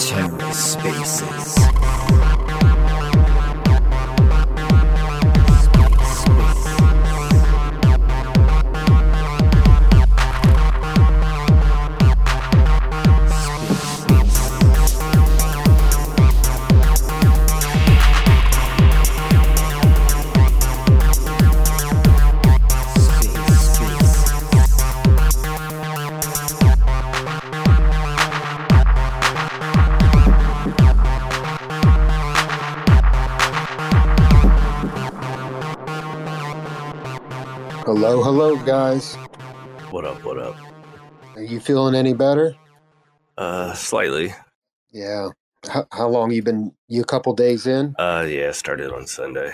[0.00, 2.19] TerraSpaces.
[38.22, 39.14] Hello, hello, guys.
[39.90, 40.22] What up?
[40.26, 40.54] What up?
[41.36, 42.54] Are you feeling any better?
[43.38, 44.34] Uh, slightly.
[44.92, 45.30] Yeah.
[45.66, 46.70] How, how long you been?
[46.86, 47.94] You a couple days in?
[47.98, 49.52] Uh, yeah, started on Sunday.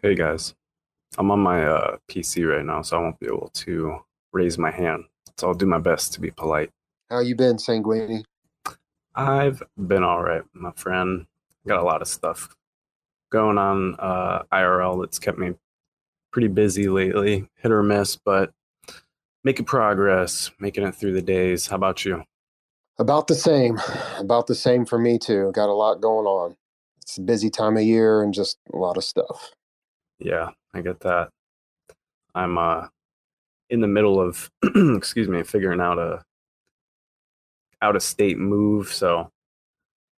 [0.00, 0.54] Hey guys,
[1.18, 3.98] I'm on my uh, PC right now, so I won't be able to
[4.32, 5.04] raise my hand.
[5.36, 6.70] So I'll do my best to be polite.
[7.10, 8.24] How you been, Sanguini?
[9.14, 11.26] I've been all right, my friend.
[11.68, 12.56] Got a lot of stuff
[13.28, 15.52] going on uh, IRL that's kept me
[16.32, 17.48] pretty busy lately.
[17.56, 18.50] Hit or miss, but
[19.44, 21.66] making progress, making it through the days.
[21.66, 22.22] How about you?
[22.98, 23.80] About the same.
[24.18, 25.52] About the same for me too.
[25.54, 26.56] Got a lot going on.
[27.00, 29.52] It's a busy time of year and just a lot of stuff.
[30.18, 31.30] Yeah, I get that.
[32.34, 32.88] I'm uh
[33.70, 36.22] in the middle of excuse me, figuring out a
[37.82, 39.30] out of state move, so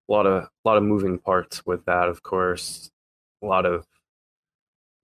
[0.08, 2.90] a lot of a lot of moving parts with that, of course.
[3.42, 3.86] A lot of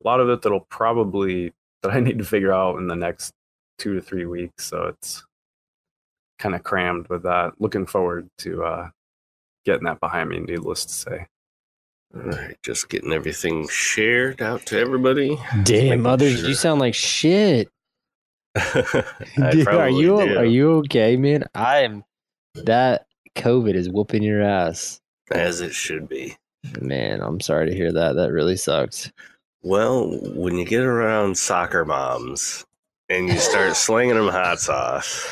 [0.04, 3.32] a lot of it that'll probably that I need to figure out in the next
[3.78, 4.64] two to three weeks.
[4.66, 5.24] So it's
[6.38, 7.52] kind of crammed with that.
[7.58, 8.90] Looking forward to uh
[9.64, 11.26] getting that behind me, needless to say.
[12.14, 15.36] All right, just getting everything shared out to everybody.
[15.64, 16.48] Damn, Making mothers, sure.
[16.48, 17.68] you sound like shit.
[19.52, 20.38] Dude, are you do.
[20.38, 21.44] are you okay, man?
[21.54, 22.02] I am.
[22.54, 26.36] That COVID is whooping your ass, as it should be?
[26.80, 27.20] man.
[27.20, 28.16] I'm sorry to hear that.
[28.16, 29.12] That really sucks.
[29.68, 32.64] Well, when you get around soccer moms
[33.10, 35.28] and you start slinging them hot sauce,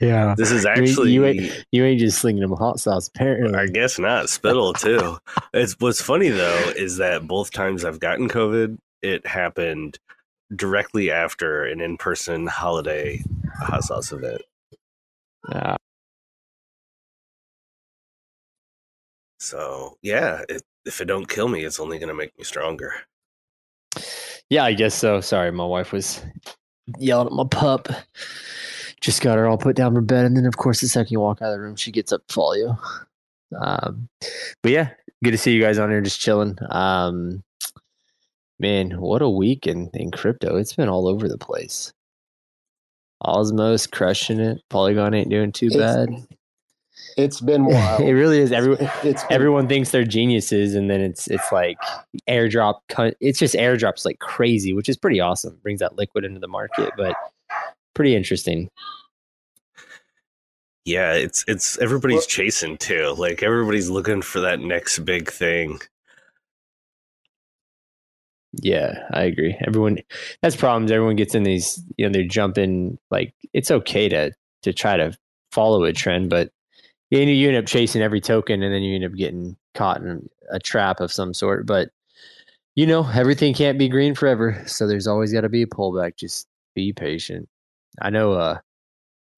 [0.00, 1.10] yeah, this is You- actually.
[1.12, 3.58] you ain't- you ain't just slinging them hot sauce, apparently.
[3.58, 4.28] I guess not.
[4.28, 5.18] Spittle too.
[5.52, 9.98] It's what's funny though is that both times I've gotten COVID, it happened
[10.54, 13.24] directly after an in-person holiday
[13.60, 14.42] hot sauce event.
[15.50, 15.76] Yeah.
[19.40, 22.92] So yeah, it, if it don't kill me, it's only gonna make me stronger.
[24.48, 25.20] Yeah, I guess so.
[25.20, 26.22] Sorry, my wife was
[26.98, 27.88] yelling at my pup.
[29.00, 31.20] Just got her all put down for bed, and then of course the second you
[31.20, 32.76] walk out of the room, she gets up to follow you.
[33.58, 34.08] Um,
[34.62, 34.90] but yeah,
[35.24, 36.56] good to see you guys on here just chilling.
[36.70, 37.42] Um,
[38.58, 40.56] man, what a week in in crypto!
[40.56, 41.92] It's been all over the place.
[43.24, 44.62] Osmos crushing it.
[44.70, 46.08] Polygon ain't doing too It's- bad.
[46.10, 46.26] It's
[47.40, 48.00] been wild.
[48.00, 48.52] it really is.
[48.52, 51.78] Everyone, It's been- everyone thinks they're geniuses and then it's it's like
[52.28, 52.80] airdrop
[53.20, 56.90] it's just airdrops like crazy which is pretty awesome brings that liquid into the market
[56.96, 57.14] but
[57.94, 58.68] pretty interesting
[60.84, 63.14] Yeah, it's it's everybody's Well- chasing too.
[63.16, 65.78] Like everybody's looking for that next big thing.
[68.62, 69.96] yeah i agree everyone
[70.42, 74.32] that's problems everyone gets in these you know they're jumping like it's okay to
[74.62, 75.16] to try to
[75.52, 76.50] follow a trend but
[77.10, 80.28] you, you end up chasing every token and then you end up getting caught in
[80.50, 81.90] a trap of some sort but
[82.74, 86.16] you know everything can't be green forever so there's always got to be a pullback
[86.16, 87.48] just be patient.
[88.00, 88.58] I know uh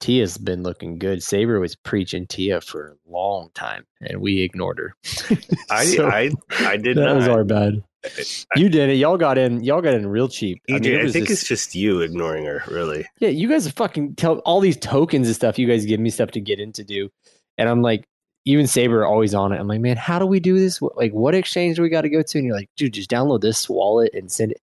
[0.00, 1.22] tia's been looking good.
[1.22, 4.94] Saber was preaching tia for a long time and we ignored her.
[5.70, 7.16] I So, I I did that not.
[7.16, 7.82] was our bad.
[8.04, 8.08] I-
[8.56, 8.94] you did it.
[8.96, 10.60] Y'all got in y'all got in real cheap.
[10.68, 13.06] I, mean, it was think just- it's just you ignoring her, really.
[13.20, 15.56] yeah, you guys are fucking tell all these tokens and stuff.
[15.58, 17.10] You guys give me stuff to get in to do,
[17.58, 18.06] and I'm like,
[18.44, 19.60] even Saber always on it.
[19.60, 20.80] I'm like, man, how do we do this?
[20.82, 22.38] Like, what exchange do we got to go to?
[22.38, 24.60] And you're like, dude, just download this wallet and send it.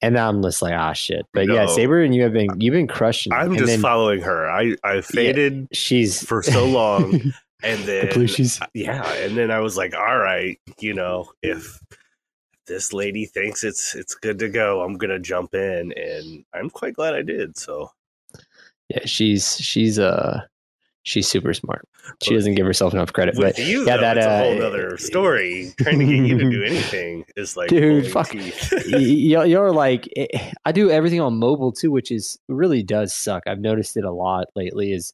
[0.00, 1.24] And I'm just like, ah, shit.
[1.32, 3.32] But yeah, Saber and you have been you've been crushing.
[3.32, 4.50] I'm just then following her.
[4.50, 7.12] I I faded She's for so long,
[7.62, 8.60] and then Plushies.
[8.74, 11.80] yeah, and then I was like, all right, you know, if
[12.66, 16.94] this lady thinks it's it's good to go, I'm gonna jump in, and I'm quite
[16.94, 17.56] glad I did.
[17.56, 17.92] So
[18.88, 20.40] Yeah, she's she's uh
[21.04, 21.86] she's super smart.
[22.22, 23.36] She doesn't give herself enough credit.
[23.36, 25.72] with But you, yeah, though, that, a uh, whole other story.
[25.80, 28.30] Trying to get you to do anything is like Dude, fuck.
[28.30, 28.72] teeth.
[28.72, 33.14] y- y- you're like eh, I do everything on mobile too, which is really does
[33.14, 33.42] suck.
[33.46, 34.92] I've noticed it a lot lately.
[34.92, 35.12] Is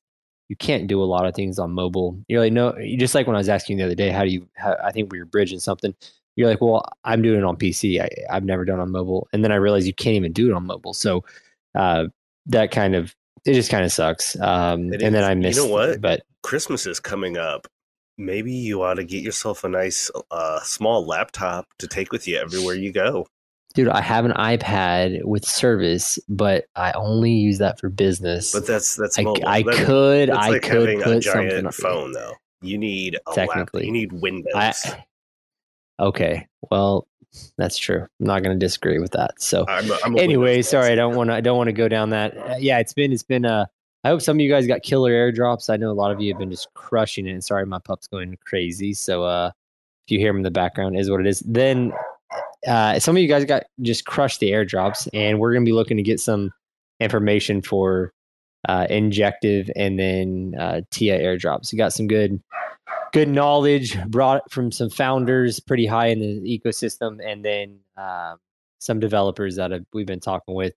[0.48, 2.18] you can't do a lot of things on mobile.
[2.28, 4.30] You're like no, just like when I was asking you the other day, how do
[4.30, 4.48] you?
[4.56, 5.94] How, I think we were bridging something.
[6.36, 8.00] you're like, well, I'm doing it on PC.
[8.00, 10.48] I, I've never done it on mobile, and then I realized you can't even do
[10.50, 10.94] it on mobile.
[10.94, 11.24] So
[11.74, 12.06] uh,
[12.46, 13.14] that kind of
[13.44, 14.38] it just kind of sucks.
[14.40, 16.00] Um, and then I I You know what?
[16.00, 17.66] But Christmas is coming up.
[18.16, 22.36] Maybe you ought to get yourself a nice uh, small laptop to take with you
[22.38, 23.26] everywhere you go.
[23.74, 28.52] dude, I have an iPad with service, but I only use that for business.
[28.52, 29.24] But that's that's I.
[29.46, 32.32] I That- could that's I like could a put something giant on phone, though.
[32.60, 33.34] You need a laptop.
[33.48, 33.86] Technically.
[33.86, 34.52] You need Windows.
[34.54, 34.72] I,
[36.00, 37.06] okay, well,
[37.56, 38.00] that's true.
[38.02, 39.40] I'm not going to disagree with that.
[39.40, 41.34] So I'm, a- I'm anyway, sorry, I don't want to.
[41.34, 42.36] I don't want to go down that.
[42.36, 43.12] Uh, yeah, it's been.
[43.12, 43.44] It's been.
[43.44, 43.66] Uh,
[44.04, 45.70] I hope some of you guys got killer airdrops.
[45.70, 47.32] I know a lot of you have been just crushing it.
[47.32, 48.94] And sorry, my pup's going crazy.
[48.94, 49.50] So uh,
[50.06, 51.40] if you hear him in the background, is what it is.
[51.40, 51.92] Then
[52.66, 55.96] uh, some of you guys got just crushed the airdrops, and we're gonna be looking
[55.96, 56.52] to get some
[57.00, 58.12] information for
[58.68, 61.72] uh, injective and then uh, TIA airdrops.
[61.72, 62.40] We got some good
[63.12, 68.38] good knowledge brought from some founders pretty high in the ecosystem, and then um,
[68.78, 70.74] some developers that have, we've been talking with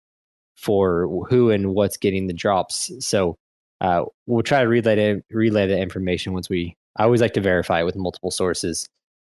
[0.57, 2.91] for who and what's getting the drops.
[2.99, 3.37] So
[3.79, 6.75] uh, we'll try to relay that, relay that information once we.
[6.97, 8.87] I always like to verify it with multiple sources,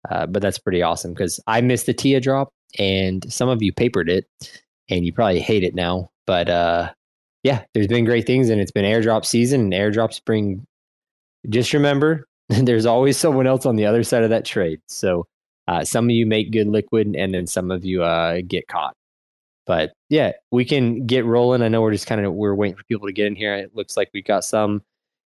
[0.09, 3.71] uh, but that's pretty awesome because I missed the TIA drop, and some of you
[3.71, 4.25] papered it,
[4.89, 6.09] and you probably hate it now.
[6.25, 6.91] But uh,
[7.43, 10.65] yeah, there's been great things, and it's been airdrop season, and airdrops bring.
[11.49, 14.81] Just remember, there's always someone else on the other side of that trade.
[14.87, 15.27] So
[15.67, 18.95] uh, some of you make good liquid, and then some of you uh, get caught.
[19.65, 21.61] But yeah, we can get rolling.
[21.61, 23.55] I know we're just kind of we're waiting for people to get in here.
[23.55, 24.81] It looks like we've got some,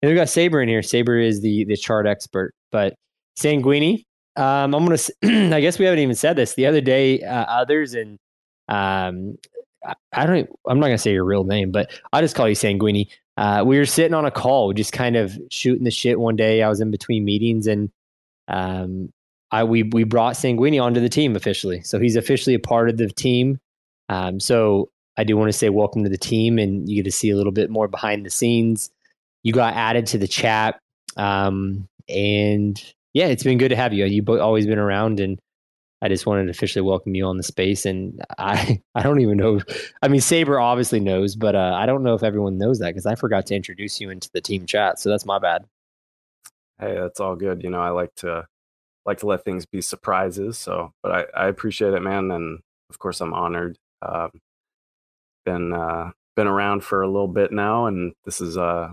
[0.03, 0.83] and we got Saber in here.
[0.83, 2.53] Saber is the the chart expert.
[2.73, 2.95] But
[3.39, 4.05] Sanguini,
[4.37, 4.99] um, I'm gonna.
[5.55, 7.23] I guess we haven't even said this the other day.
[7.23, 8.19] Uh, others and
[8.69, 9.39] um,
[9.85, 10.51] I, I don't.
[10.67, 13.09] I'm not gonna say your real name, but I'll just call you Sanguini.
[13.37, 16.63] Uh, we were sitting on a call, just kind of shooting the shit one day.
[16.63, 17.91] I was in between meetings, and
[18.49, 19.13] um,
[19.51, 21.83] I we we brought Sanguini onto the team officially.
[21.83, 23.59] So he's officially a part of the team.
[24.09, 27.17] Um, so I do want to say welcome to the team, and you get to
[27.17, 28.91] see a little bit more behind the scenes.
[29.43, 30.79] You got added to the chat,
[31.17, 32.83] um, and
[33.15, 34.05] yeah, it's been good to have you.
[34.05, 35.41] You've always been around, and
[36.05, 37.87] I just wanted to officially welcome you on the space.
[37.87, 39.61] And I I don't even know.
[40.03, 43.07] I mean, Saber obviously knows, but uh, I don't know if everyone knows that because
[43.07, 45.01] I forgot to introduce you into the team chat.
[45.01, 45.65] So that's my bad.
[46.79, 47.63] Hey, that's all good.
[47.63, 48.47] You know, I like to
[49.07, 50.59] like to let things be surprises.
[50.59, 52.61] So, but I, I appreciate it, man, and
[52.91, 53.79] of course I'm honored.
[54.03, 54.31] Um,
[55.47, 58.91] been uh, been around for a little bit now, and this has uh,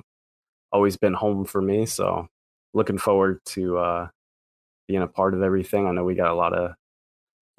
[0.72, 1.86] always been home for me.
[1.86, 2.28] So,
[2.74, 4.08] looking forward to uh,
[4.88, 5.88] being a part of everything.
[5.88, 6.76] I know we got a lot of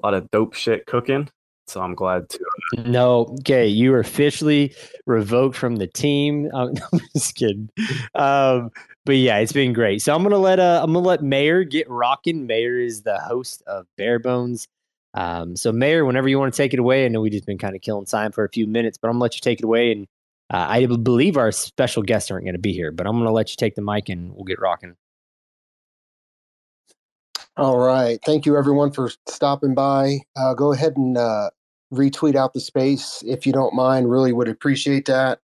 [0.03, 1.29] a lot of dope shit cooking,
[1.67, 2.39] so I'm glad to.
[2.85, 6.49] No, okay, you are officially revoked from the team.
[6.53, 7.69] Um, I'm just kidding.
[8.15, 8.69] Um,
[9.05, 10.01] but yeah, it's been great.
[10.01, 12.47] So I'm gonna let uh, I'm gonna let Mayor get rocking.
[12.47, 14.67] Mayor is the host of Bare Bones.
[15.13, 17.57] Um, so Mayor, whenever you want to take it away, I know we just been
[17.57, 19.65] kind of killing time for a few minutes, but I'm gonna let you take it
[19.65, 19.91] away.
[19.91, 20.07] And
[20.51, 23.55] uh, I believe our special guests aren't gonna be here, but I'm gonna let you
[23.57, 24.95] take the mic and we'll get rocking.
[27.55, 28.19] All right.
[28.25, 30.21] Thank you, everyone, for stopping by.
[30.35, 31.51] Uh, go ahead and uh,
[31.93, 34.09] retweet out the space if you don't mind.
[34.09, 35.39] Really would appreciate that.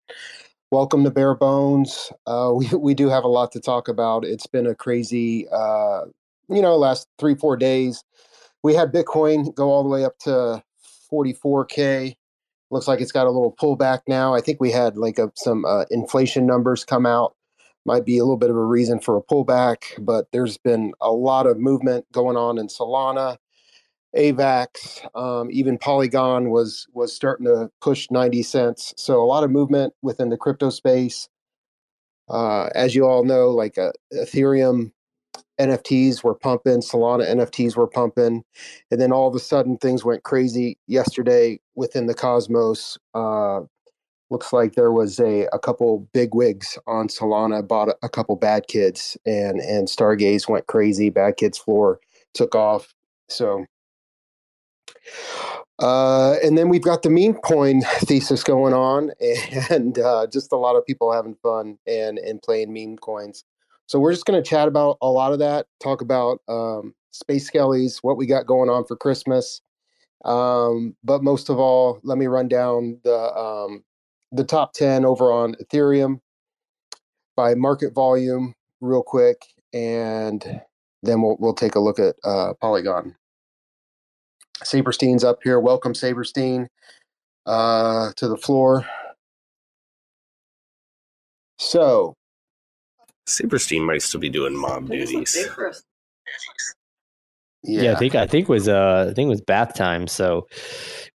[0.71, 2.11] Welcome to Bare Bones.
[2.27, 4.25] Uh, we, we do have a lot to talk about.
[4.25, 6.07] It's been a crazy, uh,
[6.49, 8.03] you know, last three, four days.
[8.63, 10.63] We had Bitcoin go all the way up to
[11.13, 12.17] 44K.
[12.71, 14.35] Looks like it's got a little pullback now.
[14.35, 17.37] I think we had like a, some uh, inflation numbers come out
[17.85, 21.11] might be a little bit of a reason for a pullback, but there's been a
[21.11, 23.39] lot of movement going on in Solana,
[24.17, 28.95] AVAX, um, even Polygon was was starting to push 90 cents.
[28.97, 31.29] So a lot of movement within the crypto space.
[32.29, 34.93] Uh, as you all know, like uh, Ethereum
[35.61, 38.45] NFTs were pumping, Solana NFTs were pumping,
[38.91, 42.99] and then all of a sudden things went crazy yesterday within the Cosmos.
[43.15, 43.61] Uh,
[44.31, 48.67] looks like there was a, a couple big wigs on Solana bought a, couple bad
[48.69, 51.11] kids and and Stargaze went crazy.
[51.11, 52.01] Bad kids floor
[52.35, 52.95] took off.
[53.29, 53.65] So
[55.81, 59.13] uh, and then we've got the meme coin thesis going on
[59.71, 63.45] and uh, just a lot of people having fun and and playing meme coins.
[63.87, 67.51] So we're just going to chat about a lot of that, talk about um, space
[67.51, 69.63] skellies, what we got going on for Christmas.
[70.25, 73.85] Um, but most of all, let me run down the um,
[74.33, 76.21] the top 10 over on Ethereum
[77.37, 79.43] by market volume real quick,
[79.73, 80.63] and
[81.03, 83.15] then we'll, we'll take a look at uh, Polygon.
[84.65, 85.61] Sabrestein's up here.
[85.61, 86.69] Welcome, Sabrestein,
[87.47, 88.87] uh, to the floor.
[91.59, 92.15] So,
[93.29, 95.37] Sabrestein might still be doing mom duties.
[97.69, 97.93] Yeah.
[97.93, 100.07] I think I think it was uh I think it was bath time.
[100.07, 100.47] So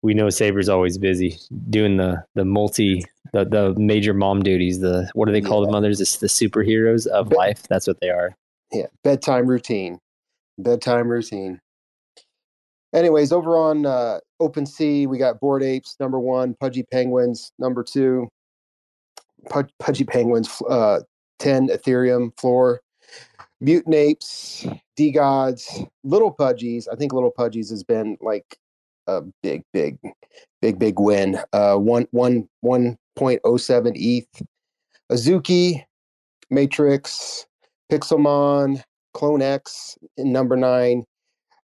[0.01, 1.37] we know Saber's always busy
[1.69, 4.79] doing the the multi the, the major mom duties.
[4.79, 5.67] The what do they call Yeah.
[5.67, 5.99] the mothers?
[5.99, 7.63] It's the superheroes of Be- life.
[7.69, 8.35] That's what they are.
[8.71, 9.97] yeah, bedtime routine.
[10.59, 11.59] Bedtime routine.
[12.93, 18.27] Anyways, over on uh, OpenSea, we got Bored Apes number one, Pudgy Penguins number two,
[19.49, 20.99] Pud- Pudgy Penguins uh,
[21.39, 22.81] ten Ethereum floor,
[23.63, 24.67] Mutant Apes,
[24.99, 26.87] DeGods, Little Pudgies.
[26.91, 28.57] I think Little Pudgies has been like
[29.07, 29.97] a big, big,
[30.61, 31.39] big, big win.
[31.53, 34.27] Uh, one one one point oh seven ETH,
[35.09, 35.83] Azuki,
[36.49, 37.45] Matrix,
[37.89, 38.83] Pixelmon,
[39.15, 41.05] CloneX number nine.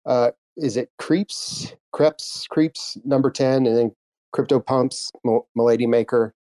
[0.05, 3.91] Uh, is it Creeps, Creps, Creeps number 10, and then
[4.35, 5.11] CryptoPunks,
[5.55, 6.33] Milady Maker.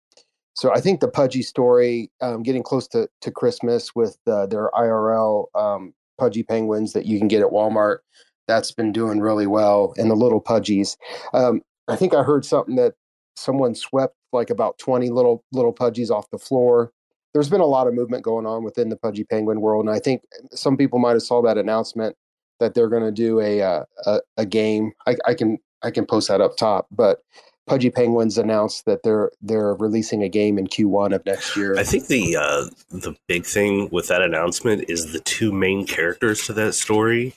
[0.54, 4.70] So I think the Pudgy story, um, getting close to, to Christmas with uh, their
[4.75, 7.99] IRL um, Pudgy Penguins that you can get at Walmart,
[8.46, 9.94] that's been doing really well.
[9.96, 10.96] And the little Pudgies.
[11.32, 12.94] Um, I think I heard something that
[13.37, 16.92] someone swept like about 20 little little Pudgies off the floor
[17.34, 19.99] there's been a lot of movement going on within the pudgy penguin world and i
[19.99, 22.16] think some people might have saw that announcement
[22.61, 26.06] that they're going to do a, uh, a a game I, I can i can
[26.06, 27.18] post that up top but
[27.66, 31.83] pudgy penguins announced that they're they're releasing a game in q1 of next year I
[31.83, 36.52] think the uh, the big thing with that announcement is the two main characters to
[36.54, 37.35] that story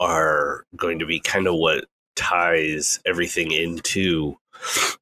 [0.00, 1.86] are going to be kind of what
[2.16, 4.36] ties everything into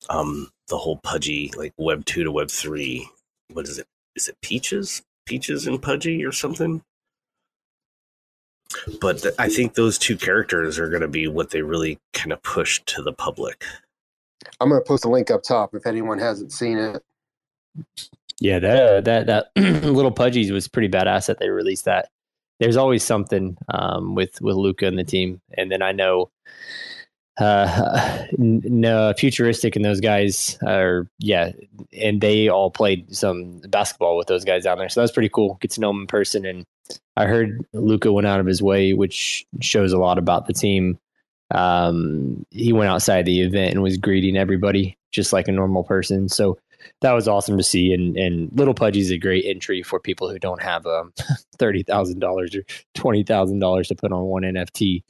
[0.09, 3.09] um, the whole pudgy like Web two to Web three.
[3.53, 3.87] What is it?
[4.17, 5.03] Is it Peaches?
[5.27, 6.83] Peaches and Pudgy or something?
[9.01, 12.33] But th- I think those two characters are going to be what they really kind
[12.33, 13.65] of push to the public.
[14.61, 17.03] I'm going to post a link up top if anyone hasn't seen it
[18.41, 22.09] Yeah, that uh, that that little Pudgies was pretty badass that they released that.
[22.61, 26.31] There's always something um, with with Luca and the team, and then I know
[27.39, 31.53] uh, no futuristic and those guys are yeah,
[31.93, 35.31] and they all played some basketball with those guys down there, so that was pretty
[35.31, 35.59] cool.
[35.61, 36.65] Get to know them in person, and
[37.17, 40.99] I heard Luca went out of his way, which shows a lot about the team.
[41.51, 46.29] Um, he went outside the event and was greeting everybody just like a normal person.
[46.29, 46.59] So
[47.01, 47.93] that was awesome to see.
[47.93, 51.13] And and Little Pudgy is a great entry for people who don't have um
[51.59, 55.03] thirty thousand dollars or twenty thousand dollars to put on one NFT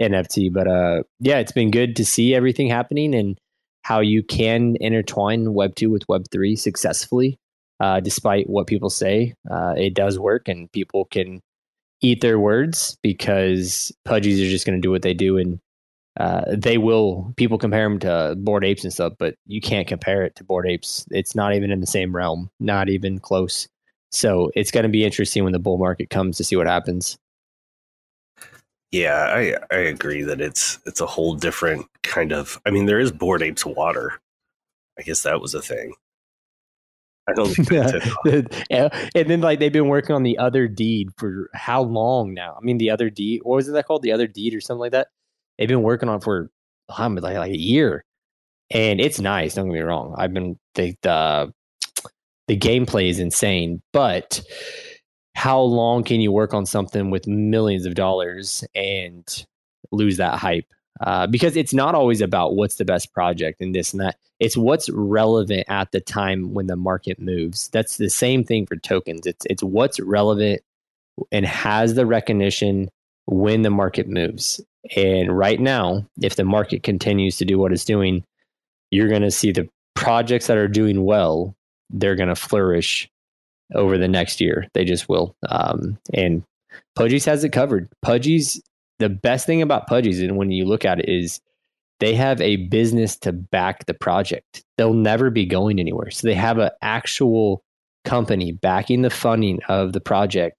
[0.00, 0.52] NFT.
[0.52, 3.38] But uh, yeah, it's been good to see everything happening and
[3.82, 7.38] how you can intertwine Web two with Web three successfully.
[7.80, 11.40] Uh, despite what people say, uh, it does work, and people can
[12.00, 15.58] eat their words because pudgies are just going to do what they do and
[16.20, 20.22] uh, they will people compare them to bored apes and stuff but you can't compare
[20.22, 23.66] it to bored apes it's not even in the same realm not even close
[24.10, 27.18] so it's going to be interesting when the bull market comes to see what happens
[28.92, 32.60] Yeah, I I agree that it's it's a whole different kind of.
[32.66, 34.20] I mean, there is bored apes water.
[34.98, 35.94] I guess that was a thing.
[37.28, 38.06] I don't think that's
[39.14, 42.78] and then like they've been working on the Otherdeed for how long now i mean
[42.78, 45.06] the Otherdeed what was it that called the Otherdeed or something like that
[45.62, 46.50] they've been working on for
[46.98, 48.04] um, like, like a year
[48.70, 51.52] and it's nice don't get me wrong i've been the the,
[52.48, 54.42] the gameplay is insane but
[55.34, 59.46] how long can you work on something with millions of dollars and
[59.92, 60.66] lose that hype
[61.00, 64.16] uh, because it's not always about what's the best project and this and that.
[64.38, 67.68] It's what's relevant at the time when the market moves.
[67.68, 69.26] That's the same thing for tokens.
[69.26, 70.60] It's it's what's relevant
[71.30, 72.88] and has the recognition
[73.26, 74.60] when the market moves.
[74.96, 78.24] And right now, if the market continues to do what it's doing,
[78.90, 81.54] you're going to see the projects that are doing well.
[81.90, 83.08] They're going to flourish
[83.74, 84.66] over the next year.
[84.74, 85.36] They just will.
[85.48, 86.42] Um, and
[86.98, 87.88] Pudgies has it covered.
[88.04, 88.60] Pudgies
[88.98, 91.40] the best thing about Pudgies, and when you look at it, is
[92.00, 94.64] they have a business to back the project.
[94.76, 96.10] They'll never be going anywhere.
[96.10, 97.62] So they have an actual
[98.04, 100.56] company backing the funding of the project.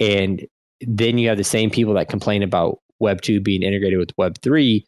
[0.00, 0.46] And
[0.80, 4.38] then you have the same people that complain about Web 2 being integrated with Web
[4.42, 4.84] 3.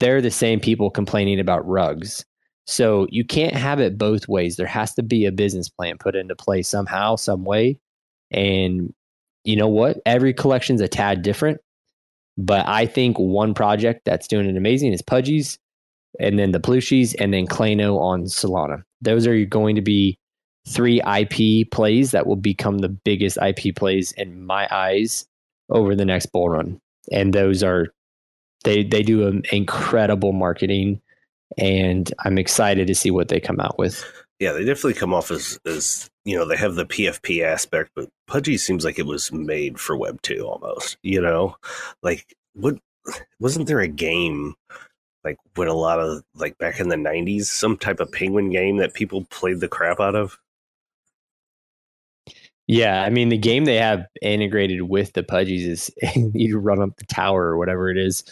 [0.00, 2.24] They're the same people complaining about rugs.
[2.66, 4.56] So you can't have it both ways.
[4.56, 7.78] There has to be a business plan put into play somehow, some way.
[8.30, 8.92] And
[9.44, 9.98] you know what?
[10.06, 11.60] Every collection's a tad different.
[12.38, 15.58] But I think one project that's doing it amazing is Pudgies,
[16.18, 18.84] and then the Plushies, and then Clayno on Solana.
[19.00, 20.18] Those are going to be
[20.66, 25.26] three IP plays that will become the biggest IP plays in my eyes
[25.68, 26.80] over the next bull run.
[27.10, 27.88] And those are
[28.64, 31.00] they they do an incredible marketing,
[31.58, 34.04] and I'm excited to see what they come out with.
[34.38, 38.08] Yeah, they definitely come off as as you know they have the PFP aspect, but
[38.26, 40.96] Pudgy seems like it was made for Web two almost.
[41.02, 41.56] You know,
[42.02, 42.78] like what
[43.40, 44.54] wasn't there a game
[45.24, 48.78] like with a lot of like back in the '90s, some type of penguin game
[48.78, 50.38] that people played the crap out of?
[52.72, 55.90] Yeah, I mean the game they have integrated with the Pudgies is
[56.34, 58.24] you run up the tower or whatever it is.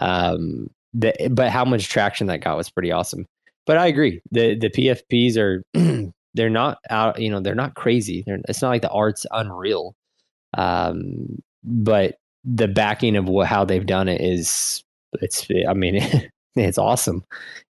[0.00, 3.26] Um, the, but how much traction that got was pretty awesome.
[3.66, 5.64] But I agree, the the PFPs are
[6.34, 7.20] they're not out.
[7.20, 8.22] You know, they're not crazy.
[8.24, 9.96] They're, it's not like the art's unreal.
[10.56, 14.84] Um, but the backing of what how they've done it is
[15.20, 15.48] it's.
[15.68, 16.00] I mean,
[16.54, 17.24] it's awesome,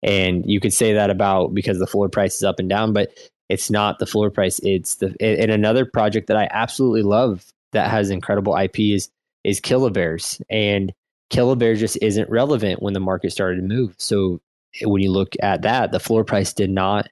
[0.03, 3.11] and you could say that about because the floor price is up and down, but
[3.49, 4.59] it's not the floor price.
[4.59, 9.09] It's the and another project that I absolutely love that has incredible IP is
[9.43, 10.93] is Killabears, and
[11.31, 13.95] Killabears just isn't relevant when the market started to move.
[13.97, 14.41] So
[14.83, 17.07] when you look at that, the floor price did not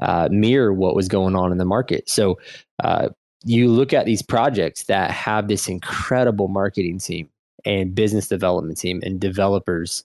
[0.00, 2.08] uh, mirror what was going on in the market.
[2.08, 2.38] So
[2.82, 3.08] uh,
[3.44, 7.28] you look at these projects that have this incredible marketing team
[7.64, 10.04] and business development team and developers,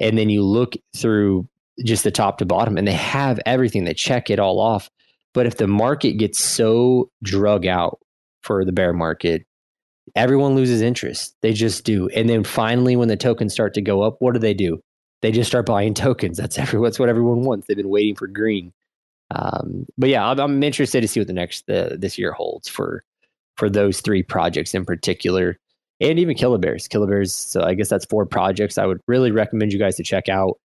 [0.00, 1.48] and then you look through
[1.84, 3.84] just the top to bottom and they have everything.
[3.84, 4.90] They check it all off.
[5.32, 8.00] But if the market gets so drug out
[8.42, 9.46] for the bear market
[10.16, 11.34] everyone loses interest.
[11.42, 12.08] They just do.
[12.08, 14.82] And then finally when the tokens start to go up what do they do?
[15.22, 16.38] They just start buying tokens.
[16.38, 17.66] That's every that's what everyone wants.
[17.66, 18.72] They've been waiting for green.
[19.32, 22.68] Um, but yeah I'm, I'm, interested to see what the next the, this year holds
[22.68, 23.04] for
[23.56, 25.56] for those three projects in particular
[26.00, 26.88] and even Killabears.
[26.88, 27.30] Killabears.
[27.30, 28.78] So I guess that's four projects.
[28.78, 30.58] I would really recommend you guys to check out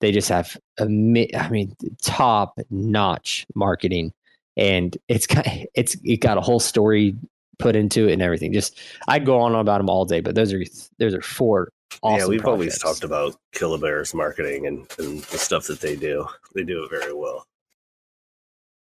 [0.00, 4.12] they just have a, I mean, top notch marketing,
[4.56, 7.16] and it's got it's it got a whole story
[7.58, 8.52] put into it and everything.
[8.52, 10.62] Just I'd go on about them all day, but those are
[10.98, 11.72] those are four.
[12.02, 12.52] Awesome yeah, we've projects.
[12.52, 16.24] always talked about Killabears marketing and, and the stuff that they do.
[16.54, 17.46] They do it very well.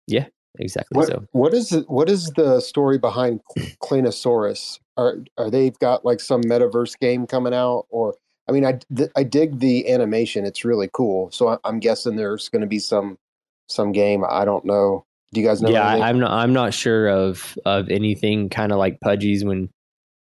[0.09, 0.27] Yeah,
[0.59, 0.99] exactly.
[0.99, 3.41] What, so, what is it, what is the story behind
[3.81, 4.81] Claynosaurus?
[4.97, 8.17] Are are they've got like some metaverse game coming out, or
[8.51, 8.81] I mean, I
[9.15, 11.31] I dig the animation; it's really cool.
[11.31, 13.17] So I, am guessing there's going to be some
[13.69, 14.25] some game.
[14.29, 15.05] I don't know.
[15.33, 15.71] Do you guys know?
[15.71, 16.33] Yeah, I'm not.
[16.33, 19.71] I'm not sure of of anything kind of like Pudgies when,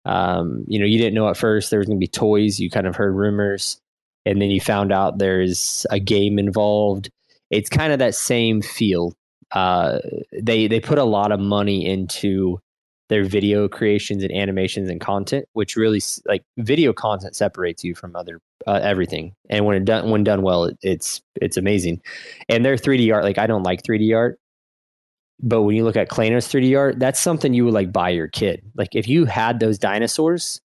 [0.07, 2.59] um, you know, you didn't know at first there was going to be toys.
[2.59, 3.79] You kind of heard rumors,
[4.25, 7.11] and then you found out there's a game involved.
[7.51, 9.12] It's kind of that same feel.
[9.53, 9.99] Uh,
[10.33, 12.59] they they put a lot of money into
[13.09, 18.17] their video creations and animations and content, which really like video content separates you from
[18.17, 19.35] other uh, everything.
[19.51, 22.01] And when it done when done well, it, it's it's amazing.
[22.49, 24.38] And their 3D art, like I don't like 3D art,
[25.40, 28.29] but when you look at Claynos 3D art, that's something you would like buy your
[28.29, 28.62] kid.
[28.75, 30.61] Like if you had those dinosaurs,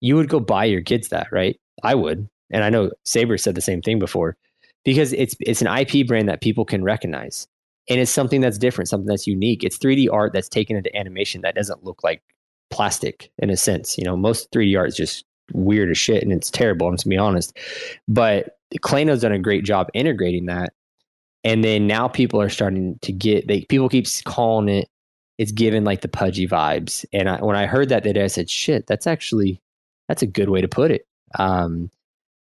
[0.00, 1.58] you would go buy your kids that, right?
[1.82, 4.36] I would, and I know Saber said the same thing before,
[4.84, 7.46] because it's it's an IP brand that people can recognize
[7.88, 9.62] and it's something that's different, something that's unique.
[9.62, 12.22] It's 3D art that's taken into animation that doesn't look like
[12.70, 13.98] plastic in a sense.
[13.98, 17.08] You know, most 3D art is just weird as shit and it's terrible, I'm to
[17.08, 17.56] be honest.
[18.08, 20.72] But Clayno's done a great job integrating that.
[21.44, 24.88] And then now people are starting to get they people keep calling it
[25.36, 27.04] it's given like the pudgy vibes.
[27.12, 29.60] And I, when I heard that today, I said, shit, that's actually
[30.08, 31.06] that's a good way to put it.
[31.38, 31.90] Um,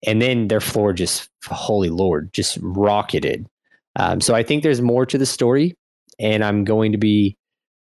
[0.07, 3.47] and then their floor just holy lord just rocketed
[3.97, 5.75] um, so I think there's more to the story,
[6.19, 7.37] and I'm going to be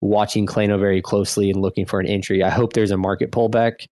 [0.02, 2.44] watching Clayno very closely and looking for an entry.
[2.44, 3.86] I hope there's a market pullback.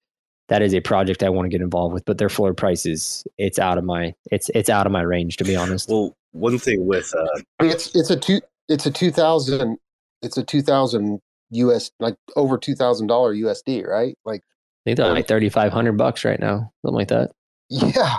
[0.47, 3.57] That is a project I want to get involved with, but their floor prices it's
[3.57, 5.89] out of my it's it's out of my range to be honest.
[5.89, 9.79] Well, one thing with uh, it's it's a two it's a two thousand
[10.21, 14.15] it's a two thousand US like over two thousand dollar USD, right?
[14.23, 17.31] Like I think they're like thirty five hundred bucks right now, something like that.
[17.71, 18.17] Yeah,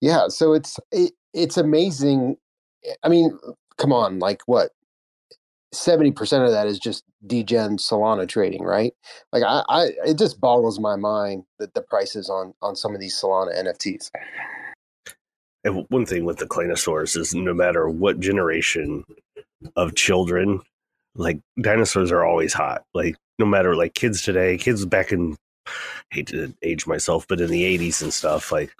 [0.00, 0.26] yeah.
[0.26, 2.36] So it's it, it's amazing
[2.84, 3.38] Eh, I mean,
[3.76, 4.70] come on, like what?
[5.74, 8.94] 70% of that is just degen Solana trading, right?
[9.32, 13.00] Like I, I it just boggles my mind that the prices on on some of
[13.00, 14.10] these Solana NFTs.
[15.64, 19.04] And one thing with the Claynosaurus is no matter what generation
[19.76, 20.60] of children,
[21.14, 22.84] like dinosaurs are always hot.
[22.94, 25.36] Like no matter like kids today, kids back in
[25.66, 28.74] I hate to age myself, but in the 80s and stuff, like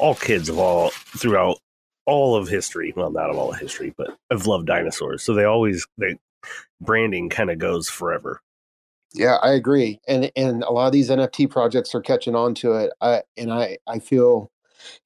[0.00, 1.58] all kids of all throughout
[2.06, 2.92] all of history.
[2.96, 5.22] Well, not of all of history, but I've loved dinosaurs.
[5.22, 6.18] So they always they
[6.80, 8.40] branding kind of goes forever.
[9.12, 10.00] Yeah, I agree.
[10.08, 12.92] And and a lot of these NFT projects are catching on to it.
[13.00, 14.50] I and I I feel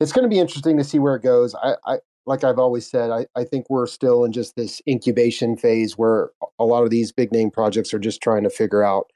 [0.01, 1.55] it's going to be interesting to see where it goes.
[1.55, 5.57] I, I like I've always said, I, I think we're still in just this incubation
[5.57, 9.11] phase where a lot of these big name projects are just trying to figure out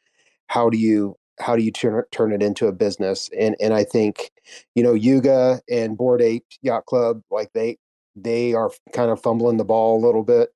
[0.49, 3.31] how do you how do you turn turn it into a business?
[3.39, 4.31] And and I think,
[4.75, 7.79] you know, Yuga and Bored Ape Yacht Club, like they
[8.17, 10.51] they are kind of fumbling the ball a little bit.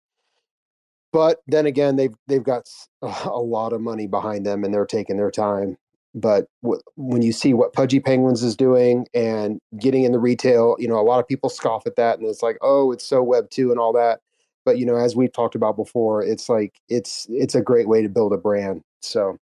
[1.13, 2.69] But then again, they've they've got
[3.03, 5.77] a lot of money behind them, and they're taking their time.
[6.15, 10.77] but w- when you see what Pudgy Penguins is doing and getting in the retail,
[10.79, 13.23] you know, a lot of people scoff at that and it's like, oh, it's so
[13.23, 14.21] Web two and all that.
[14.65, 18.03] But you know, as we've talked about before, it's like it's it's a great way
[18.03, 18.83] to build a brand.
[19.03, 19.39] So,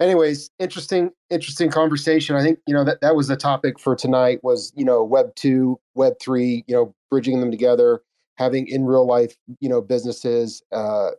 [0.00, 2.36] anyways, interesting interesting conversation.
[2.36, 5.34] I think you know that that was the topic for tonight was you know Web
[5.34, 8.02] two, Web three, you know, bridging them together,
[8.36, 11.10] having in real life you know businesses uh,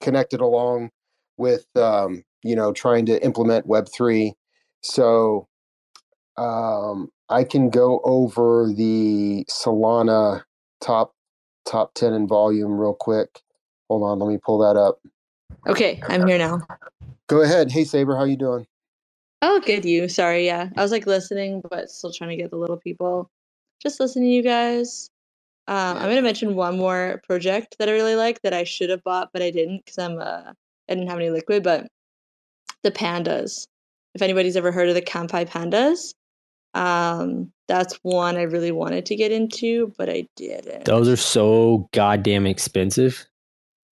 [0.00, 0.90] connected along
[1.38, 4.34] with um, you know trying to implement Web three.
[4.82, 5.48] So
[6.36, 10.42] um, I can go over the Solana
[10.80, 11.14] top
[11.66, 13.42] top ten in volume real quick.
[13.88, 14.98] Hold on, let me pull that up.
[15.66, 16.62] Okay, I'm here now.
[17.26, 17.72] Go ahead.
[17.72, 18.66] Hey Saber, how you doing?
[19.42, 19.84] Oh, good.
[19.84, 20.08] You.
[20.08, 20.46] Sorry.
[20.46, 23.28] Yeah, I was like listening, but still trying to get the little people.
[23.82, 25.10] Just listening to you guys.
[25.66, 29.02] Um, I'm gonna mention one more project that I really like that I should have
[29.02, 30.52] bought, but I didn't because I'm uh,
[30.88, 31.64] I didn't have any liquid.
[31.64, 31.88] But
[32.82, 33.66] the pandas.
[34.14, 36.14] If anybody's ever heard of the Kanpai pandas,
[36.72, 40.84] um, that's one I really wanted to get into, but I didn't.
[40.86, 43.26] Those are so goddamn expensive.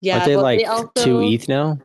[0.02, 1.78] Yeah, Aren't they like two also- ETH now?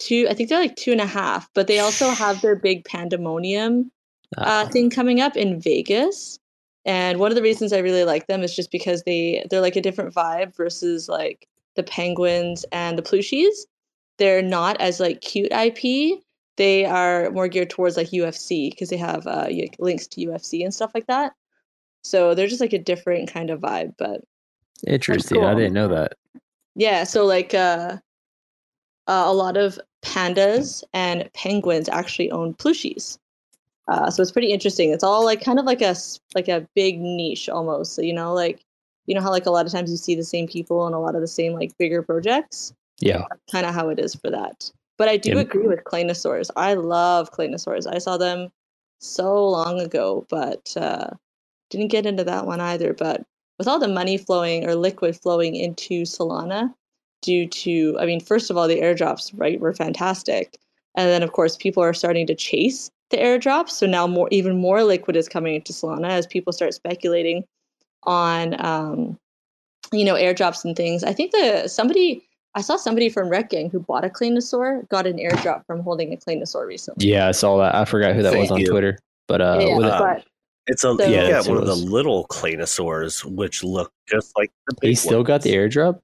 [0.00, 2.84] two i think they're like two and a half but they also have their big
[2.84, 3.90] pandemonium
[4.36, 6.38] uh, Uh, thing coming up in vegas
[6.84, 9.74] and one of the reasons i really like them is just because they they're like
[9.74, 13.66] a different vibe versus like the penguins and the plushies
[14.18, 15.82] they're not as like cute ip
[16.56, 19.48] they are more geared towards like ufc because they have uh,
[19.80, 21.32] links to ufc and stuff like that
[22.04, 24.20] so they're just like a different kind of vibe but
[24.86, 25.44] interesting.
[25.44, 26.12] I didn't know that.
[26.78, 27.98] Yeah, so like uh,
[29.08, 33.18] uh, a lot of pandas and penguins actually own plushies.
[33.88, 34.90] Uh, so it's pretty interesting.
[34.90, 35.96] It's all like kind of like a
[36.36, 37.94] like a big niche almost.
[37.94, 38.60] So, you know, like
[39.06, 40.98] you know how like a lot of times you see the same people and a
[41.00, 42.72] lot of the same like bigger projects.
[43.00, 43.24] Yeah.
[43.50, 44.70] Kind of how it is for that.
[44.98, 45.40] But I do Yeah.
[45.40, 46.50] agree with Claynosaurs.
[46.54, 47.92] I love Claynosaurs.
[47.92, 48.50] I saw them
[49.00, 51.10] so long ago, but uh,
[51.70, 52.92] didn't get into that one either.
[52.92, 53.24] But
[53.58, 56.72] with all the money flowing or liquid flowing into Solana,
[57.22, 60.56] due to, I mean, first of all, the airdrops, right, were fantastic.
[60.96, 63.70] And then, of course, people are starting to chase the airdrops.
[63.70, 67.44] So now more, even more liquid is coming into Solana as people start speculating
[68.04, 69.18] on, um,
[69.92, 71.02] you know, airdrops and things.
[71.02, 75.06] I think the somebody, I saw somebody from Rec Gang who bought a Claynosaur, got
[75.06, 77.08] an airdrop from holding a Claynosaur recently.
[77.08, 77.74] Yeah, I saw that.
[77.74, 78.70] I forgot who that was on you.
[78.70, 78.98] Twitter.
[79.26, 80.24] But uh, yeah, with it- uh, but
[80.68, 84.50] It's a So- yeah, Yeah, that's one of the little Claynosaurs, which look just like
[84.68, 86.00] the big he still got the airdrop.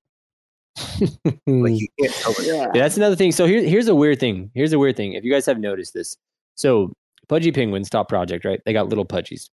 [1.46, 2.66] Like you can't tell yeah.
[2.74, 3.32] Yeah, that's another thing.
[3.32, 4.50] So here, here's a weird thing.
[4.54, 5.12] Here's a weird thing.
[5.12, 6.16] If you guys have noticed this,
[6.56, 6.92] so
[7.28, 8.60] Pudgy Penguins top project, right?
[8.64, 9.48] They got little Pudgies.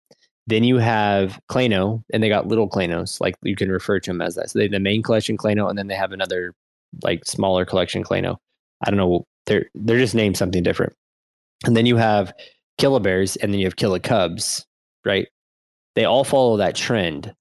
[0.48, 3.20] Then you have Clayno, and they got little Claynos.
[3.20, 4.50] Like you can refer to them as that.
[4.50, 6.54] So they have the main collection Clayno, and then they have another
[7.02, 8.36] like smaller collection Clayno.
[8.84, 9.24] I don't know.
[9.46, 10.92] They're they're just named something different.
[11.64, 12.32] And then you have
[12.80, 14.64] Killabears, and then you have Killacubs,
[15.06, 15.28] right?
[15.94, 17.34] They all follow that trend.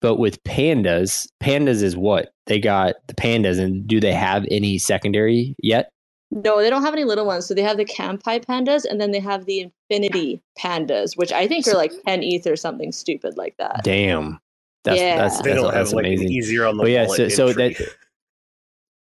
[0.00, 2.32] But with pandas, pandas is what?
[2.46, 5.90] They got the pandas, and do they have any secondary yet?
[6.30, 7.44] No, they don't have any little ones.
[7.46, 11.48] So they have the Kanpai pandas and then they have the Infinity pandas, which I
[11.48, 13.80] think are like 10 ETH or something stupid like that.
[13.82, 14.38] Damn.
[14.84, 15.16] That's Yeah.
[15.16, 16.28] that's They that's, don't that's have like amazing.
[16.30, 17.74] easier on the But yeah, so- so that-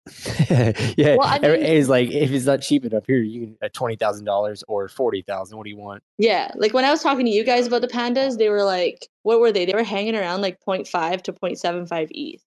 [0.97, 3.73] yeah, Well, I mean- it's like if it's not cheap enough here, you can at
[3.73, 5.57] twenty thousand dollars or forty thousand.
[5.57, 6.03] What do you want?
[6.17, 6.51] Yeah.
[6.55, 9.39] Like when I was talking to you guys about the pandas, they were like, what
[9.39, 9.65] were they?
[9.65, 12.43] They were hanging around like 0.5 to 0.75 ETH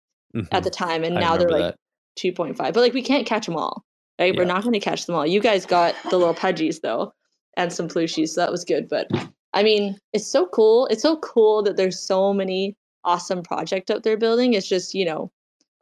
[0.53, 1.05] at the time.
[1.05, 1.25] And Mm-hmm.
[1.25, 1.75] I now they're like
[2.19, 2.57] 2.5.
[2.57, 3.85] But like we can't catch them all,
[4.19, 4.37] right?
[4.37, 5.27] We're not going to catch them all.
[5.27, 7.13] You guys got the little pudgies though
[7.57, 8.31] and some plushies.
[8.31, 8.89] So that was good.
[8.89, 9.09] But
[9.55, 10.87] I mean, it's so cool.
[10.87, 14.55] It's so cool that there's so many awesome projects out there building.
[14.55, 15.31] It's just, you know,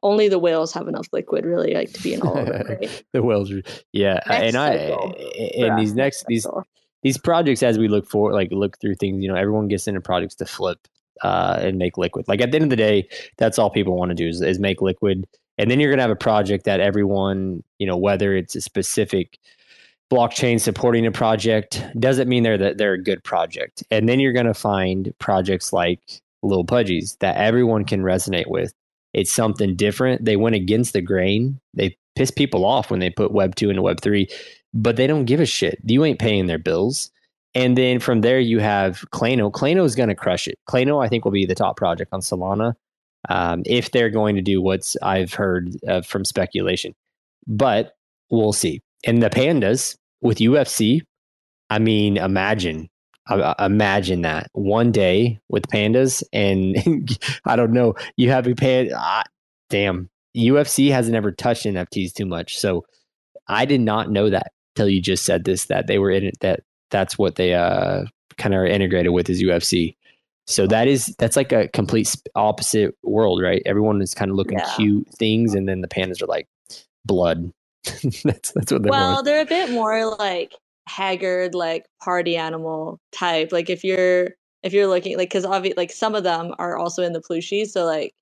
[0.03, 3.05] only the whales have enough liquid really like to be in all of them, right?
[3.13, 3.53] the whales.
[3.93, 5.15] Yeah, Next and I cycle.
[5.59, 6.65] and these next these So-
[7.03, 10.01] these projects as we look for like look through things you know everyone gets into
[10.03, 10.87] projects to flip
[11.23, 13.09] uh, and make liquid like at the end of the day
[13.39, 16.03] that's all people want to do is, is make liquid and then you're going to
[16.03, 19.39] have a project that everyone you know whether it's a specific
[20.11, 24.33] blockchain supporting a project doesn't mean they're that they're a good project and then you're
[24.33, 26.01] going to find projects like
[26.43, 28.75] little pudgies that everyone can resonate with
[29.13, 33.33] it's something different they went against the grain they piss people off when they put
[33.33, 34.29] web 2 into web 3
[34.73, 37.11] but they don't give a shit you ain't paying their bills
[37.55, 39.51] and then from there you have Clayno.
[39.51, 40.59] Clayno is going to crush it.
[40.69, 42.75] Clayno, I think, will be the top project on Solana
[43.29, 46.95] um, if they're going to do what's I've heard uh, from speculation.
[47.47, 47.95] But
[48.31, 48.81] we'll see.
[49.05, 51.03] And the pandas with UFC,
[51.71, 52.89] I mean, imagine,
[53.59, 56.77] imagine that one day with pandas, and
[57.45, 58.91] I don't know, you have a pan.
[58.95, 59.25] Ah,
[59.69, 62.85] damn, UFC hasn't ever touched NFTs too much, so
[63.49, 64.53] I did not know that.
[64.77, 68.05] till you just said this that they were in it that that's what they uh
[68.39, 69.97] kind of are integrated with is UFC.
[70.47, 73.63] So that is that's like a complete opposite world, right?
[73.67, 74.73] Everyone is kind of looking Yeah.
[74.77, 76.49] cute things, and then the pandas are like
[77.05, 77.53] blood.
[78.25, 80.55] that's that's what They're well, they're a bit more like
[80.87, 83.53] haggard, like party animal type.
[83.53, 84.31] Like if you're
[84.63, 87.69] if you're looking like because obviously like some of them are also in the plushies,
[87.69, 88.13] so like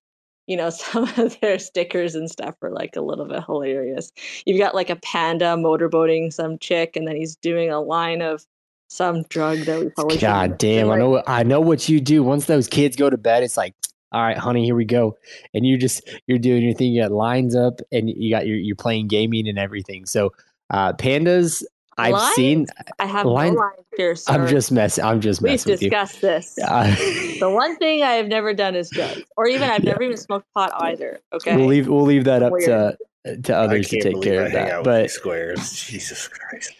[0.47, 4.11] you know some of their stickers and stuff are like a little bit hilarious.
[4.45, 8.45] You've got like a panda motorboating some chick, and then he's doing a line of
[8.89, 12.23] some drug that we probably God damn, I know what- I know what you do.
[12.23, 13.75] Once those kids go to bed, it's like,
[14.11, 15.15] all right, honey, here we go.
[15.53, 18.57] And you just you're doing your thing, you got lines up and you got your
[18.57, 20.07] you're playing gaming and everything.
[20.07, 20.33] So
[20.71, 21.63] uh pandas
[21.99, 22.35] I've Lines?
[22.35, 22.65] seen
[22.99, 24.33] I have line- no lines here, sir.
[24.33, 25.89] I'm just messing I'm just We've messing with you.
[25.89, 26.57] discussed this.
[26.63, 26.95] Uh,
[27.39, 30.45] The one thing I have never done is drugs, or even I've never even smoked
[30.53, 31.19] pot either.
[31.33, 31.55] Okay.
[31.55, 32.97] we'll leave we'll leave that up to
[33.43, 34.83] to others to take care I of that.
[34.83, 35.73] But squares.
[35.73, 36.73] Jesus Christ.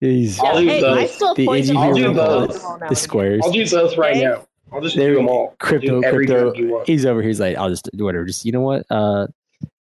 [0.00, 0.98] these I'll do hey, both.
[0.98, 2.62] I still The poison I'll do both.
[2.80, 3.40] now the squares.
[3.44, 4.24] I'll do both right Okay.
[4.24, 4.46] now.
[4.72, 5.54] I'll just They're do them all.
[5.60, 6.86] Crypto crypto drug you want.
[6.88, 9.26] he's over here he's like i'll just do whatever just you know what uh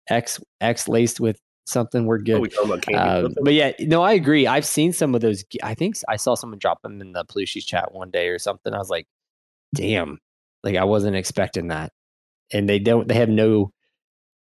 [0.08, 2.94] x x laced with something we're Are good we candy?
[2.94, 4.46] Um, but yeah, no, I agree.
[4.46, 5.44] I've seen some of those.
[5.62, 8.74] I think I saw someone drop them in the Plushies chat one day or something.
[8.74, 9.06] I was like,
[9.74, 10.18] damn,
[10.62, 11.92] like I wasn't expecting that.
[12.52, 13.08] And they don't.
[13.08, 13.72] They have no.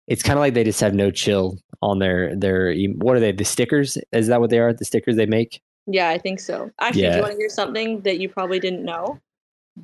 [0.08, 2.74] It's kind of like they just have no chill on their their.
[2.96, 3.32] What are they?
[3.32, 3.98] The stickers?
[4.12, 4.74] Is that what they are?
[4.74, 5.62] The stickers they make?
[5.86, 6.72] Yeah, I think so.
[6.80, 9.20] Actually, do you want to hear something that you probably didn't know?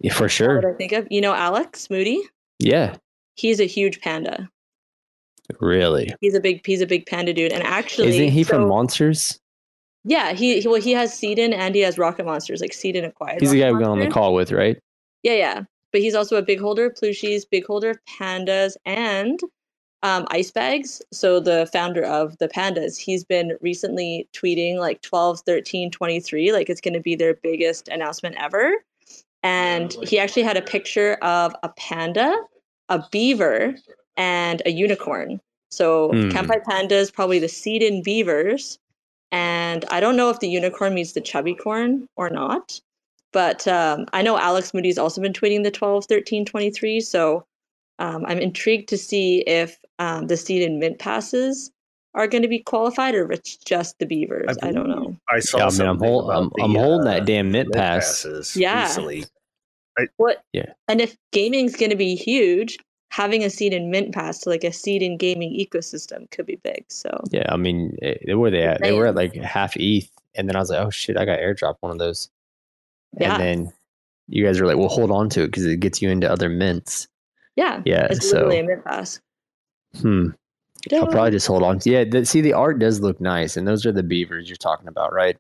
[0.02, 0.74] Yeah, for What sure.
[0.74, 1.08] I think of?
[1.10, 2.22] You know, Alex Moody.
[2.60, 2.96] Yeah,
[3.36, 4.50] He's a huge panda.
[5.60, 6.14] Really.
[6.22, 6.66] He's a big.
[6.66, 7.52] He's a big panda dude.
[7.52, 9.40] And actually, Isn't he from Monsters?
[10.04, 12.62] Yeah, he, he well he has Seedon and he has Rocket Monsters.
[12.62, 13.42] Like Seedon acquired.
[13.42, 14.78] He's the guy Rocket we got on the call with, right?
[15.24, 15.64] Yeah, yeah.
[15.92, 19.40] But he's also a big holder of plushies, big holder of pandas, and
[20.04, 21.02] um, ice bags.
[21.12, 26.70] So the founder of the pandas, he's been recently tweeting like 12, 13, 23, like
[26.70, 28.76] it's going to be their biggest announcement ever.
[29.42, 32.36] And he actually had a picture of a panda,
[32.90, 33.76] a beaver,
[34.18, 35.40] and a unicorn.
[35.72, 36.30] So Hmm.
[36.30, 38.80] Kanpai Panda is probably the seed in beavers.
[39.32, 42.80] And I don't know if the unicorn means the chubby corn or not.
[43.34, 47.02] But um, I know Alex Moody's also been tweeting the 12, 13, 23.
[47.02, 47.46] So
[48.00, 51.72] um, I'm intrigued to see if um, the seed and mint passes
[52.14, 54.58] are going to be qualified or if it's just the beavers.
[54.64, 55.18] I, don't know.
[55.28, 57.68] I saw Yeah, I mean, I'm, hold, I'm, the, I'm holding uh, that damn mint
[57.68, 58.24] mint pass.
[58.24, 58.84] passes Yeah.
[58.84, 59.26] recently.
[60.16, 60.42] What?
[60.54, 60.72] Yeah.
[60.88, 62.78] And if gaming's going to be huge,
[63.12, 66.58] having a seed in mint pass to like a seed in gaming ecosystem could be
[66.58, 66.86] big.
[66.90, 68.82] So Yeah, I mean, eh, they were they at?
[68.82, 71.40] They were at like half ETH, and then I was like, oh shit, I got
[71.40, 72.30] airdrop one of those.
[73.20, 73.36] Yeah.
[73.36, 73.74] And then
[74.28, 76.50] you guys were like, well, hold on to it because it gets you into other
[76.50, 77.08] mints.
[77.56, 79.22] yeah, Yeah, it's so literally a mint pass.
[80.02, 80.30] hmm,
[80.92, 81.80] I'll probably just hold on.
[81.80, 84.58] to Yeah, the, see, the art does look nice, and those are the beavers you're
[84.58, 85.38] talking about, right?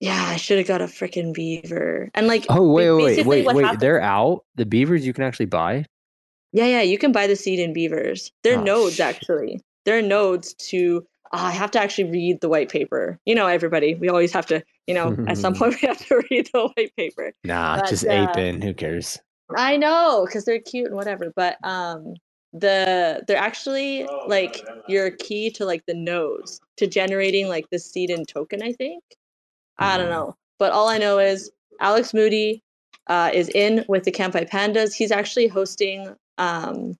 [0.00, 2.10] Yeah, I should have got a freaking beaver.
[2.14, 3.80] And like, Oh wait, wait, wait, wait, wait.
[3.80, 4.44] They're out.
[4.54, 5.84] The beavers you can actually buy.
[6.52, 8.32] Yeah, yeah, you can buy the seed in beavers.
[8.42, 9.06] They're Oh, nodes shit.
[9.06, 9.60] actually.
[9.84, 13.18] They're nodes to ah, I have to actually read the white paper.
[13.24, 13.94] You know, everybody.
[13.94, 16.94] We always have to, you know, at some point we have to read the white
[16.96, 17.32] paper.
[17.44, 18.62] Nah, But, just uh, ape in.
[18.62, 19.18] Who cares?
[19.56, 22.14] I know, because they're cute and whatever, but um
[22.52, 28.10] the they're actually like your key to like the nodes to generating like the seed
[28.10, 29.02] and token, I think.
[29.78, 30.10] I don't Mhm.
[30.10, 30.36] know.
[30.58, 32.62] But all I know is Alex Moody
[33.06, 34.94] uh, is in with the Campai Pandas.
[34.94, 36.96] He's actually hosting um,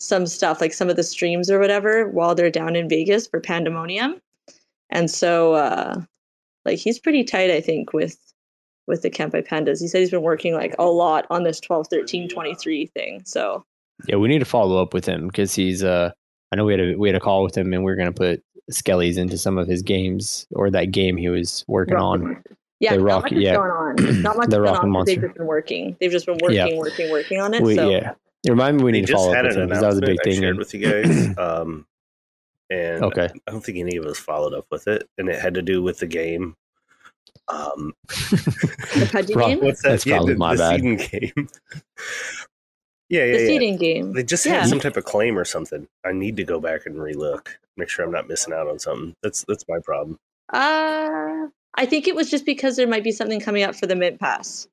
[0.00, 3.40] some stuff, like some of the streams or whatever, while they're down in Vegas for
[3.40, 4.20] Pandemonium.
[4.90, 6.02] And so, uh,
[6.64, 8.18] like, he's pretty tight, I think, with
[8.86, 9.80] with the Kanpai Pandas.
[9.80, 13.22] He said he's been working like a lot on this 12, 13, 23 thing.
[13.24, 13.64] So,
[14.06, 15.82] Yeah, we need to follow up with him because he's.
[15.82, 16.10] uh
[16.52, 18.12] I know we had a we had a call with him, and we are gonna
[18.12, 22.42] put Skellies into some of his games or that game he was working on.
[22.80, 23.54] yeah, The not Rock- much is yeah.
[23.56, 23.96] going on.
[24.22, 24.94] Not much The is going Rocket on.
[24.94, 25.96] 'cause They've just been working.
[26.00, 26.76] They've just been working, Yeah.
[26.76, 27.62] working, working on it.
[27.62, 28.12] We, so, yeah,
[28.44, 30.00] it reminded me we They need to follow up with him because that was a
[30.02, 30.40] big announcement I thing.
[30.40, 31.38] shared with you guys.
[31.38, 31.86] um,
[32.70, 35.54] and okay, I don't think any of us followed up with it, and it had
[35.54, 36.56] to do with the game.
[37.48, 39.90] Um, the Pudgy game, what's that?
[39.90, 40.80] That's probably the, my the bad.
[40.80, 41.48] seeding game.
[43.08, 43.46] yeah, yeah, the yeah.
[43.46, 44.12] seeding game.
[44.12, 44.60] They just yeah.
[44.60, 45.86] had some type of claim or something.
[46.04, 49.14] I need to go back and relook, make sure I'm not missing out on something.
[49.22, 50.18] That's that's my problem.
[50.52, 53.96] Uh, I think it was just because there might be something coming up for the
[53.96, 54.68] Mint Pass.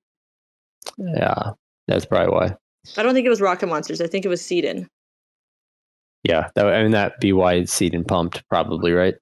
[0.97, 1.51] yeah,
[1.87, 2.55] that's probably why.
[2.97, 4.01] I don't think it was Rocket Monsters.
[4.01, 4.87] I think it was Seedon.
[6.23, 9.15] Yeah, that I mean that BY seed and pumped probably right.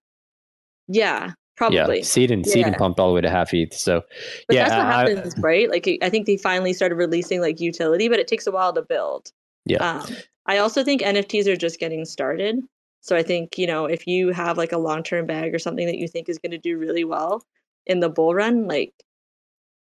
[0.87, 1.97] Yeah, probably.
[1.97, 3.73] Yeah, seed and seed pumped all the way to half ETH.
[3.73, 4.01] So
[4.47, 5.69] But yeah, that's what I- happens, right?
[5.69, 8.81] Like I think they finally started releasing like utility, but it takes a while to
[8.81, 9.31] build.
[9.65, 9.77] Yeah.
[10.01, 12.59] Um, I also think NFTs are just getting started.
[13.01, 15.85] So I think, you know, if you have like a long term bag or something
[15.85, 17.45] that you think is going to do really well
[17.85, 18.93] in the bull run, like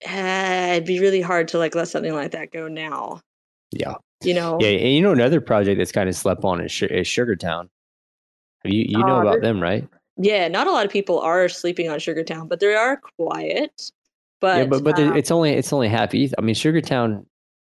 [0.02, 3.22] eh, it'd be really hard to like let something like that go now.
[3.72, 3.94] Yeah.
[4.22, 4.58] You know?
[4.60, 7.68] Yeah, and you know another project that's kind of slept on is, is Sugartown.
[8.64, 9.86] You you know Uh, about them, right?
[10.16, 13.92] Yeah, not a lot of people are sleeping on Sugartown, but they are quiet.
[14.40, 16.34] But yeah, but but um, it's only it's only half ETH.
[16.38, 17.24] I mean, Sugartown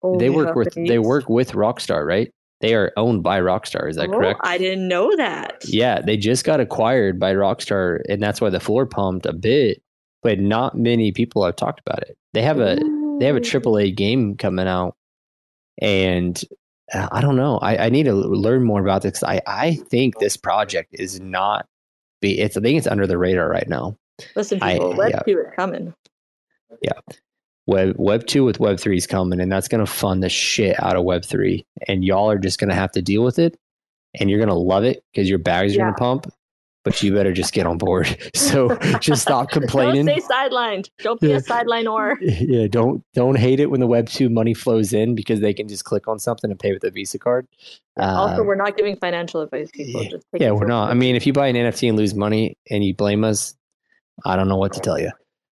[0.03, 2.31] only they work with they work with Rockstar, right?
[2.61, 3.89] They are owned by Rockstar.
[3.89, 4.39] Is that Oh, correct?
[4.43, 5.63] I didn't know that.
[5.65, 9.81] Yeah, they just got acquired by Rockstar, and that's why the floor pumped a bit.
[10.23, 12.17] But not many people have talked about it.
[12.33, 12.75] They have a
[13.19, 14.95] they have a AAA game coming out,
[15.81, 16.41] and
[16.93, 17.57] uh, I don't know.
[17.59, 19.23] I, I need to learn more about this.
[19.23, 21.65] I I think this project is not
[22.21, 22.39] be.
[22.39, 23.97] It's I think it's under the radar right now.
[24.35, 25.19] Listen, I- people, Web yeah.
[25.19, 25.93] two is coming.
[26.81, 26.91] Yeah,
[27.65, 30.81] Web Web two with Web three is coming, and that's going to fund the shit
[30.81, 33.57] out of Web three, and y'all are just going to have to deal with it,
[34.19, 35.83] and you're going to love it because your bags are Yeah.
[35.83, 36.25] going to pump.
[36.87, 38.07] But you better just get on board.
[38.35, 40.05] So just stop complaining.
[40.07, 40.89] Don't stay sidelined.
[40.99, 41.35] Don't be Yeah.
[41.35, 42.17] a sideline or.
[42.21, 45.67] yeah, don't don't hate it when the Web two money flows in because they can
[45.67, 47.45] just click on something and pay with a Visa card.
[47.97, 50.01] also, Uh, we're not giving financial advice, people.
[50.01, 50.89] yeah, Just take yeah, we're not.
[50.89, 53.53] I mean, if you buy an NFT and lose money and you blame us,
[54.25, 55.11] I don't know what to tell you.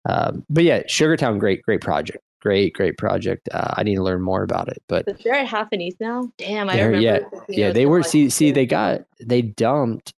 [0.09, 3.49] Um, but yeah, Sugartown, great, great project, great, great project.
[3.53, 5.97] Uh, I need to learn more about it, but But they're at half an ETH
[6.01, 6.33] now.
[6.39, 6.99] Damn, I remember.
[7.01, 8.03] yeah, yeah, they were.
[8.03, 10.15] See, see, they got they dumped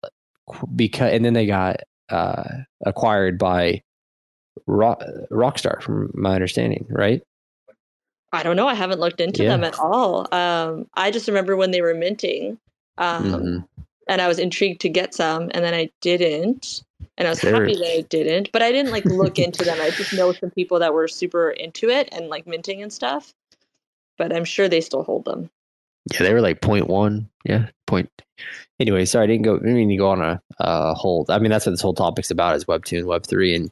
[0.76, 1.78] because, and then they got
[2.10, 2.44] uh,
[2.86, 3.82] acquired by
[4.68, 7.22] Rock, Rockstar, from my understanding, right?
[8.32, 8.68] I don't know.
[8.68, 9.50] I haven't looked into Yeah.
[9.50, 10.28] them at all.
[10.34, 12.60] Um, I just remember when they were minting,
[12.98, 13.68] um, Mhm.
[14.08, 16.84] and I was intrigued to get some, and then I didn't,
[17.18, 18.52] and I was happy that I didn't.
[18.52, 19.80] But I didn't like look into them.
[19.82, 23.34] I just know some people that were super into it and like minting and stuff.
[24.18, 25.50] But I'm sure they still hold them.
[26.12, 27.30] Yeah, they were like point one.
[27.46, 28.10] Yeah, point.
[28.80, 29.56] Anyway, sorry, I didn't go.
[29.56, 31.30] I didn't mean to go on a uh, hold.
[31.30, 33.70] I mean, that's what this whole topic's about: is Web two and Web three and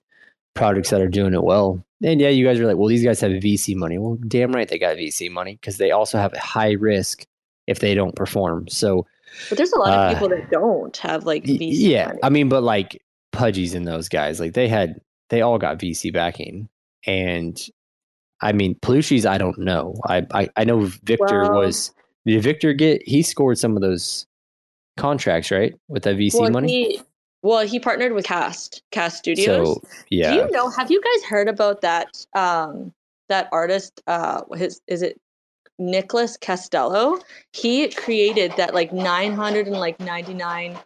[0.54, 1.84] projects that are doing it well.
[2.04, 3.98] And yeah, you guys are like, well, these guys have VC money.
[3.98, 7.26] Well, damn right they got VC money because they also have high risk
[7.68, 8.68] if they don't perform.
[8.68, 9.06] So
[9.50, 12.20] But there's a lot Uh, of people that don't have like VC yeah money.
[12.24, 13.02] i mean but like
[13.34, 16.70] pudgies and those guys like they had they all got vc backing
[17.06, 17.68] and
[18.42, 21.92] i mean plushies i don't know i i, I know victor Well- was
[22.26, 24.26] did victor get he scored some of those
[24.98, 27.02] contracts right with that vc well, money He,
[27.44, 29.68] well, he partnered with Cast Cast Studios.
[29.68, 30.70] so yeah Do you know?
[30.70, 32.26] Have you guys heard about that?
[32.34, 32.94] Um,
[33.30, 34.02] that artist.
[34.08, 35.20] Uh, his is it
[35.80, 37.20] Nicholas Castello?
[37.54, 40.78] He created that like nine hundred and like ninety nine.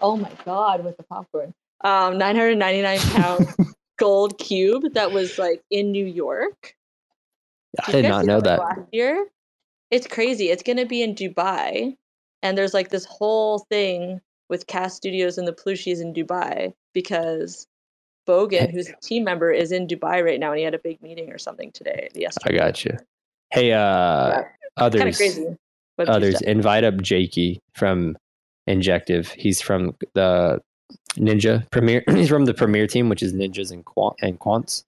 [0.00, 1.54] Oh my god, with the popcorn.
[1.82, 3.48] Um, nine hundred ninety nine pound
[3.96, 6.74] gold cube that was like in New York.
[7.86, 9.26] i did not know that, Last year,
[9.90, 10.50] it's crazy.
[10.50, 11.96] It's going to be in Dubai,
[12.44, 17.66] and there's like this whole thing with Cast Studios and the Plushies in Dubai because
[18.28, 21.02] Bogan, who's a team member, is in Dubai right now, and he had a big
[21.02, 22.08] meeting or something today.
[22.46, 22.96] i got you
[23.50, 25.46] hey uh kind others crazy.
[25.96, 28.18] Others invite up jakey from
[28.66, 29.30] injective.
[29.30, 30.60] He's from the
[31.16, 34.84] ninja premier he's from the premier team which is ninjas and quant and quants.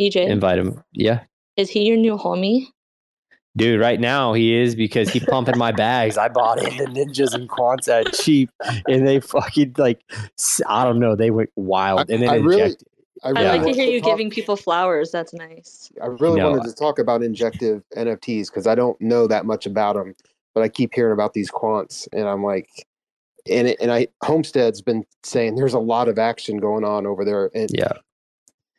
[0.00, 1.20] EJ, invite him yeah.
[1.56, 2.66] Is he your new homie?
[3.56, 6.18] Dude, right now he is because he pumping my bags.
[6.18, 8.50] I bought into ninjas and quants at cheap,
[8.86, 10.00] and they fucking like
[10.68, 11.16] I don't know.
[11.16, 12.88] They went wild, and then I- I really- injected.
[13.24, 15.10] I I like to wanted hear you talk- giving people flowers.
[15.10, 15.90] That's nice.
[16.02, 16.50] I really No.
[16.50, 20.14] wanted to talk about injective NFTs because I don't know that much about them,
[20.54, 22.68] but I keep hearing about these quants, and I'm like,
[23.50, 27.24] and it, and I Homestead's been saying there's a lot of action going on over
[27.24, 27.50] there.
[27.54, 27.98] And yeah, on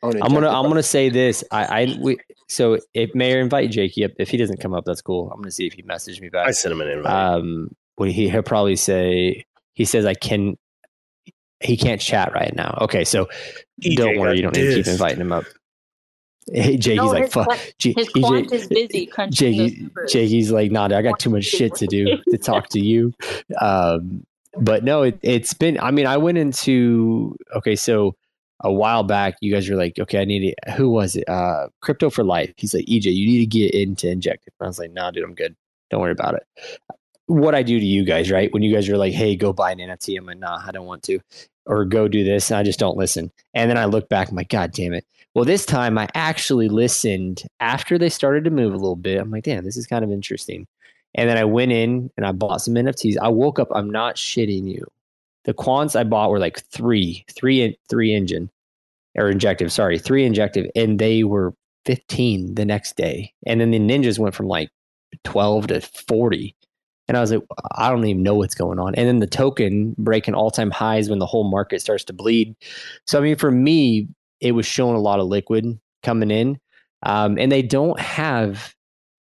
[0.02, 0.48] I'm gonna.
[0.48, 1.42] I'm gonna say this.
[1.50, 5.02] I I we, so if Mayor invite Jakey up, if he doesn't come up, that's
[5.02, 5.30] cool.
[5.32, 6.46] I'm gonna see if he messaged me back.
[6.46, 7.12] I sent him an invite.
[7.12, 9.44] Um, what he he'll probably say.
[9.74, 10.56] He says I can.
[11.60, 12.78] He can't chat right now.
[12.82, 13.28] Okay, so
[13.82, 15.44] EJ don't worry, you don't need to keep inviting him up.
[16.50, 17.44] Hey, Jakey's No, like his fuck.
[17.44, 19.90] quant- J- His EJ quant is busy crunching those Jakey.
[20.08, 23.12] Jakey's like, nah, dude, I got too much shit to do to talk to you.
[23.60, 24.24] Um,
[24.58, 28.14] but no, it, it's been, I mean, I went into, okay, so
[28.60, 31.28] a while back, you guys were like, okay, I need to, who was it?
[31.28, 32.52] Uh, Crypto for Life.
[32.56, 34.52] He's like, EJ, you need to get into Injective.
[34.58, 35.54] And I was like, nah, dude, I'm good.
[35.90, 36.46] Don't worry about it.
[37.26, 38.52] What I do to you guys, right?
[38.52, 40.86] When you guys are like, hey, go buy an NFT, I'm like, nah, I don't
[40.86, 41.20] want to.
[41.66, 42.50] Or go do this.
[42.50, 43.30] And I just don't listen.
[43.54, 45.06] And then I look back, I'm like, God damn it.
[45.34, 49.20] Well, this time I actually listened after they started to move a little bit.
[49.20, 50.66] I'm like, damn, this is kind of interesting.
[51.14, 53.16] And then I went in and I bought some NFTs.
[53.20, 54.86] I woke up, I'm not shitting you.
[55.44, 58.50] The quants I bought were like three, three, three engine
[59.18, 61.54] or injective, sorry, three injective, and they were
[61.84, 63.32] 15 the next day.
[63.46, 64.70] And then the ninjas went from like
[65.24, 66.54] 12 to 40.
[67.08, 67.42] And I was like,
[67.72, 68.94] I don't even know what's going on.
[68.94, 72.54] And then the token breaking all time highs when the whole market starts to bleed.
[73.06, 74.08] So, I mean, for me,
[74.40, 76.60] it was showing a lot of liquid coming in.
[77.02, 78.74] Um, and they don't have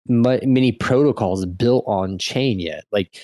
[0.07, 2.85] many protocols built on chain yet.
[2.93, 3.19] Like,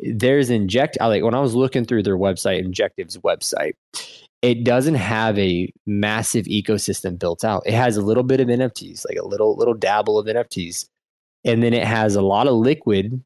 [0.00, 3.74] there's inject I like when I was looking through their website, Injective's website,
[4.42, 7.62] it doesn't have a massive ecosystem built out.
[7.64, 10.88] It has a little bit of NFTs, like a little little dabble of NFTs,
[11.44, 13.22] and then it has a lot of liquid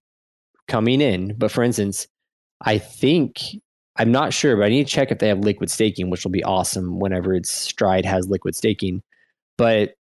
[0.69, 1.35] coming in.
[1.37, 2.07] But for instance,
[2.61, 3.43] I think
[3.97, 6.31] I'm not sure, but I need to check if they have liquid staking, which will
[6.31, 9.03] be awesome whenever it's Stride has liquid staking.
[9.57, 9.95] But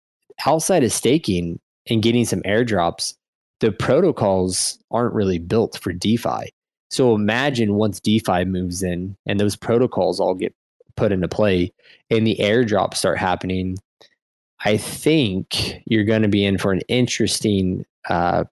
[0.44, 3.14] outside of staking and getting some airdrops,
[3.60, 6.52] the protocols aren't really built for DeFi.
[6.90, 10.54] So imagine once DeFi moves in and those protocols all get
[10.96, 11.72] put into play
[12.10, 13.76] and the airdrops start happening,
[14.64, 18.44] I think you're going to be in for an interesting uh,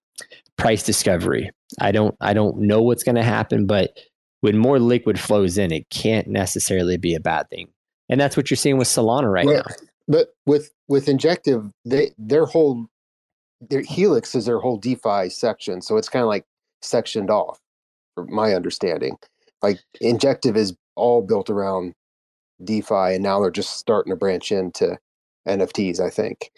[0.56, 1.50] price discovery.
[1.80, 3.98] I don't I don't know what's going to happen, but
[4.40, 7.68] when more liquid flows in, it can't necessarily be a bad thing.
[8.08, 9.86] And that's what you're seeing with Solana right well, now.
[10.06, 12.86] But with with Injective, they their whole
[13.60, 16.44] their Helix is their whole DeFi section, so it's kind of like
[16.82, 17.58] sectioned off,
[18.14, 19.16] from my understanding.
[19.62, 21.94] Like Injective is all built around
[22.64, 24.98] DeFi, and now they're just starting to branch into
[25.46, 26.00] NFTs.
[26.00, 26.50] I think.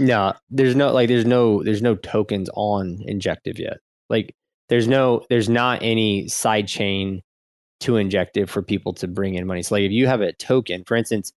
[0.00, 3.78] No, there's no like there's no there's no tokens on Injective yet.
[4.10, 4.34] Like
[4.68, 7.22] there's no there's not any side chain
[7.80, 9.62] to Injective for people to bring in money.
[9.62, 11.32] So like if you have a token, for instance,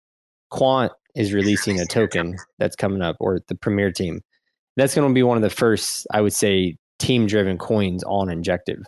[0.51, 4.23] Quant is releasing a token that's coming up, or the Premier team.
[4.77, 8.31] That's going to be one of the first, I would say, team driven coins on
[8.31, 8.83] Injective.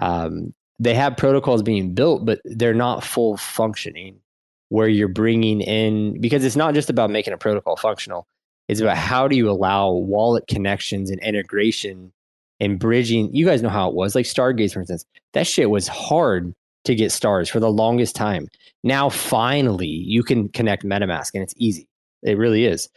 [0.00, 4.20] Um, they have protocols being built, but they're not full functioning
[4.68, 8.26] where you're bringing in, because it's not just about making a protocol functional.
[8.68, 12.12] It's about how do you allow wallet connections and integration
[12.60, 13.34] and bridging.
[13.34, 15.06] You guys know how it was, like Stargaze, for instance.
[15.32, 16.52] That shit was hard
[16.84, 18.48] to get stars for the longest time.
[18.84, 21.88] Now, finally, you can connect MetaMask and it's easy.
[22.22, 22.88] It really is.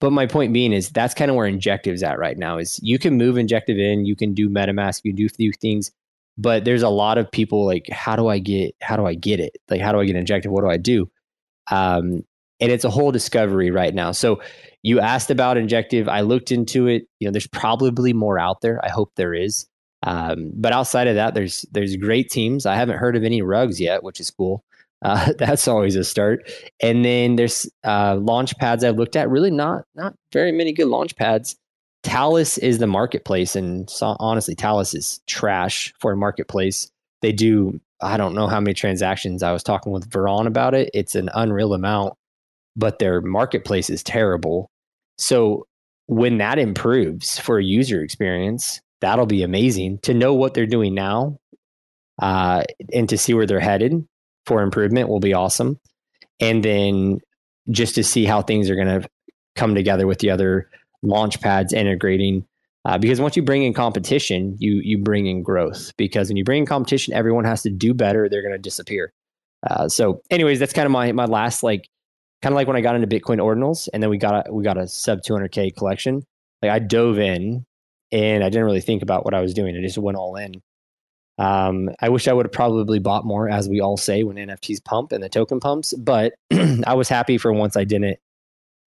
[0.00, 2.58] But my point being is that's kind of where Injective's at right now.
[2.58, 5.90] Is you can move Injective in, you can do MetaMask, you do a few things,
[6.38, 9.40] but there's a lot of people like, how do I get, how do I get
[9.40, 9.56] it?
[9.70, 10.52] Like, how do I get Injective?
[10.52, 11.10] What do I do?
[11.70, 12.24] Um,
[12.60, 14.12] and it's a whole discovery right now.
[14.12, 14.40] So
[14.82, 16.08] you asked about Injective.
[16.08, 17.06] I looked into it.
[17.20, 18.80] You know, there's probably more out there.
[18.84, 19.66] I hope there is.
[20.02, 22.66] Um, but outside of that, there's there's great teams.
[22.66, 24.64] I haven't heard of any rugs yet, which is cool.
[25.02, 26.50] Uh, that's always a start.
[26.80, 29.30] And then there's uh, launch pads I've looked at.
[29.30, 31.56] Really, not not very many good launch pads.
[32.06, 36.88] Talis is the marketplace, and so, honestly, Talis is trash for a marketplace.
[37.20, 39.42] They do I don't know how many transactions.
[39.42, 40.90] I was talking with Veron about it.
[40.92, 42.14] It's an unreal amount,
[42.76, 44.70] but their marketplace is terrible.
[45.18, 45.66] So
[46.06, 50.94] when that improves for a user experience, that'll be amazing to know what they're doing
[50.94, 51.38] now
[52.20, 54.06] uh, and to see where they're headed
[54.44, 55.80] for improvement will be awesome.
[56.38, 57.20] And then
[57.70, 59.08] just to see how things are going to
[59.56, 60.68] come together with the other
[61.06, 62.46] launch pads integrating.
[62.84, 65.92] Uh, because once you bring in competition, you you bring in growth.
[65.96, 68.28] Because when you bring in competition, everyone has to do better.
[68.28, 69.12] They're going to disappear.
[69.68, 71.88] Uh, so, anyways, that's kind of my my last like
[72.42, 74.62] kind of like when I got into Bitcoin ordinals, and then we got a, we
[74.62, 76.22] got a sub 200k collection.
[76.62, 77.66] Like I dove in,
[78.12, 79.76] and I didn't really think about what I was doing.
[79.76, 80.62] I just went all in.
[81.38, 84.82] Um, I wish I would have probably bought more, as we all say when NFTs
[84.84, 85.92] pump and the token pumps.
[85.94, 86.34] But
[86.86, 88.18] I was happy for once I didn't,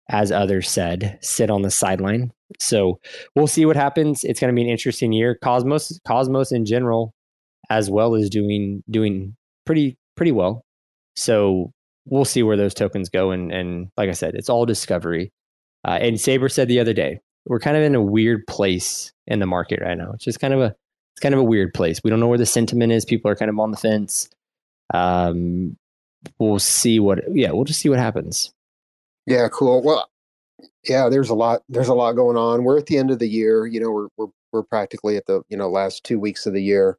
[0.08, 2.32] as others said, sit on the sideline.
[2.60, 3.00] So
[3.34, 4.22] we'll see what happens.
[4.24, 5.36] It's going to be an interesting year.
[5.42, 7.12] Cosmos, Cosmos in general,
[7.70, 10.64] as well as doing doing pretty pretty well.
[11.16, 11.72] So
[12.04, 13.32] we'll see where those tokens go.
[13.32, 15.32] And and like I said, it's all discovery.
[15.84, 19.40] Uh, and Saber said the other day, we're kind of in a weird place in
[19.40, 20.12] the market right now.
[20.12, 20.74] It's just kind of a
[21.14, 22.00] it's kind of a weird place.
[22.04, 23.04] We don't know where the sentiment is.
[23.04, 24.28] People are kind of on the fence.
[24.92, 25.76] Um,
[26.38, 27.20] we'll see what.
[27.32, 28.52] Yeah, we'll just see what happens.
[29.26, 29.82] Yeah, cool.
[29.82, 30.08] Well,
[30.84, 31.62] yeah, there's a lot.
[31.68, 32.64] There's a lot going on.
[32.64, 33.66] We're at the end of the year.
[33.66, 36.62] You know, we're we're we're practically at the you know last two weeks of the
[36.62, 36.98] year.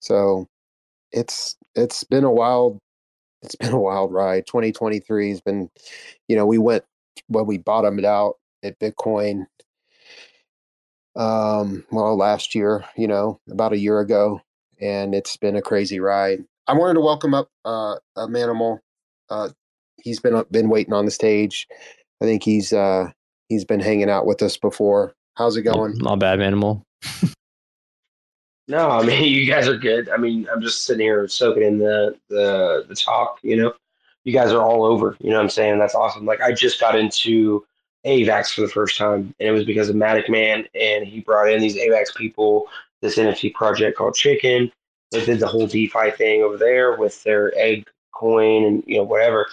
[0.00, 0.46] So
[1.12, 2.78] it's it's been a wild
[3.42, 4.46] it's been a wild ride.
[4.46, 5.70] 2023 has been,
[6.26, 6.84] you know, we went
[7.28, 9.46] when we bottomed out at Bitcoin.
[11.16, 14.40] Um, well, last year, you know, about a year ago,
[14.80, 16.44] and it's been a crazy ride.
[16.66, 18.78] I wanted to welcome up uh, a Manimal.
[19.30, 19.50] Uh,
[20.02, 21.66] he's been been waiting on the stage.
[22.22, 23.10] I think he's uh,
[23.48, 25.14] he's been hanging out with us before.
[25.34, 25.98] How's it going?
[25.98, 26.82] Not bad, Manimal.
[28.68, 30.08] No, I mean you guys are good.
[30.10, 33.38] I mean, I'm just sitting here soaking in the the the talk.
[33.42, 33.72] You know,
[34.24, 35.16] you guys are all over.
[35.20, 35.78] You know what I'm saying?
[35.78, 36.26] That's awesome.
[36.26, 37.64] Like I just got into
[38.06, 41.50] AVAX for the first time, and it was because of Matic Man, and he brought
[41.50, 42.68] in these AVAX people
[43.00, 44.70] this NFT project called Chicken.
[45.10, 49.04] They did the whole DeFi thing over there with their egg coin and you know
[49.04, 49.48] whatever.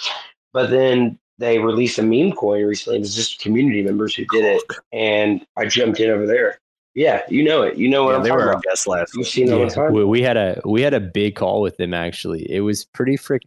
[0.55, 2.95] But then they released a meme coin recently.
[2.97, 6.57] It was just community members who did it, and I jumped in over there.
[6.93, 7.75] Yeah, you know it.
[7.77, 8.63] You know what Yeah, I'm they talking were our about.
[8.63, 9.33] guests last You've week.
[9.33, 9.91] seen it all time.
[9.91, 12.49] we, we had a we had a big call with them actually.
[12.49, 13.41] It was pretty frick.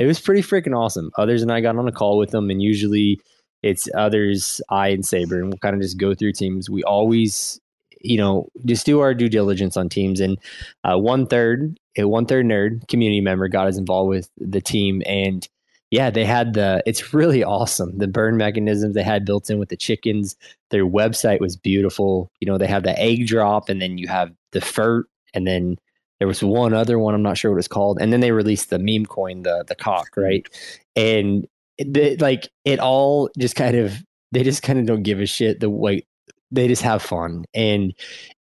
[0.00, 1.10] It was pretty freaking awesome.
[1.16, 3.20] Others and I got on a call with them, and usually
[3.62, 6.68] it's others, I and Saber, and we'll kind of just go through teams.
[6.68, 7.60] We always,
[8.00, 10.18] you know, just do our due diligence on teams.
[10.20, 10.36] And
[10.84, 15.02] uh, one third, a one third nerd community member got us involved with the team,
[15.06, 15.46] and
[15.90, 16.82] yeah, they had the.
[16.86, 17.96] It's really awesome.
[17.96, 20.36] The burn mechanisms they had built in with the chickens.
[20.70, 22.30] Their website was beautiful.
[22.40, 25.76] You know, they have the egg drop, and then you have the fert, and then
[26.18, 27.14] there was one other one.
[27.14, 29.74] I'm not sure what it's called, and then they released the meme coin, the the
[29.74, 30.46] cock, right?
[30.94, 31.46] And
[31.78, 33.94] the, like it all just kind of
[34.32, 35.60] they just kind of don't give a shit.
[35.60, 36.04] The way
[36.50, 37.94] they just have fun, and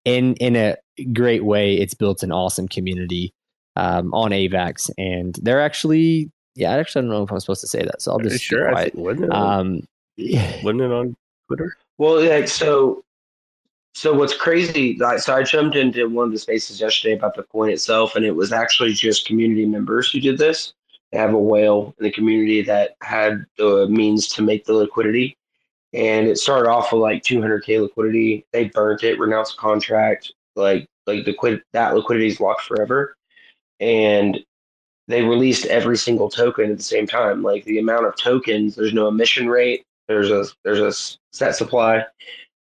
[0.06, 0.78] in in a
[1.12, 3.34] great way, it's built an awesome community
[3.76, 6.72] um, on AVAX, and they're actually yeah.
[6.74, 8.66] I actually don't know if I'm supposed to say that, so I'll just sure?
[8.66, 8.94] Be I quiet.
[8.94, 9.88] think, wasn't, it on, Um,
[10.64, 11.16] wasn't it on
[11.48, 11.76] Twitter?
[11.98, 13.04] Well, like so.
[13.96, 14.98] So what's crazy?
[15.00, 18.26] like, So I jumped into one of the spaces yesterday about the coin itself, and
[18.26, 20.74] it was actually just community members who did this.
[21.12, 25.38] They have a whale in the community that had the means to make the liquidity,
[25.94, 28.48] and it started off with like 200k liquidity.
[28.52, 33.16] They burnt it, renounced the contract, like like the quid that liquidity is locked forever,
[33.80, 34.40] and
[35.08, 37.44] they released every single token at the same time.
[37.44, 39.84] Like the amount of tokens, there's no emission rate.
[40.08, 40.92] There's a there's a
[41.36, 42.06] set supply,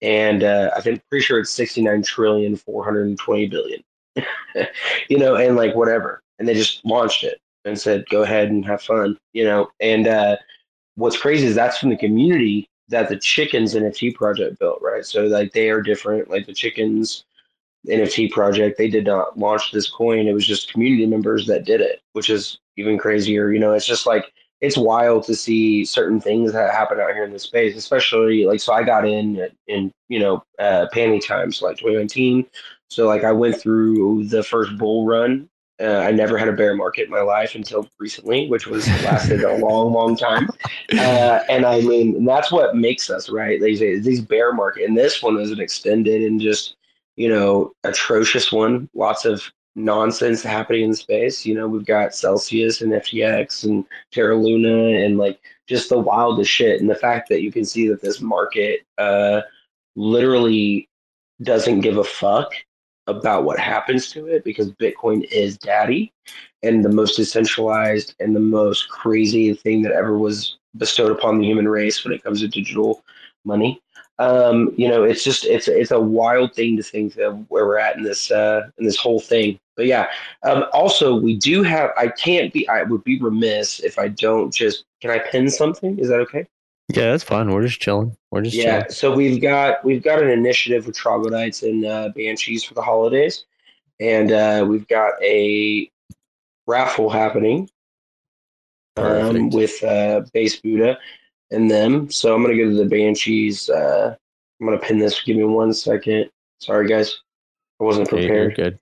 [0.01, 3.83] and uh, I think pretty sure it's 69 trillion 420 billion.
[5.09, 8.65] you know, and like whatever, and they just launched it and said, "Go ahead and
[8.65, 10.37] have fun." You know, and uh,
[10.95, 15.05] what's crazy is that's from the community that the chickens NFT project built, right?
[15.05, 16.29] So like they are different.
[16.29, 17.25] Like the chickens
[17.87, 20.27] NFT project, they did not launch this coin.
[20.27, 23.51] It was just community members that did it, which is even crazier.
[23.51, 24.31] You know, it's just like
[24.61, 28.59] it's wild to see certain things that happen out here in this space, especially like
[28.59, 32.45] so I got in in you know uh panty times like 2019.
[32.89, 35.49] So like I went through the first bull run.
[35.79, 39.43] Uh, I never had a bear market in my life until recently, which was lasted
[39.43, 40.49] a long, long time.
[40.93, 43.61] Uh, and I mean, that's what makes us right.
[43.61, 46.77] These these bear market, and this one was an extended and just
[47.17, 48.89] you know atrocious one.
[48.93, 49.43] Lots of
[49.75, 51.45] nonsense happening in space.
[51.45, 56.49] You know, we've got Celsius and FTX and Terra Luna and like just the wildest
[56.49, 56.81] shit.
[56.81, 59.41] And the fact that you can see that this market uh,
[59.95, 60.89] literally
[61.43, 62.51] doesn't give a fuck
[63.05, 66.11] about what happens to it because Bitcoin is daddy
[66.63, 71.45] and the most decentralized and the most crazy thing that ever was bestowed upon the
[71.45, 73.03] human race when it comes to digital
[73.45, 73.81] money.
[74.19, 77.77] Um, you know, it's just it's it's a wild thing to think of where we're
[77.77, 79.59] at in this uh, in this whole thing.
[79.75, 80.07] But yeah,
[80.43, 81.91] um, also we do have.
[81.97, 82.67] I can't be.
[82.67, 84.85] I would be remiss if I don't just.
[85.01, 85.99] Can I pin something?
[85.99, 86.47] Is that okay?
[86.89, 87.51] yeah, that's fine.
[87.51, 88.15] We're just chilling.
[88.31, 88.79] We're just yeah.
[88.79, 88.91] chilling.
[88.91, 93.45] So we've got we've got an initiative with troglodytes and uh, banshees for the holidays,
[93.99, 95.91] and uh, we've got a
[96.65, 97.69] raffle happening
[98.95, 100.97] um, with uh, Base Buddha
[101.51, 102.09] and them.
[102.09, 103.69] So I'm gonna go to the banshees.
[103.69, 104.15] Uh,
[104.59, 105.21] I'm gonna pin this.
[105.21, 106.29] Give me one second.
[106.59, 107.21] Sorry, guys.
[107.79, 108.55] I wasn't prepared.
[108.55, 108.79] good.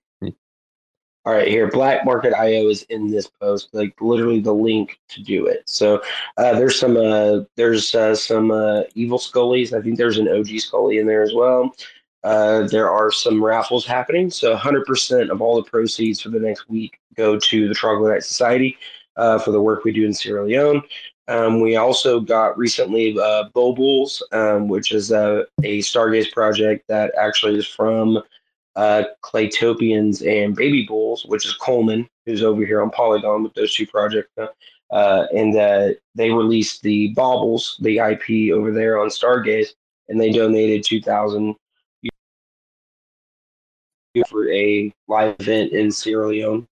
[1.26, 5.20] All right, here, Black Market IO is in this post, like literally the link to
[5.20, 5.64] do it.
[5.66, 6.00] So
[6.36, 9.76] uh, there's some uh, there's uh, some uh, evil Scullies.
[9.76, 11.74] I think there's an OG Scully in there as well.
[12.22, 14.30] Uh, there are some raffles happening.
[14.30, 18.78] So 100% of all the proceeds for the next week go to the Troglodyte Society
[19.16, 20.82] uh, for the work we do in Sierra Leone.
[21.28, 27.12] Um, we also got recently uh, Bobuls, um, which is a, a Stargaze project that
[27.18, 28.22] actually is from
[28.76, 33.74] uh, Claytopians and Baby Bulls, which is Coleman, who's over here on Polygon with those
[33.74, 34.30] two projects.
[34.90, 39.70] Uh, and uh, they released the Baubles, the IP over there on Stargaze,
[40.08, 41.56] and they donated 2000
[44.28, 46.66] for a live event in Sierra Leone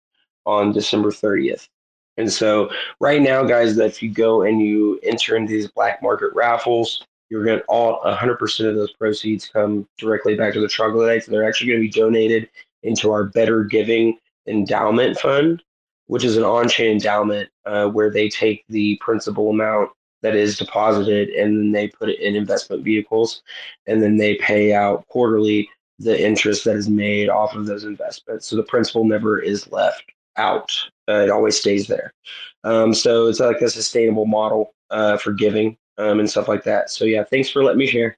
[0.47, 1.69] on December 30th.
[2.17, 6.33] And so, right now, guys, if you go and you enter into these black market
[6.35, 11.27] raffles, you're going to all 100% of those proceeds come directly back to the troglodytes.
[11.27, 12.49] and They're actually going to be donated
[12.85, 15.63] into our Better Giving Endowment Fund,
[16.07, 19.91] which is an on chain endowment uh, where they take the principal amount
[20.23, 23.43] that is deposited and then they put it in investment vehicles
[23.87, 28.47] and then they pay out quarterly the interest that is made off of those investments.
[28.47, 30.05] So the principal never is left
[30.37, 30.73] out.
[31.09, 32.13] Uh, it always stays there.
[32.65, 36.91] Um, so it's like a sustainable model uh, for giving um, and stuff like that.
[36.91, 38.17] So yeah, thanks for letting me share.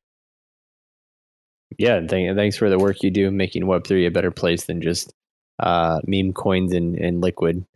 [1.78, 4.80] Yeah, and thank, thanks for the work you do making Web3 a better place than
[4.80, 5.12] just
[5.58, 7.66] uh, meme coins and, and liquid.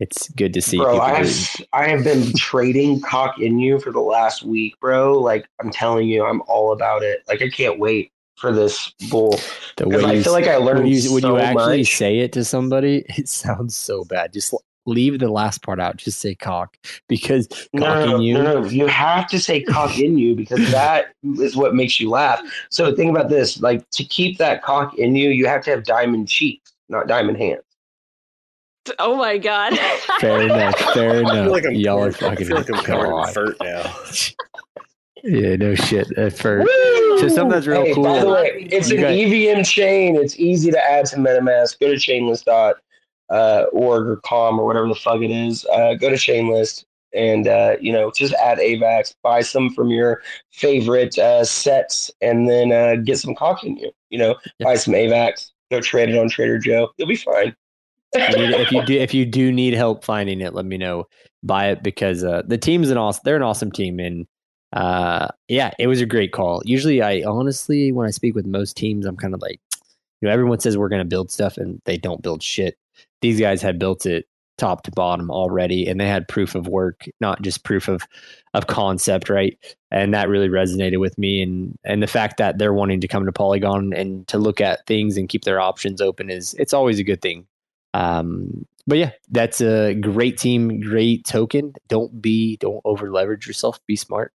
[0.00, 0.78] It's good to see.
[0.78, 5.18] Bro, I have, I have been trading cock in you for the last week, bro.
[5.18, 7.22] Like I'm telling you, I'm all about it.
[7.28, 9.30] Like I can't wait for this bull.
[9.76, 11.94] the Because way I feel like I learned when you, when so you actually much.
[11.96, 14.32] say it to somebody, it sounds so bad.
[14.32, 14.54] Just
[14.84, 15.96] leave the last part out.
[15.96, 16.76] Just say cock
[17.08, 18.34] because No, cocking no, you.
[18.34, 18.68] no, no.
[18.68, 22.40] You have to say cock in you because that is what makes you laugh.
[22.70, 25.84] So think about this: like to keep that cock in you, you have to have
[25.84, 27.62] diamond cheeks, not diamond hands.
[28.98, 29.78] Oh my god.
[30.18, 30.76] Fair enough.
[30.92, 31.32] Fair I enough.
[31.44, 33.32] feel like I'm Y'all are covered- I fucking feel like I'm covered in God.
[33.34, 33.94] furt now.
[35.22, 36.10] Yeah, no shit.
[36.18, 36.68] At first.
[37.20, 38.04] So something that's real Hey, cool.
[38.04, 40.16] By the way, it's You an got- EVM chain.
[40.16, 41.78] It's easy to add to MetaMask.
[41.80, 42.76] Go to chainlist dot
[43.30, 45.64] uh, org or com or whatever the fuck it is.
[45.66, 49.14] Uh, go to chainlist and uh, you know just add AVAX.
[49.22, 53.90] Buy some from your favorite uh, sets, and then uh, get some cock in you.
[54.10, 54.64] You know, Yeah.
[54.64, 55.50] buy some AVAX.
[55.70, 56.90] Go trade it on Trader Joe.
[56.96, 57.54] You'll be fine.
[58.14, 61.06] if you do if you do need help finding it, let me know.
[61.44, 63.22] Buy it because uh, the team's an awesome.
[63.24, 64.26] They're an awesome team, and
[64.72, 66.62] uh, yeah, it was a great call.
[66.64, 69.60] Usually, I honestly, when I speak with most teams, I'm kind of like,
[70.20, 72.78] you know, everyone says we're going to build stuff, and they don't build shit.
[73.20, 74.26] These guys had built it
[74.58, 78.02] top to bottom already, and they had proof of work, not just proof of
[78.54, 79.58] of concept, right?
[79.90, 83.26] And that really resonated with me, and and the fact that they're wanting to come
[83.26, 86.98] to Polygon and to look at things and keep their options open is it's always
[86.98, 87.46] a good thing.
[87.94, 91.72] Um, but yeah, that's a great team, great token.
[91.88, 93.78] Don't be, don't over leverage yourself.
[93.86, 94.32] Be smart.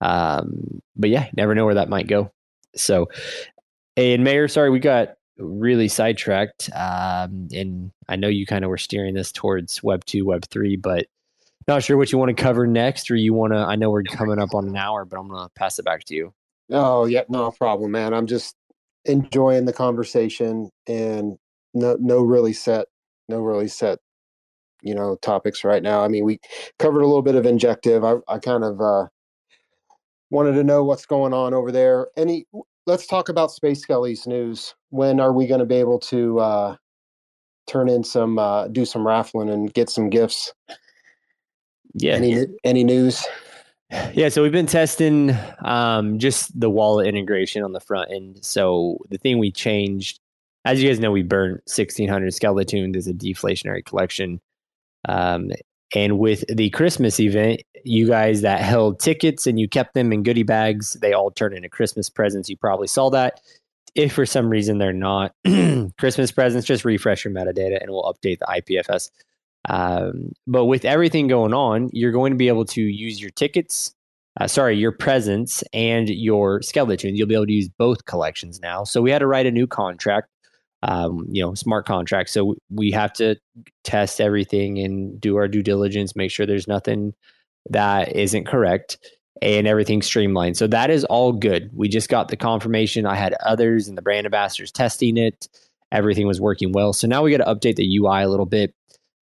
[0.00, 2.30] Um, but yeah, never know where that might go.
[2.74, 3.08] So,
[3.96, 6.70] and Mayor, sorry, we got really sidetracked.
[6.74, 10.76] Um, and I know you kind of were steering this towards Web two, Web three,
[10.76, 11.06] but
[11.66, 13.58] not sure what you want to cover next, or you want to.
[13.58, 16.14] I know we're coming up on an hour, but I'm gonna pass it back to
[16.14, 16.32] you.
[16.70, 18.12] Oh, yeah, no problem, man.
[18.12, 18.54] I'm just
[19.04, 21.38] enjoying the conversation and
[21.74, 22.86] no, no really set,
[23.28, 23.98] no really set,
[24.82, 26.02] you know, topics right now.
[26.02, 26.40] I mean, we
[26.78, 28.04] covered a little bit of injective.
[28.04, 29.06] I, I kind of uh,
[30.30, 32.08] wanted to know what's going on over there.
[32.16, 32.46] Any,
[32.86, 34.74] let's talk about Space Skelly's news.
[34.90, 36.76] When are we going to be able to uh,
[37.66, 40.52] turn in some, uh, do some raffling and get some gifts?
[41.94, 43.24] Yeah, Any, any news?
[44.12, 48.44] Yeah, so we've been testing um, just the wallet integration on the front end.
[48.44, 50.18] So the thing we changed,
[50.66, 54.40] as you guys know, we burnt 1600 Skeletoons as a deflationary collection.
[55.08, 55.50] Um,
[55.94, 60.24] and with the Christmas event, you guys that held tickets and you kept them in
[60.24, 62.48] goodie bags, they all turned into Christmas presents.
[62.48, 63.40] You probably saw that.
[63.94, 65.32] If for some reason they're not
[65.98, 69.10] Christmas presents, just refresh your metadata and we'll update the IPFS.
[69.68, 73.94] Um, but with everything going on, you're going to be able to use your tickets,
[74.40, 77.16] uh, sorry, your presents and your skeletons.
[77.16, 78.82] You'll be able to use both collections now.
[78.82, 80.28] So we had to write a new contract,
[80.82, 82.32] um, you know, smart contracts.
[82.32, 83.36] So we have to
[83.84, 87.14] test everything and do our due diligence, make sure there's nothing
[87.70, 88.98] that isn't correct
[89.42, 90.56] and everything streamlined.
[90.56, 91.70] So that is all good.
[91.74, 93.06] We just got the confirmation.
[93.06, 95.48] I had others and the brand ambassadors testing it.
[95.92, 96.92] Everything was working well.
[96.92, 98.74] So now we got to update the UI a little bit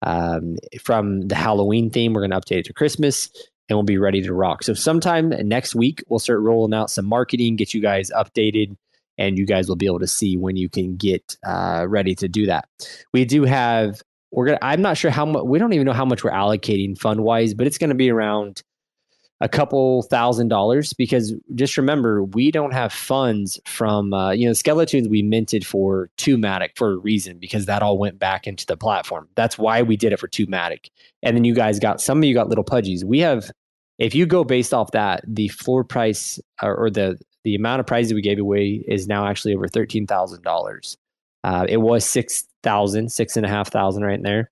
[0.01, 2.13] um, from the Halloween theme.
[2.13, 3.29] We're going to update it to Christmas
[3.69, 4.63] and we'll be ready to rock.
[4.63, 8.77] So, sometime next week, we'll start rolling out some marketing, get you guys updated,
[9.17, 12.27] and you guys will be able to see when you can get uh, ready to
[12.27, 12.67] do that.
[13.13, 14.01] We do have,
[14.31, 16.97] we're to, I'm not sure how much, we don't even know how much we're allocating
[16.97, 18.63] fund wise, but it's going to be around
[19.39, 24.53] a couple thousand dollars because just remember we don't have funds from uh, you know
[24.53, 28.65] skeletons we minted for two matic for a reason because that all went back into
[28.65, 29.27] the platform.
[29.35, 30.89] That's why we did it for two matic
[31.21, 33.03] and then you guys got some of you got little pudgies.
[33.03, 33.51] We have
[33.99, 37.87] if you go based off that the floor price or, or the the amount of
[37.87, 40.97] prizes we gave away is now actually over thirteen thousand dollars
[41.43, 44.51] uh, it was six thousand six and a half thousand right there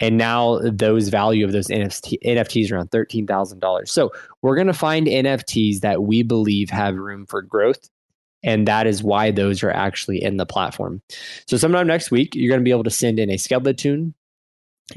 [0.00, 3.90] and now those value of those NFT, NFTs around thirteen thousand dollars.
[3.92, 4.10] So
[4.42, 7.88] we're going to find NFTs that we believe have room for growth,
[8.42, 11.02] and that is why those are actually in the platform.
[11.46, 14.14] So sometime next week, you're going to be able to send in a skeleton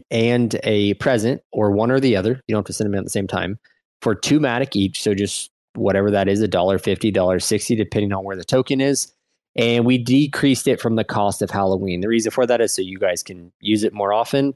[0.09, 2.41] and a present, or one or the other.
[2.47, 3.59] You don't have to send them at the same time
[4.01, 5.01] for two matic each.
[5.01, 8.82] So just whatever that is, a dollar fifty, dollar sixty, depending on where the token
[8.82, 9.11] is
[9.55, 12.01] and we decreased it from the cost of Halloween.
[12.01, 14.53] The reason for that is so you guys can use it more often.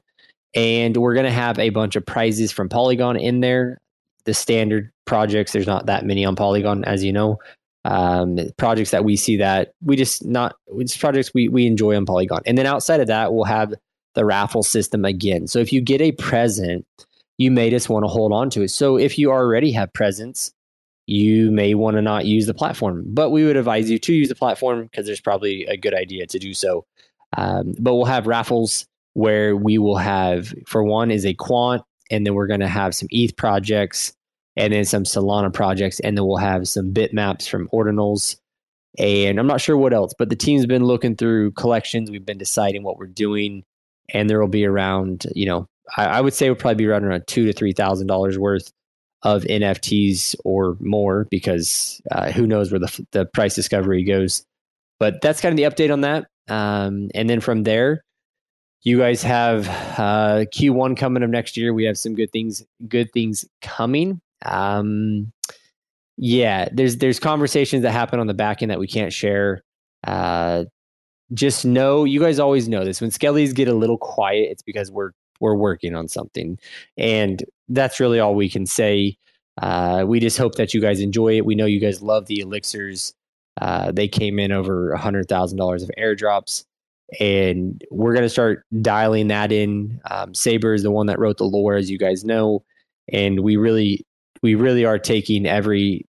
[0.54, 3.80] And we're going to have a bunch of prizes from Polygon in there.
[4.24, 7.38] The standard projects, there's not that many on Polygon, as you know.
[7.86, 12.04] Um, projects that we see that we just not, it's projects we, we enjoy on
[12.04, 12.42] Polygon.
[12.44, 13.72] And then outside of that, we'll have
[14.14, 15.46] the raffle system again.
[15.46, 16.84] So if you get a present,
[17.38, 18.68] you may just want to hold on to it.
[18.68, 20.52] So if you already have presents,
[21.10, 23.02] you may want to not use the platform.
[23.04, 26.26] But we would advise you to use the platform because there's probably a good idea
[26.28, 26.86] to do so.
[27.36, 31.82] Um, but we'll have raffles where we will have, for one, is a quant,
[32.12, 34.14] and then we're going to have some ETH projects
[34.56, 38.36] and then some Solana projects, and then we'll have some bitmaps from ordinals.
[38.98, 42.10] And I'm not sure what else, but the team's been looking through collections.
[42.10, 43.64] We've been deciding what we're doing,
[44.12, 46.86] and there will be around, you know, I, I would say it would probably be
[46.86, 48.72] around around two to three thousand dollars worth
[49.22, 54.44] of NFTs or more, because uh, who knows where the the price discovery goes.
[54.98, 56.26] But that's kind of the update on that.
[56.48, 58.04] Um, and then from there,
[58.82, 61.72] you guys have uh, Q1 coming up next year.
[61.72, 64.20] We have some good things, good things coming.
[64.44, 65.32] Um,
[66.16, 69.62] yeah, there's there's conversations that happen on the back end that we can't share.
[70.06, 70.64] Uh,
[71.32, 73.00] just know, you guys always know this.
[73.00, 76.58] When Skellies get a little quiet, it's because we're we're working on something,
[76.96, 79.16] and that's really all we can say.
[79.60, 81.44] Uh, we just hope that you guys enjoy it.
[81.44, 83.14] We know you guys love the elixirs.
[83.60, 86.64] Uh, they came in over a hundred thousand dollars of airdrops,
[87.18, 90.00] and we're gonna start dialing that in.
[90.10, 92.64] Um, Saber is the one that wrote the lore, as you guys know,
[93.12, 94.06] and we really
[94.42, 96.06] we really are taking every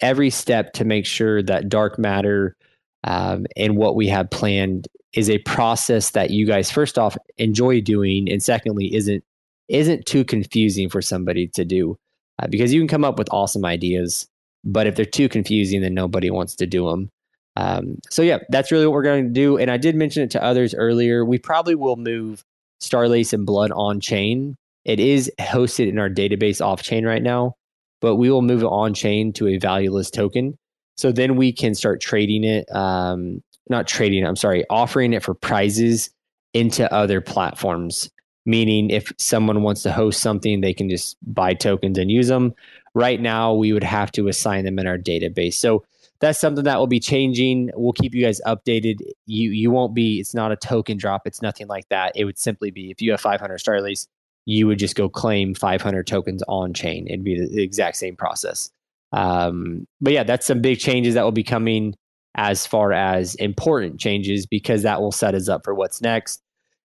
[0.00, 2.56] every step to make sure that dark matter
[3.04, 7.80] um, and what we have planned is a process that you guys first off enjoy
[7.80, 9.24] doing and secondly isn't
[9.68, 11.96] isn't too confusing for somebody to do
[12.40, 14.26] uh, because you can come up with awesome ideas
[14.64, 17.10] but if they're too confusing then nobody wants to do them
[17.56, 20.30] um, so yeah that's really what we're going to do and i did mention it
[20.30, 22.44] to others earlier we probably will move
[22.82, 27.54] starlace and blood on chain it is hosted in our database off chain right now
[28.00, 30.56] but we will move it on chain to a valueless token.
[30.96, 35.34] So then we can start trading it, um, not trading, I'm sorry, offering it for
[35.34, 36.10] prizes
[36.52, 38.10] into other platforms.
[38.46, 42.54] Meaning, if someone wants to host something, they can just buy tokens and use them.
[42.94, 45.54] Right now, we would have to assign them in our database.
[45.54, 45.84] So
[46.20, 47.70] that's something that will be changing.
[47.74, 49.00] We'll keep you guys updated.
[49.26, 50.20] You you won't be.
[50.20, 51.26] It's not a token drop.
[51.26, 52.12] It's nothing like that.
[52.14, 54.06] It would simply be if you have 500 Starlace,
[54.46, 57.06] you would just go claim 500 tokens on chain.
[57.06, 58.70] It'd be the exact same process.
[59.12, 61.94] Um, but yeah, that's some big changes that will be coming
[62.34, 66.42] as far as important changes because that will set us up for what's next.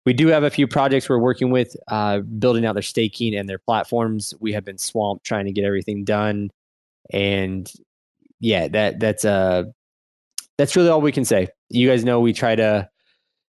[0.07, 3.49] We do have a few projects we're working with, uh, building out their staking and
[3.49, 4.34] their platforms.
[4.41, 6.51] We have been swamped trying to get everything done,
[7.12, 7.70] and
[8.41, 9.64] yeah, that that's uh
[10.57, 11.49] that's really all we can say.
[11.68, 12.88] You guys know we try to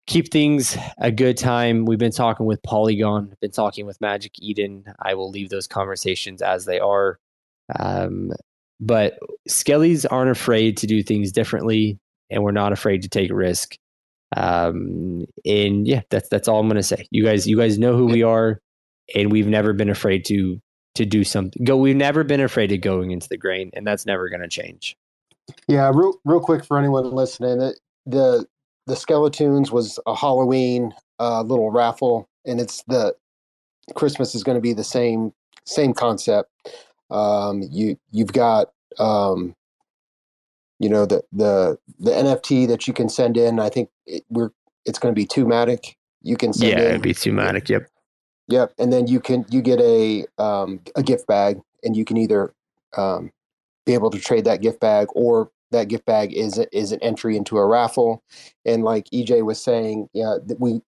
[0.06, 1.84] keep things a good time.
[1.84, 4.84] We've been talking with Polygon, been talking with Magic Eden.
[5.00, 7.18] I will leave those conversations as they are.
[7.78, 8.32] Um,
[8.80, 9.18] but
[9.48, 11.98] Skellies aren't afraid to do things differently,
[12.30, 13.76] and we're not afraid to take risk.
[14.36, 17.06] Um, and yeah, that's that's all I'm to say.
[17.10, 18.60] You guys, you guys know who we are,
[19.14, 20.60] and we've never been afraid to
[20.94, 21.64] to do something.
[21.64, 21.76] Go.
[21.76, 24.96] We've never been afraid of going into the grain, and that's never to change.
[25.68, 28.46] Yeah, real real quick for anyone listening, it, the
[28.86, 33.14] the Skeletons was a Halloween uh, little raffle, and it's the
[33.94, 35.32] Christmas is going to be the same
[35.64, 36.50] same concept.
[37.12, 39.54] Um, you you've got um,
[40.78, 43.60] you know the the the NFT that you can send in.
[43.60, 44.50] I think it, we're
[44.84, 45.94] it's going to be two matic.
[46.22, 47.68] You can send yeah, in, it'd be two matic.
[47.68, 47.88] Yep.
[48.48, 52.16] Yep, and then you can you get a um, a gift bag, and you can
[52.16, 52.52] either
[52.96, 53.30] um,
[53.86, 57.36] be able to trade that gift bag or that gift bag is is an entry
[57.36, 58.22] into a raffle.
[58.64, 60.80] And like EJ was saying, yeah, that we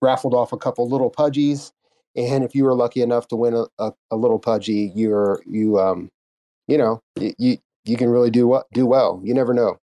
[0.00, 1.72] raffled off a couple little pudgies,
[2.18, 5.78] and if you were lucky enough to win a, a, a little pudgy, you're you
[5.78, 6.10] um
[6.66, 9.20] you know you you can really do what do well.
[9.24, 9.78] You never know.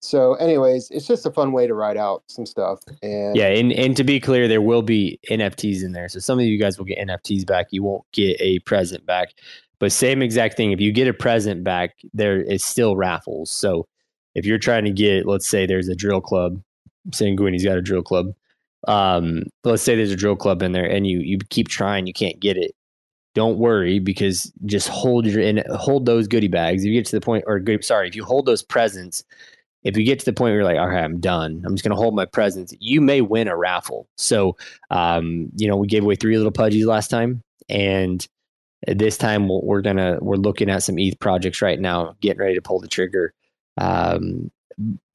[0.00, 2.80] So, anyways, it's just a fun way to write out some stuff.
[3.02, 6.08] And yeah, and and to be clear, there will be NFTs in there.
[6.08, 7.68] So some of you guys will get NFTs back.
[7.70, 9.34] You won't get a present back.
[9.78, 10.72] But same exact thing.
[10.72, 13.50] If you get a present back, there is still raffles.
[13.50, 13.86] So
[14.34, 16.62] if you're trying to get, let's say there's a drill club,
[17.10, 18.32] Sanguini's got a drill club.
[18.88, 22.12] Um, let's say there's a drill club in there and you you keep trying, you
[22.12, 22.72] can't get it.
[23.34, 26.82] Don't worry because just hold your in hold those goodie bags.
[26.82, 29.24] If you get to the point or good sorry, if you hold those presents,
[29.84, 31.62] if you get to the point where you're like, all right, I'm done.
[31.64, 34.08] I'm just gonna hold my presents, you may win a raffle.
[34.18, 34.56] So
[34.90, 38.26] um, you know, we gave away three little pudgies last time and
[38.86, 42.62] this time we're gonna we're looking at some ETH projects right now, getting ready to
[42.62, 43.32] pull the trigger,
[43.78, 44.50] um,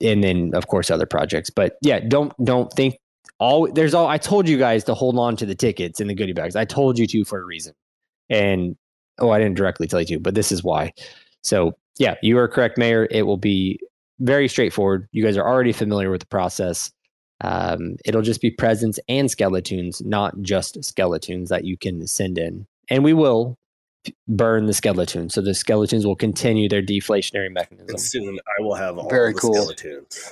[0.01, 1.49] and then of course other projects.
[1.49, 2.97] But yeah, don't don't think
[3.39, 4.07] all there's all.
[4.07, 6.55] I told you guys to hold on to the tickets and the goodie bags.
[6.55, 7.73] I told you to for a reason,
[8.29, 8.75] and
[9.19, 10.93] oh, I didn't directly tell you to, but this is why.
[11.43, 13.07] So yeah, you are correct, Mayor.
[13.11, 13.79] It will be
[14.19, 15.07] very straightforward.
[15.11, 16.91] You guys are already familiar with the process.
[17.41, 22.65] Um, it'll just be presents and skeletons, not just skeletons that you can send in
[22.89, 23.57] and we will.
[24.27, 25.33] burn the skeletons.
[25.33, 27.89] So the skeletons will continue their deflationary mechanism.
[27.89, 29.53] And soon I will have all Very the cool.
[29.53, 30.31] skeletons.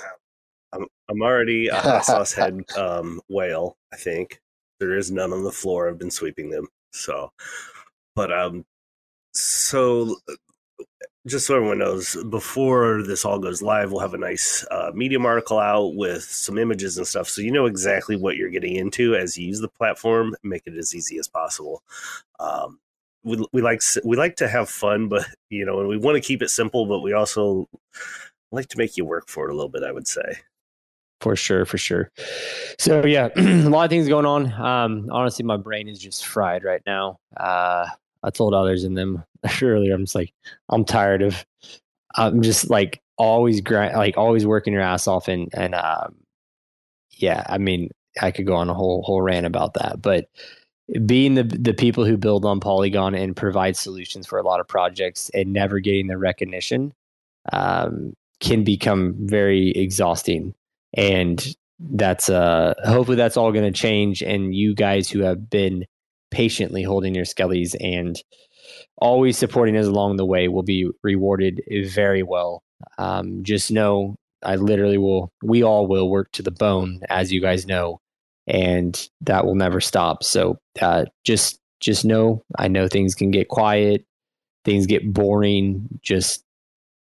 [0.76, 4.42] I'm, I'm already a hot sauce head um, whale, I think.
[4.80, 5.90] There is none on the floor.
[5.90, 6.68] I've been sweeping them.
[6.92, 7.32] So,
[8.16, 8.66] but, um,
[9.34, 10.16] so
[11.28, 15.26] just so everyone knows, before this all goes live, we'll have a nice uh, Medium
[15.26, 19.16] article out with some images and stuff, so you know exactly what you're getting into
[19.16, 20.36] as you use the platform.
[20.44, 21.82] Make it as easy as possible.
[22.40, 22.80] Um,
[23.24, 26.26] we, we like we like to have fun, but you know, and we want to
[26.26, 27.68] keep it simple, but we also
[28.52, 29.84] like to make you work for it a little bit.
[29.84, 30.40] I would say.
[31.22, 32.12] For sure for sure.
[32.80, 34.52] So yeah a lot of things going on.
[34.54, 37.20] Um honestly my brain is just fried right now.
[37.38, 37.88] Uh
[38.26, 39.24] i told others in them
[39.62, 40.34] earlier i'm just like
[40.70, 41.46] i'm tired of
[42.16, 46.16] i'm just like always grind like always working your ass off and and um
[47.12, 47.90] yeah i mean
[48.22, 50.28] i could go on a whole whole rant about that but
[51.06, 54.68] being the the people who build on polygon and provide solutions for a lot of
[54.68, 56.94] projects and never getting the recognition
[57.54, 60.54] um can become very exhausting
[60.96, 65.86] and that's uh hopefully that's all going to change and you guys who have been
[66.32, 68.22] patiently holding your skellies and
[68.98, 72.64] always supporting us along the way will be rewarded very well.
[72.98, 77.42] Um just know i literally will we all will work to the bone as you
[77.42, 78.00] guys know
[78.48, 80.24] and that will never stop.
[80.24, 84.06] So uh just just know i know things can get quiet
[84.64, 86.44] things get boring just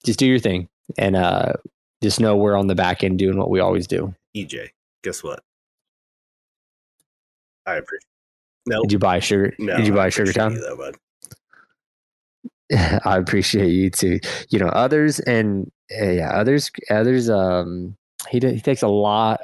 [0.04, 0.68] just do your thing.
[0.98, 1.54] And uh
[2.02, 4.14] just know we're on the back end doing what we always do.
[4.36, 4.68] EJ,
[5.02, 5.42] guess what?
[7.66, 8.02] I appreciate.
[8.66, 9.54] No, Did you buy sugar?
[9.58, 10.54] no, did you buy Sugar Town?
[10.54, 10.92] though.
[13.04, 14.18] I appreciate you too.
[14.50, 15.70] You know, others and
[16.00, 17.30] uh, yeah, others, others.
[17.30, 17.96] Um,
[18.28, 19.40] he he takes a lot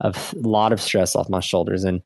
[0.00, 2.02] of lot of stress off my shoulders, and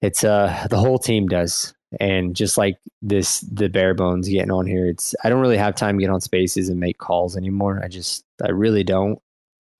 [0.00, 1.74] it's uh the whole team does.
[2.00, 5.74] And just like this, the bare bones getting on here, it's I don't really have
[5.74, 7.80] time to get on spaces and make calls anymore.
[7.82, 9.20] I just I really don't.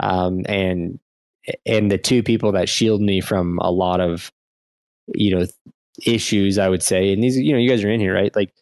[0.01, 0.99] Um, and
[1.67, 4.33] and the two people that shield me from a lot of
[5.15, 5.47] you know
[6.07, 8.35] issues, I would say, and these you know you guys are in here, right?
[8.35, 8.53] Like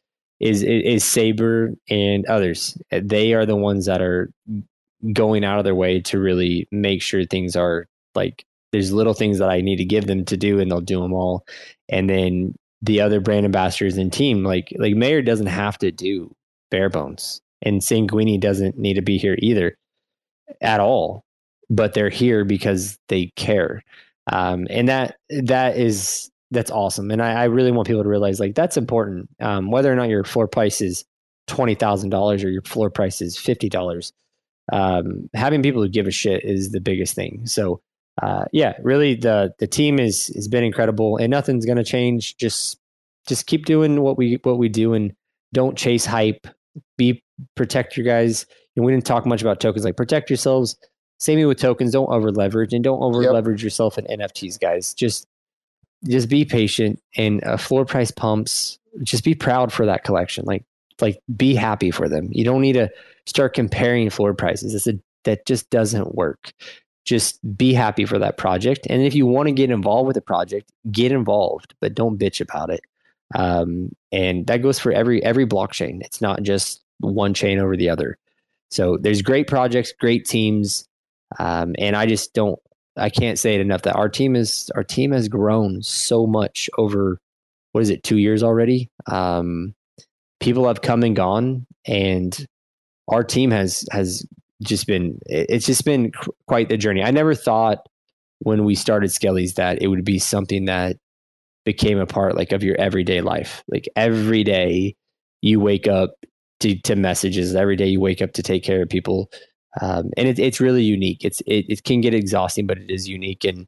[0.40, 2.76] is is Saber and others.
[2.90, 4.30] They are the ones that are
[5.12, 9.38] going out of their way to really make sure things are like there's little things
[9.38, 11.46] that I need to give them to do and they'll do them all.
[11.88, 12.54] And then
[12.86, 16.34] the other brand ambassadors and team, like like Mayor doesn't have to do
[16.70, 17.40] bare bones.
[17.62, 19.76] And Sanguini doesn't need to be here either
[20.60, 21.24] at all.
[21.68, 23.82] But they're here because they care.
[24.32, 27.10] Um, and that that is that's awesome.
[27.10, 29.28] And I, I really want people to realize like that's important.
[29.40, 31.04] Um, whether or not your floor price is
[31.46, 34.12] twenty thousand dollars or your floor price is fifty dollars,
[34.72, 37.46] um, having people who give a shit is the biggest thing.
[37.46, 37.80] So
[38.22, 42.36] uh, yeah, really the the team is has been incredible, and nothing's gonna change.
[42.36, 42.78] Just
[43.26, 45.12] just keep doing what we what we do, and
[45.52, 46.46] don't chase hype.
[46.96, 47.22] Be
[47.54, 48.46] protect your guys.
[48.74, 49.84] And we didn't talk much about tokens.
[49.84, 50.76] Like protect yourselves.
[51.18, 51.92] Same with tokens.
[51.92, 54.94] Don't over leverage, and don't over leverage yourself in NFTs, guys.
[54.94, 55.26] Just
[56.06, 58.78] just be patient and uh, floor price pumps.
[59.02, 60.44] Just be proud for that collection.
[60.46, 60.64] Like
[61.00, 62.28] like be happy for them.
[62.30, 62.90] You don't need to
[63.26, 64.74] start comparing floor prices.
[64.74, 66.52] It's a, that just doesn't work
[67.06, 68.86] just be happy for that project.
[68.90, 72.40] And if you want to get involved with a project, get involved, but don't bitch
[72.40, 72.80] about it.
[73.34, 76.02] Um, and that goes for every every blockchain.
[76.02, 78.18] It's not just one chain over the other.
[78.70, 80.88] So there's great projects, great teams,
[81.38, 82.58] um, and I just don't.
[82.96, 86.70] I can't say it enough that our team is our team has grown so much
[86.78, 87.20] over
[87.72, 88.90] what is it two years already.
[89.10, 89.74] Um,
[90.40, 92.46] people have come and gone, and
[93.08, 94.26] our team has has
[94.62, 96.12] just been it's just been
[96.46, 97.02] quite the journey.
[97.02, 97.78] I never thought
[98.40, 100.96] when we started Skelly's that it would be something that
[101.64, 103.62] became a part like of your everyday life.
[103.68, 104.96] Like every day
[105.42, 106.14] you wake up
[106.60, 107.54] to, to messages.
[107.54, 109.30] Every day you wake up to take care of people,
[109.80, 111.24] um, and it, it's really unique.
[111.24, 113.44] It's it, it can get exhausting, but it is unique.
[113.44, 113.66] And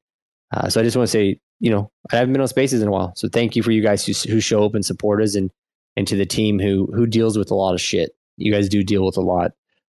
[0.54, 2.88] uh, so I just want to say, you know, I haven't been on Spaces in
[2.88, 5.34] a while, so thank you for you guys who who show up and support us,
[5.34, 5.50] and
[5.96, 8.12] and to the team who who deals with a lot of shit.
[8.36, 9.52] You guys do deal with a lot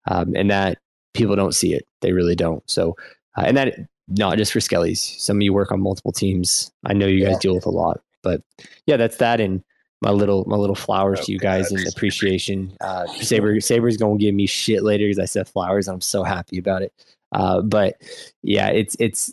[0.09, 0.77] um, and that
[1.13, 1.85] people don't see it.
[2.01, 2.63] They really don't.
[2.69, 2.95] So,
[3.37, 3.75] uh, and that
[4.07, 4.97] not just for Skellies.
[5.19, 6.71] Some of you work on multiple teams.
[6.85, 7.39] I know you guys Yeah.
[7.39, 8.41] deal with a lot, but
[8.85, 9.39] yeah, that's that.
[9.39, 9.63] And
[10.01, 12.75] my little my little flowers to you guys that's- and appreciation.
[12.81, 15.87] Uh, Saber Saber's gonna give me shit later because I said flowers.
[15.87, 16.91] And I'm so happy about it.
[17.31, 17.95] Uh, but
[18.41, 19.31] yeah, it's it's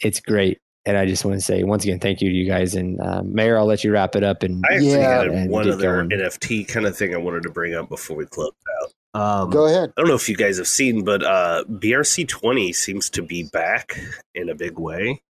[0.00, 0.58] it's great.
[0.86, 2.74] And I just want to say once again, thank you to you guys.
[2.76, 4.42] And uh, Mayor, I'll let you wrap it up.
[4.42, 5.18] And I actually Yeah.
[5.18, 6.10] had And one other going.
[6.10, 8.52] NFT kind of thing I wanted to bring up before we close
[8.82, 8.92] out.
[9.16, 9.94] Um, Go ahead.
[9.96, 13.98] I don't know if you guys have seen, but uh, BRC20 seems to be back
[14.34, 15.22] in a big way.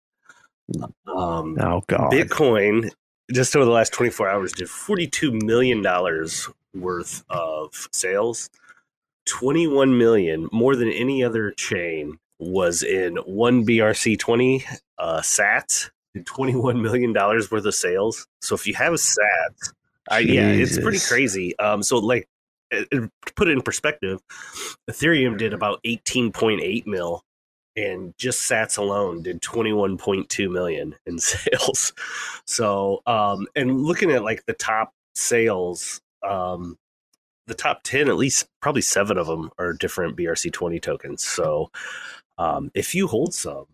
[1.07, 2.91] Um, oh god, Bitcoin
[3.31, 8.49] just over the last 24 hours did 42 million dollars worth of sales.
[9.27, 14.65] 21 million more than any other chain was in one brc20
[14.99, 18.27] uh sats did 21 million dollars worth of sales.
[18.41, 19.73] So if you have sats
[20.11, 21.59] I, yeah it's pretty crazy.
[21.59, 22.29] Um so like
[22.91, 24.21] to put it in perspective
[24.91, 27.23] ethereum did about 18.8 mil
[27.77, 31.93] and just sats alone did 21.2 million in sales.
[32.47, 36.77] So um and looking at like the top sales um
[37.47, 41.23] the top 10 at least probably seven of them are different brc20 tokens.
[41.23, 41.71] So
[42.39, 43.67] um if you hold some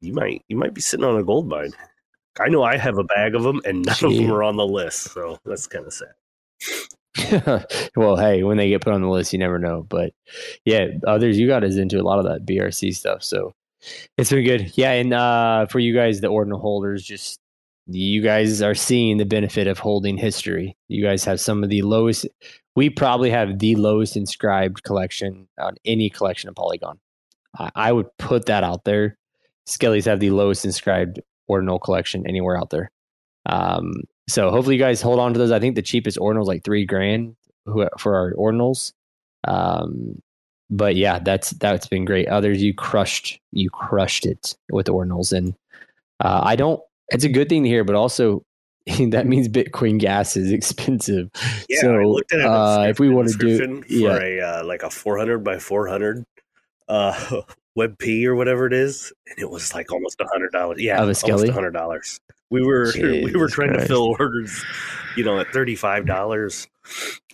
[0.00, 1.72] you might you might be sitting on a gold mine.
[2.38, 4.66] I know i have a bag of them and none of them are on the
[4.66, 6.14] list so that's kind of sad
[7.96, 9.84] well, hey, when they get put on the list, you never know.
[9.88, 10.12] But
[10.64, 13.54] yeah, others you got us into a lot of that BRC stuff, so
[14.16, 14.72] it's been good.
[14.76, 17.40] Yeah, and uh, for you guys, the ordinal holders, just
[17.86, 20.76] you guys are seeing the benefit of holding history.
[20.88, 22.26] You guys have some of the lowest.
[22.76, 27.00] We probably have the lowest inscribed collection on any collection of Polygon.
[27.58, 29.18] I, I would put that out there.
[29.66, 32.90] Skellies have the lowest inscribed ordinal collection anywhere out there.
[33.46, 33.92] Um,
[34.30, 35.50] so hopefully you guys hold on to those.
[35.52, 37.36] I think the cheapest ordinal is like three grand
[37.98, 38.92] for our ordinals.
[39.46, 40.20] Um,
[40.70, 42.28] but yeah, that's that's been great.
[42.28, 45.54] Others you crushed you crushed it with ordinals, and
[46.20, 46.80] uh, I don't.
[47.08, 48.44] It's a good thing to hear, but also
[48.86, 51.30] that means Bitcoin gas is expensive.
[51.68, 54.18] yeah so I looked at a uh, if we want to do, description for yeah,
[54.18, 56.24] a uh, like a 400 by 400
[56.88, 57.42] uh
[57.76, 60.94] web p or whatever it is and it was like almost a hundred dollars yeah
[60.94, 61.48] Of a almost Skelly?
[61.48, 62.18] a hundred dollars
[62.50, 64.64] we were we were trying to fill orders
[65.16, 66.68] you know at 35 dollars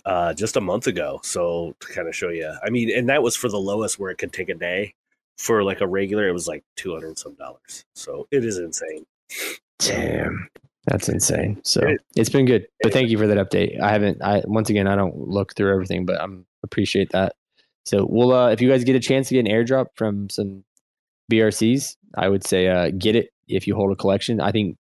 [0.05, 3.21] uh just a month ago so to kind of show you i mean and that
[3.23, 4.93] was for the lowest where it could take a day
[5.37, 9.05] for like a regular it was like 200 and some dollars so it is insane
[9.79, 10.49] Damn,
[10.85, 11.59] that's insane.
[11.63, 13.79] So It- it's been good, but thank you for that update.
[13.79, 14.23] I haven't.
[14.23, 17.35] I once again, I don't look through everything, but I'm appreciate that.
[17.85, 20.63] So we'll, uh, if you guys get a chance to get an airdrop from some
[21.31, 24.41] BRCs, I would say uh, get it if you hold a collection.
[24.41, 24.77] I think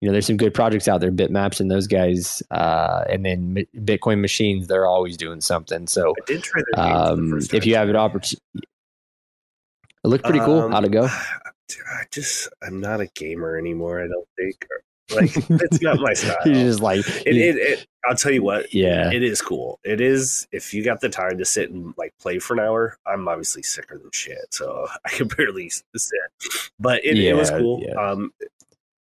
[0.00, 3.66] you know there's some good projects out there, Bitmaps and those guys, uh, and then
[3.76, 4.66] Bitcoin machines.
[4.66, 5.86] They're always doing something.
[5.86, 10.60] So i did try the um, if you have an opportunity, it looked pretty cool.
[10.62, 11.06] Um, How'd it go?
[11.06, 14.02] I just I'm not a gamer anymore.
[14.02, 14.66] I don't think.
[15.10, 16.36] Like it's not my style.
[16.44, 18.72] You're just like, It, it, it, I'll tell you what.
[18.74, 19.80] yeah, It is cool.
[19.82, 20.46] It is.
[20.52, 23.62] If you got the time to sit and like play for an hour, I'm obviously
[23.62, 26.70] sicker than shit, so I can barely sit.
[26.78, 27.82] But it, it was cool.
[27.86, 27.94] yeah.
[27.94, 28.32] Um,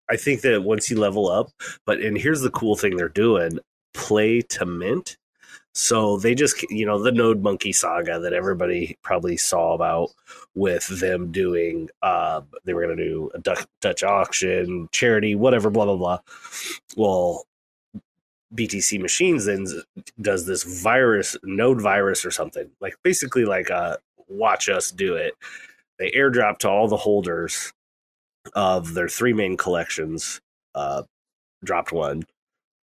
[0.08, 1.50] I think that once you level up,
[1.84, 3.58] but and here's the cool thing they're doing:
[3.94, 5.16] play to mint.
[5.74, 10.08] So they just, you know, the Node Monkey saga that everybody probably saw about
[10.54, 15.68] with them doing, uh, they were going to do a Dutch, Dutch auction, charity, whatever,
[15.68, 16.18] blah, blah, blah.
[16.96, 17.44] Well,
[18.54, 19.66] BTC Machines then
[20.18, 23.98] does this virus, Node virus or something, like basically like uh,
[24.28, 25.34] watch us do it.
[25.98, 27.74] They airdrop to all the holders
[28.54, 30.40] of their three main collections,
[30.74, 31.02] uh,
[31.64, 32.24] dropped one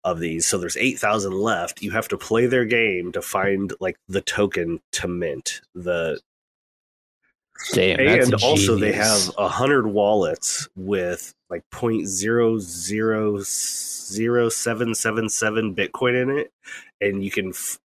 [0.04, 0.48] of these.
[0.48, 1.82] So there's 8,000 left.
[1.82, 5.62] You have to play their game to find like the token to mint.
[5.74, 6.20] The
[7.72, 8.06] damn.
[8.06, 14.96] that's and also they have a hundred wallets with like point zero zero zero seven
[14.96, 16.52] seven seven Bitcoin in it,
[17.00, 17.80] and you can f-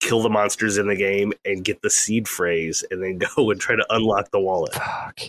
[0.00, 3.60] kill the monsters in the game and get the seed phrase, and then go and
[3.60, 4.74] try to unlock the wallet.
[4.74, 5.20] Fuck.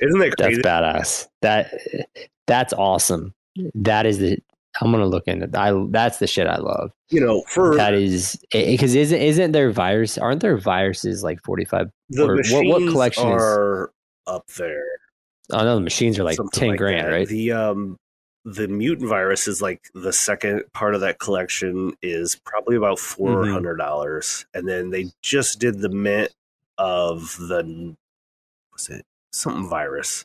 [0.00, 0.60] Isn't that crazy?
[0.62, 1.28] That's badass.
[1.42, 1.72] That
[2.46, 3.34] that's awesome.
[3.74, 4.38] That is the.
[4.80, 5.48] I'm gonna look into.
[5.58, 6.90] I that's the shit I love.
[7.10, 10.18] you know, for That is because isn't isn't there virus?
[10.18, 11.90] Aren't there viruses like 45?
[12.10, 13.92] the or what- machines what collection is- are
[14.26, 14.82] up there.
[15.52, 17.12] Oh no, the machines are like something 10 like grand, that.
[17.12, 17.28] right?
[17.28, 17.98] The um
[18.46, 23.14] the mutant virus is like the second part of that collection is probably about Mm-hmm.
[23.22, 26.32] four hundred dollars, and then they just did the mint
[26.78, 27.94] of the
[28.72, 30.24] was it something virus?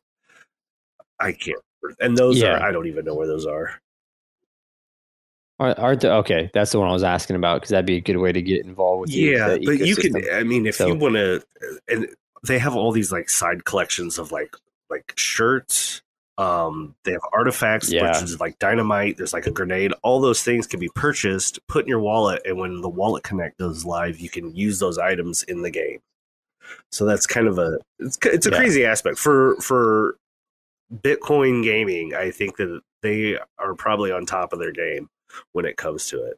[1.19, 1.59] I can't.
[1.81, 1.97] remember.
[2.03, 2.53] And those Yeah.
[2.57, 3.79] are I don't even know where those are.
[5.59, 8.01] Aren't, aren't there, okay, that's the one I was asking about because that'd be a
[8.01, 10.15] good way to get involved with Yeah, the but you can.
[10.33, 11.43] I mean, if So- you want to,
[11.89, 12.07] and
[12.47, 14.55] they have all these like side collections of like
[14.89, 16.01] like shirts.
[16.37, 18.07] Um, they have artifacts, Yeah.
[18.07, 19.17] which is like dynamite.
[19.17, 19.91] There's like a grenade.
[20.03, 23.59] All those things can be purchased, put in your wallet, and when the wallet connect
[23.59, 25.99] goes live, you can use those items in the game.
[26.91, 28.57] So that's kind of a it's it's a Yeah.
[28.57, 30.17] crazy aspect for for
[30.93, 32.13] Bitcoin gaming.
[32.15, 35.09] I think that they are probably on top of their game
[35.53, 36.37] when it comes to it.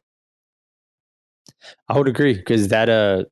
[1.88, 3.24] I would agree because that uh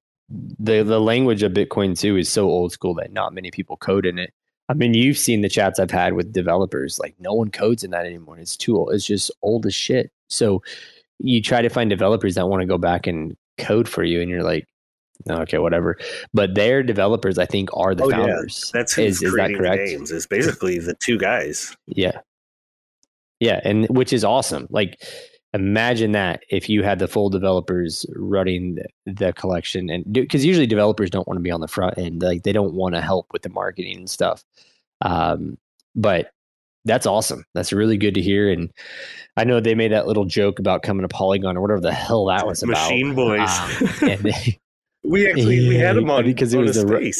[0.59, 4.07] the the language of Bitcoin too is so old school that not many people code
[4.07, 4.33] in it.
[4.69, 7.01] I mean, you've seen the chats I've had with developers.
[7.01, 8.39] Like, no one codes in that anymore.
[8.39, 8.93] It's too old.
[8.93, 10.13] It's just old as shit.
[10.29, 10.63] So
[11.19, 14.31] you try to find developers that want to go back and code for you, and
[14.31, 14.69] you're like,
[15.29, 15.99] okay, whatever.
[16.33, 18.17] But their developers, I think, are the Oh, yeah.
[18.17, 18.71] founders.
[18.73, 19.87] That's who's is, is that creating the correct?
[19.87, 20.11] games.
[20.13, 21.77] Is basically the two guys.
[21.87, 22.21] Yeah.
[23.41, 23.61] Yeah.
[23.65, 24.67] And which is awesome.
[24.71, 25.03] Like,
[25.53, 30.67] imagine that if you had the full developers running the, the collection and because usually
[30.67, 32.23] developers don't want to be on the front end.
[32.23, 34.45] Like, they don't want to help with the marketing and stuff.
[35.03, 35.59] Um,
[35.97, 36.31] but
[36.85, 37.45] that's awesome.
[37.55, 38.51] That's really good to hear.
[38.51, 38.71] And
[39.37, 42.27] I know they made that little joke about coming to Polygon or whatever the hell
[42.27, 42.89] that was about.
[42.91, 43.51] Machine Boys.
[44.03, 44.59] Um, and
[45.11, 47.13] we actually we had them Yeah, on because it on was a ru-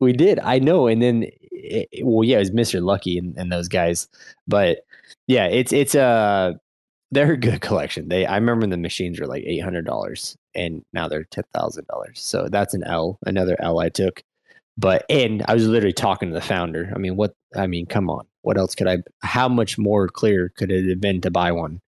[0.00, 0.38] We did.
[0.40, 0.86] I know.
[0.86, 2.82] And then, it, well, yeah, it was Mr.
[2.82, 4.08] Lucky and, and those guys.
[4.48, 4.78] But
[5.26, 6.58] yeah, it's it's a
[7.10, 8.08] they're a good collection.
[8.08, 11.86] They I remember the machines were like eight hundred dollars, and now they're ten thousand
[11.88, 12.20] dollars.
[12.20, 14.22] So that's an L, another L I took.
[14.78, 16.92] But and I was literally talking to the founder.
[16.94, 17.34] I mean, what?
[17.56, 18.26] I mean, come on.
[18.42, 18.98] What else could I?
[19.22, 21.80] How much more clear could it have been to buy one?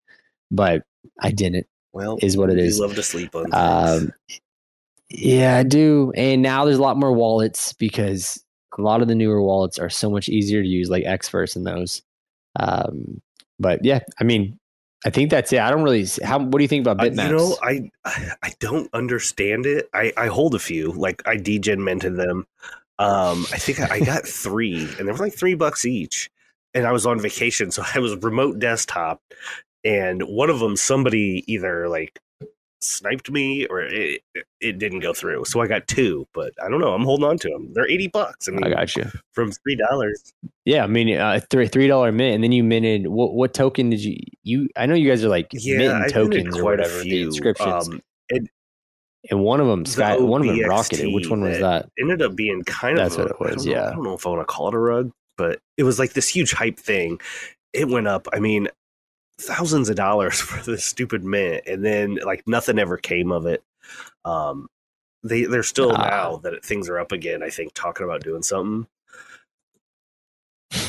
[0.50, 0.84] But
[1.20, 1.66] I didn't.
[1.92, 2.78] Well, Is what it is.
[2.80, 3.46] we love to sleep on.
[3.52, 4.12] Um,
[5.10, 6.12] yeah, I do.
[6.16, 8.42] And now there's a lot more wallets because
[8.78, 11.66] a lot of the newer wallets are so much easier to use, like Xverse and
[11.66, 12.02] those.
[12.58, 13.20] Um,
[13.58, 14.58] but yeah, I mean,
[15.04, 15.58] I think that's it.
[15.58, 16.06] I don't really.
[16.22, 16.38] How?
[16.38, 19.88] What do you think about Uh, you know, I I don't understand it.
[19.92, 20.92] I I hold a few.
[20.92, 22.46] Like I degenmented them.
[22.98, 26.30] Um, I think I, I got three, and they were like three bucks each.
[26.74, 29.20] And I was on vacation, so I was remote desktop,
[29.84, 32.18] and one of them somebody either like
[32.80, 34.20] sniped me or it,
[34.60, 35.44] it didn't go through.
[35.44, 36.92] So I got two, but I don't know.
[36.94, 37.72] I'm holding on to them.
[37.72, 38.48] They're eighty bucks.
[38.48, 39.04] I mean, I got you.
[39.32, 40.32] from three dollars.
[40.64, 43.06] Yeah, I mean, uh, three three dollar mint, and then you minted.
[43.06, 44.68] What what token did you you?
[44.76, 46.98] I know you guys are like Yeah, minting minted tokens or quite a whatever.
[46.98, 47.26] The few.
[47.26, 48.00] inscriptions, Um,
[49.30, 51.14] and one of them, the one of them rocketed.
[51.14, 51.88] Which one was that?
[51.98, 53.88] ended up being kind That's of what it I was, know- yeah.
[53.90, 56.14] I don't know if I want to call it a rug, but it was like
[56.14, 57.20] this huge hype thing.
[57.72, 58.26] It went up.
[58.32, 58.68] I mean,
[59.42, 63.62] thousands of dollars for this stupid mint, and then like nothing ever came of it.
[64.24, 64.68] Um,
[65.24, 66.08] they they're still Ah.
[66.08, 67.42] now that things are up again.
[67.42, 68.86] I think talking about doing something.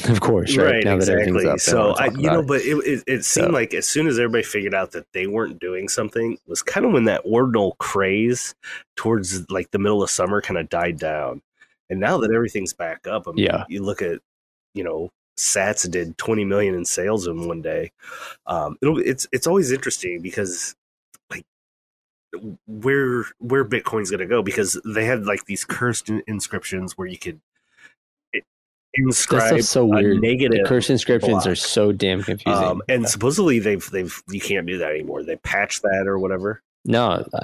[0.09, 1.59] Of course, right, now that everything's up.
[1.59, 2.47] so I, you know, it.
[2.47, 5.27] but it, it it seemed So- like as soon as everybody figured out that they
[5.27, 8.53] weren't doing something, was kind of when that ordinal craze
[8.95, 11.41] towards like the middle of summer kind of died down.
[11.89, 13.63] And now that everything's back up, I mean, Yeah.
[13.69, 14.19] you look at,
[14.73, 17.91] you know, Sats did 20 million in sales in one day.
[18.45, 20.75] Um, it'll it's it's always interesting because
[21.29, 21.45] like
[22.67, 27.17] where where Bitcoin's going to go because they had like these cursed inscriptions where you
[27.17, 27.39] could
[28.95, 30.17] inscribe so weird.
[30.17, 32.63] The negative curse inscriptions are so damn confusing.
[32.63, 35.23] um, and supposedly they've they've you can't do that anymore.
[35.23, 36.61] They patched that or whatever.
[36.85, 37.43] no, I,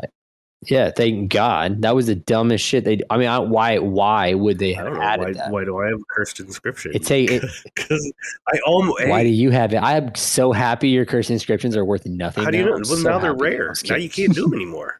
[0.67, 1.81] yeah, thank God.
[1.83, 2.83] That was the dumbest shit.
[2.83, 5.51] They, I mean, I, why, why would they have added why, that?
[5.51, 6.91] why do I have cursed inscription?
[6.93, 7.43] It's a, it,
[7.75, 8.13] because
[8.53, 9.77] I almost why do you have it?
[9.77, 12.43] I am so happy your cursed inscriptions are worth nothing.
[12.43, 12.71] how do you now.
[12.71, 12.75] know?
[12.77, 13.33] I'm Well, so now they're.
[13.33, 13.73] Rare.
[13.87, 14.99] Now you can't do them anymore.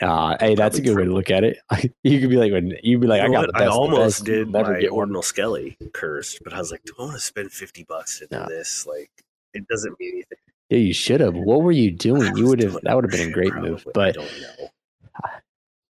[0.00, 1.58] Nah, hey, that's a good way to look at it.
[2.04, 3.64] you could be like, when you'd be like, You know I got the best.
[3.64, 4.98] I almost did never my get one.
[5.00, 8.26] ordinal skelly cursed, but I was like, do I want to spend fifty bucks to
[8.28, 8.46] do No.
[8.46, 8.86] this?
[8.86, 9.10] Like,
[9.54, 10.38] it doesn't mean anything.
[10.72, 11.34] Yeah, you should have.
[11.34, 12.34] What were you doing?
[12.34, 12.78] You would have.
[12.84, 13.86] That would have been a great move.
[13.92, 14.16] But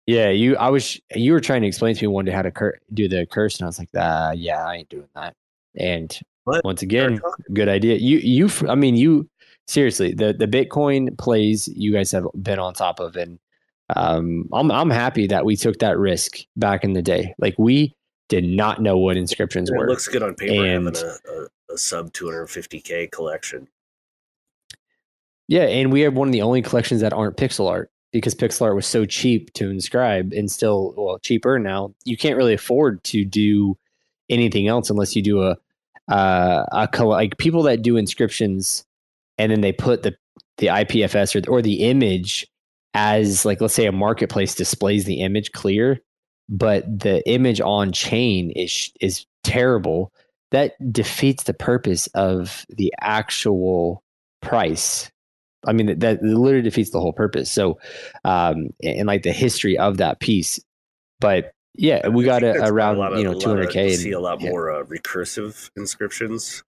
[0.08, 0.56] yeah, you.
[0.56, 1.00] I was.
[1.14, 3.60] You were trying to explain to me one day how to cur- do the curse,
[3.60, 5.36] and I was like, ah, yeah, I ain't doing that.
[5.76, 7.20] And But once again,
[7.52, 7.94] good idea.
[7.94, 8.50] You, you.
[8.68, 9.28] I mean, you.
[9.68, 13.38] Seriously, the the Bitcoin plays you guys have been on top of, and
[13.94, 17.36] um, I'm I'm happy that we took that risk back in the day.
[17.38, 17.94] Like we
[18.28, 19.86] did not know what inscriptions It were.
[19.86, 23.68] It looks good on paper And- having a, a, a sub 250k collection.
[25.48, 28.62] Yeah, and we have one of the only collections that aren't pixel art because pixel
[28.62, 31.94] art was so cheap to inscribe and still well cheaper now.
[32.04, 33.76] You can't really afford to do
[34.30, 35.56] anything else unless you do a
[36.08, 38.84] uh, a col- like people that do inscriptions
[39.38, 40.14] and then they put the
[40.58, 42.46] the IPFS or or the image
[42.94, 46.00] as like let's say a marketplace displays the image clear,
[46.48, 50.12] but the image on chain is is terrible.
[50.50, 54.02] That defeats the purpose of the actual
[54.42, 55.11] price
[55.66, 57.50] I mean, that, literally defeats the whole purpose.
[57.50, 57.78] So,
[58.24, 60.58] um, and, and, like the history of that piece.
[61.20, 63.94] But yeah, we got a, around a of- you know lot two of- hundred k.
[63.94, 66.62] See a lot more uh, recursive inscriptions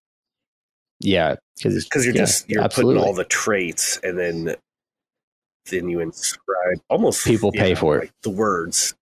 [1.01, 2.95] Yeah, because because you're yeah, just you're absolutely.
[3.01, 4.55] putting all the traits and then
[5.71, 8.11] then you inscribe almost People pay know, for it.
[8.23, 8.95] the words.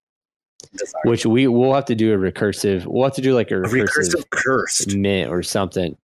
[0.76, 1.02] Design.
[1.06, 2.86] which we we'll have to do a recursive.
[2.86, 5.96] We'll have to do like a A recursive, recursive cursed mint or something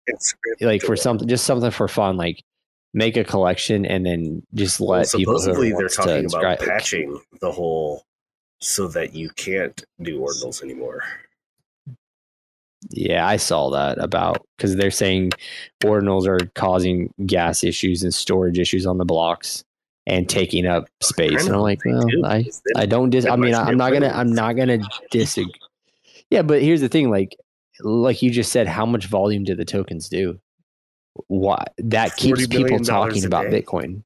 [0.62, 2.44] like for something just something for fun like
[2.94, 6.60] make a collection and then just let Well, people supposedly they're wants to talking about
[6.60, 8.04] patching the whole
[8.60, 11.04] so that you can't do ordinals anymore.
[12.90, 15.32] Yeah, I saw that about because they're saying
[15.84, 19.64] ordinals are causing gas issues and storage issues on the blocks
[20.06, 21.46] and taking up space.
[21.46, 22.46] And I'm like, well, I,
[22.76, 23.26] I don't dis.
[23.26, 24.10] I mean, I'm not gonna.
[24.10, 24.80] I'm not gonna
[25.12, 25.52] disagree.
[26.30, 27.10] Yeah, but here's the thing.
[27.10, 27.36] Like,
[27.82, 30.40] like you just said, how much volume do the tokens do?
[31.28, 33.46] Why that keeps people talking about.
[33.46, 34.04] Bitcoin.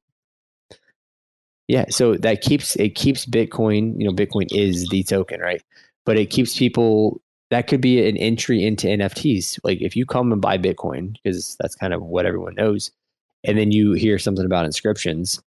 [1.68, 3.94] Yeah, so that keeps it keeps Bitcoin.
[3.98, 5.62] You know, Bitcoin is the token, right?
[6.04, 7.20] But it keeps people.
[7.50, 9.58] That could be an entry into NFTs.
[9.62, 12.90] Like if you come and buy Bitcoin, because that's kind of what everyone knows,
[13.44, 15.40] and then you hear something about inscriptions,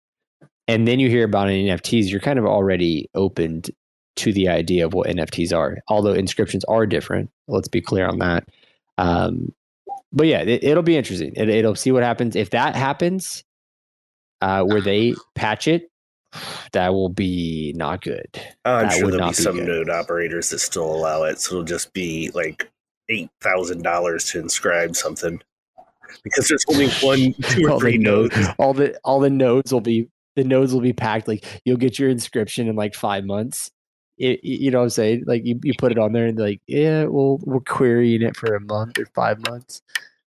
[0.67, 3.71] and then you hear about NFTs, you're kind of already opened
[4.17, 5.79] to the idea of what NFTs are.
[5.87, 7.29] Although inscriptions are different.
[7.47, 8.47] Let's be clear on that.
[8.97, 9.53] Um,
[10.11, 11.33] but yeah, it, it'll be interesting.
[11.35, 12.35] It, it'll see what happens.
[12.35, 13.43] If that happens,
[14.41, 15.89] uh, where they patch it,
[16.73, 18.27] that will be not good.
[18.65, 19.67] I'm That sure there'll be some good.
[19.67, 22.69] node operators that still allow it, so it'll just be like
[23.09, 25.41] eight thousand dollars to inscribe something
[26.23, 28.35] because there's only one, two or three nodes.
[28.35, 31.27] nodes, all the all the nodes will be the nodes will be packed.
[31.27, 33.71] Like you'll get your inscription in like five months.
[34.17, 35.23] It, you know what I'm saying?
[35.27, 38.55] Like you, you put it on there and like, yeah, well, we're querying it for
[38.55, 39.81] a month or five months.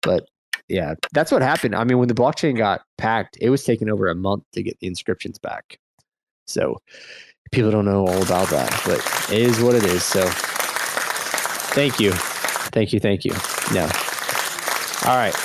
[0.02, 0.28] But
[0.68, 1.76] yeah, that's what happened.
[1.76, 4.80] I mean, when the blockchain got packed, it was taking over a month to get
[4.80, 5.80] the inscriptions back.
[6.48, 6.78] So
[7.52, 9.00] people don't know all about that, but
[9.34, 10.04] it is what it is.
[10.04, 10.26] So
[11.74, 12.12] thank you.
[12.72, 13.00] Thank you.
[13.00, 13.34] Thank you.
[13.74, 13.90] No.
[15.06, 15.36] All right.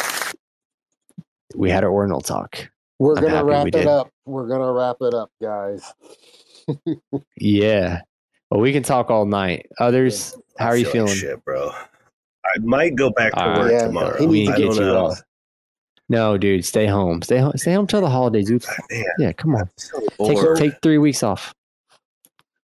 [1.54, 2.68] We had our ordinal talk.
[2.98, 3.86] We're I'm gonna wrap it did.
[3.86, 4.10] up.
[4.24, 5.92] We're gonna wrap it up, guys.
[7.36, 8.00] Yeah.
[8.50, 9.66] Well, we can talk all night.
[9.78, 11.36] Others, how are you feel like feeling?
[11.36, 11.70] shit, bro.
[12.44, 14.16] I might go back to Uh, work yeah, tomorrow.
[14.20, 15.06] we need to get you know.
[15.06, 15.22] off.
[16.08, 17.20] No, dude, stay home.
[17.22, 17.52] Stay home.
[17.56, 18.48] Stay home till the holidays.
[18.50, 18.68] Oops.
[18.90, 19.68] Man, Yeah, come on.
[19.76, 21.52] So Take take three weeks off.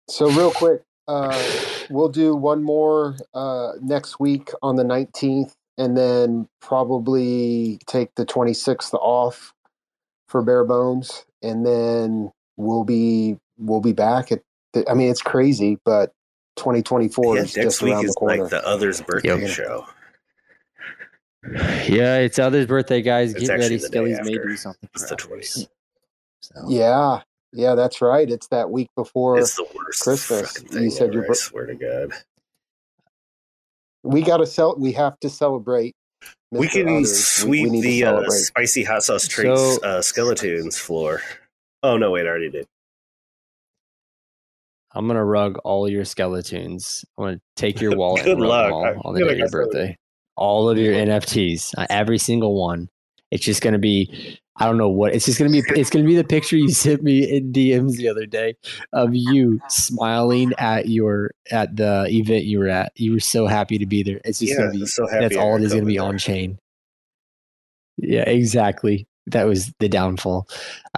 [0.08, 1.36] So real quick, uh,
[1.90, 8.24] we'll do one more uh, next week on the 19th, and then probably take the
[8.24, 9.52] 26th off
[10.28, 14.42] for bare bones, and then we'll be we'll be back at.
[14.72, 16.12] The, I mean, it's crazy, but
[16.56, 18.42] 2024 Yeah, is next just week around the is corner.
[18.42, 19.48] like the other's birthday Yep.
[19.50, 19.86] show.
[21.88, 23.34] Yeah, it's other's birthday, guys.
[23.34, 23.76] It's Get ready.
[23.76, 24.88] the Skelly's may do something.
[24.94, 25.66] It's the others.
[25.66, 25.68] 20th.
[26.44, 27.20] So, yeah,
[27.52, 28.28] yeah, that's right.
[28.28, 29.38] It's that week before.
[29.38, 30.58] It's the worst Christmas.
[30.58, 32.12] fucking You said ever, your I swear to God.
[34.02, 34.74] we got to sell.
[34.76, 35.94] We have to celebrate.
[36.50, 37.44] We can Others.
[37.44, 41.22] We- we sweep the uh, spicy hot sauce treats So- uh, skeletons floor.
[41.84, 42.66] Oh no, wait, I already did.
[44.94, 47.04] I'm gonna rug all your skeletons.
[47.18, 48.66] I'm gonna take your wallet Good and rug luck.
[48.94, 49.96] them all on the day of your birthday.
[50.36, 52.88] All of your NFTs, uh, every single one.
[53.30, 54.38] It's just gonna be.
[54.56, 55.14] I don't know what.
[55.14, 55.62] It's just gonna be.
[55.68, 58.54] It's gonna be the picture you sent me in DMs the other day
[58.92, 62.92] of you smiling at your at the event you were at.
[62.94, 64.20] You were so happy to be there.
[64.24, 64.86] It's just Yeah, gonna be.
[64.86, 66.58] So happy That's all it is gonna be COVID on chain.
[67.96, 69.06] Yeah, exactly.
[69.26, 70.48] That was the downfall.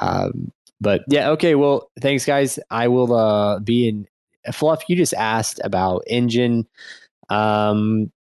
[0.01, 0.51] Um,
[0.81, 1.55] but yeah, okay.
[1.55, 2.59] Well, thanks, guys.
[2.71, 4.07] I will uh, be in.
[4.53, 6.67] Fluff, you just asked about engine.
[7.31, 8.13] Um,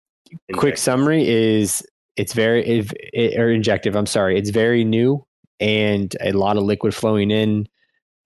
[0.55, 1.87] quick summary is
[2.17, 3.95] it's very if, it, or injective.
[3.95, 5.25] I'm sorry, it's very new
[5.61, 7.69] and a lot of liquid flowing in.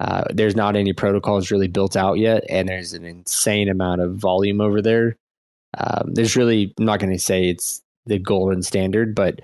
[0.00, 4.14] Uh, there's not any protocols really built out yet, and there's an insane amount of
[4.14, 5.16] volume over there.
[5.76, 9.40] Um, there's really I'm not going to say it's the golden standard, but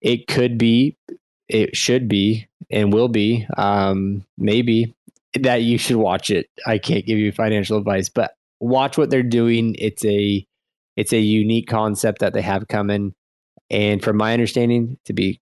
[0.00, 0.96] it could be,
[1.48, 3.46] it should be, and will be.
[3.56, 4.94] Um, maybe
[5.34, 6.48] that you should watch it.
[6.66, 9.74] I can't give you financial advice, but watch what they're doing.
[9.78, 10.46] It's a
[10.96, 13.14] it's a unique concept that they have coming.
[13.70, 15.40] And from my understanding, to be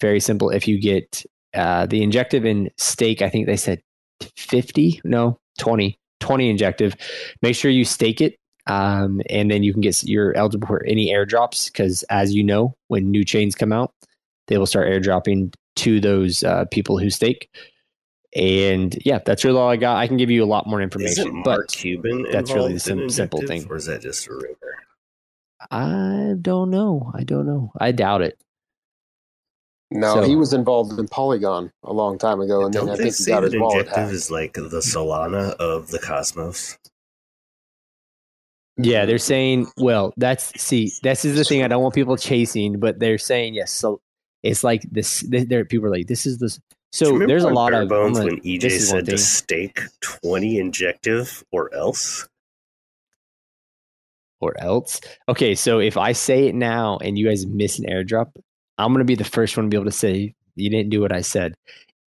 [0.00, 1.24] very simple, if you get
[1.54, 3.82] uh, the injective in stake, I think they said
[4.36, 6.96] 50, no, 20, 20 injective.
[7.42, 8.36] Make sure you stake it.
[8.66, 12.74] Um, and then you can get you're eligible for any airdrops because, as you know,
[12.88, 13.92] when new chains come out,
[14.48, 17.48] they will start airdropping to those uh, people who stake.
[18.34, 19.96] And yeah, that's really all I got.
[19.96, 22.80] I can give you a lot more information, Isn't but Mark Cuban that's really the
[22.80, 23.66] sim- simple thing.
[23.70, 24.56] or is that just a rumor?
[25.70, 27.10] I don't know.
[27.14, 27.72] I don't know.
[27.80, 28.38] I doubt it.
[29.90, 32.98] No, So- he was involved in Polygon a long time ago, and Don't then I
[32.98, 34.12] they think he got that his wallet Injective hacked.
[34.12, 36.76] is like the Solana of the cosmos?
[38.78, 42.78] Yeah, they're saying, well, that's see, this is the thing I don't want people chasing,
[42.78, 43.72] but they're saying yes.
[43.72, 44.00] So
[44.46, 45.24] it's like this.
[45.28, 46.60] There, people are like, this is this.
[46.92, 47.92] So there's a lot Bare of.
[47.92, 52.26] I'm bones gonna- when EJ this is one said to stake twenty injective or else.
[54.40, 55.00] or else.
[55.28, 58.32] Okay, so if I say it now and you guys miss an airdrop,
[58.78, 61.12] I'm gonna be the first one to be able to say you didn't do what
[61.12, 61.54] I said.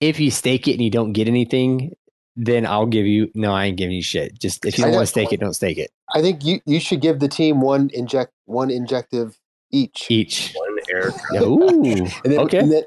[0.02, 1.96] If you stake it and you don't get anything,
[2.36, 3.32] then I'll give you.
[3.36, 4.38] No, I ain't giving you shit.
[4.40, 5.92] Just if you don't want to stake it, don't stake it.
[6.14, 9.38] I think you you should give the team one inject one injective
[9.72, 10.08] each.
[10.10, 10.54] Each.
[10.92, 12.08] Air Yeah, Ooh.
[12.24, 12.66] Then, okay.
[12.66, 12.84] then-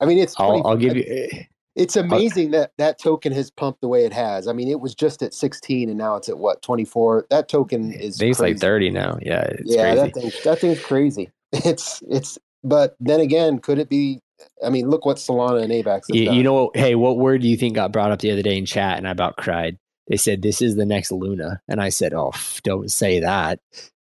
[0.00, 1.04] I mean, it's I'll, pretty- I'll give you.
[1.06, 1.44] Eh,
[1.74, 4.48] it's amazing that that token has pumped the way it has.
[4.48, 7.26] I mean, it was just at 16 and now it's at what 24.
[7.28, 9.18] That token is it's like 30 now.
[9.20, 9.96] Yeah, it's yeah, crazy.
[10.00, 11.30] that thing that thing's crazy.
[11.52, 12.38] It's it's.
[12.64, 14.20] But then again, could it be?
[14.64, 16.02] I mean, look what Solana and Avax.
[16.08, 18.56] You, you know, hey, what word do you think got brought up the other day
[18.58, 18.98] in chat?
[18.98, 19.78] And I about cried.
[20.08, 23.60] They said this is the next Luna, and I said, "Oh, don't say that."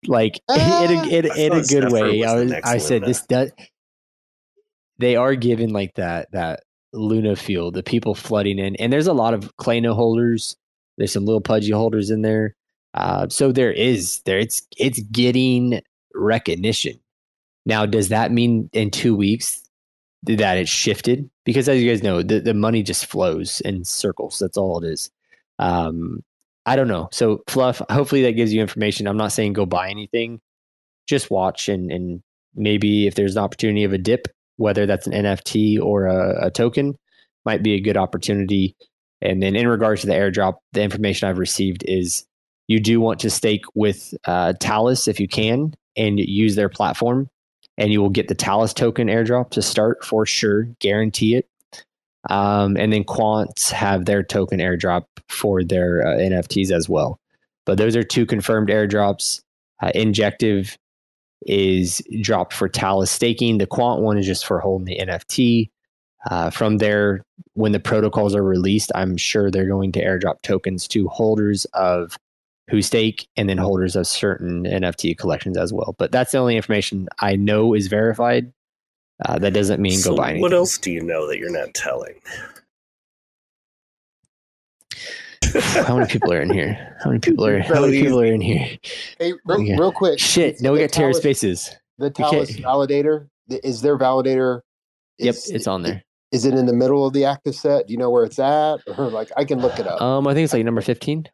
[0.07, 2.23] Like Ah, in, a, in, in a good Zephyr way.
[2.23, 3.07] I was, I said Luna.
[3.07, 3.51] this does.
[4.97, 6.63] They are given like that that
[6.93, 7.71] Luna feel.
[7.71, 10.55] The people flooding in, and there's a lot of Clayno holders.
[10.97, 12.55] There's some little pudgy holders in there.
[12.93, 14.39] Uh, so there is there.
[14.39, 15.81] It's it's getting
[16.13, 16.99] recognition.
[17.65, 19.61] Now, does that mean in two weeks
[20.23, 21.29] that it's shifted?
[21.45, 24.39] Because as you guys know, the, the money just flows in circles.
[24.39, 25.11] That's all it is.
[25.61, 26.23] Um,
[26.65, 27.07] I don't know.
[27.11, 29.07] So fluff, hopefully that gives you information.
[29.07, 30.41] I'm not saying go buy anything.
[31.07, 32.21] Just watch and and
[32.53, 34.27] maybe if there's an opportunity of a dip,
[34.57, 36.97] whether that's an NFT or a, a token,
[37.45, 38.75] might be a good opportunity.
[39.21, 42.25] And then in regards to the airdrop, the information I've received is
[42.67, 47.29] you do want to stake with uh, Talis if you can and use their platform,
[47.77, 51.47] and you will get the Talis token airdrop to start for sure, guarantee it.
[52.29, 57.19] Um, and then Quants have their token airdrop for their uh, NFTs as well.
[57.65, 59.41] But those are two confirmed airdrops.
[59.81, 60.77] Uh, Injective
[61.47, 63.57] is dropped for Talis staking.
[63.57, 65.69] The Quant one is just for holding the NFT.
[66.29, 67.23] Uh, from there,
[67.53, 72.17] when the protocols are released, I'm sure they're going to airdrop tokens to holders of
[72.69, 75.95] who stake and then holders of certain NFT collections as well.
[75.97, 78.53] But that's the only information I know is verified.
[79.25, 80.41] Uh, that doesn't mean So go buy anything.
[80.41, 82.15] what else do you know that you're not telling?
[85.85, 86.95] How many people are in here?
[87.03, 87.59] How many people are?
[87.61, 88.77] How many people are in here?
[89.19, 89.75] Hey, real, Yeah.
[89.79, 90.19] real quick.
[90.19, 90.61] Shit!
[90.61, 91.71] No, we got Terra Talis- Spaces.
[91.97, 94.61] The can't- Talis validator th- is their validator.
[95.19, 96.03] Yep, it's on there.
[96.31, 97.87] Is it in the middle of the active set?
[97.87, 98.77] Do you know where it's at?
[98.97, 100.01] Or like I can look it up.
[100.01, 101.25] Um, I think it's like number fifteen.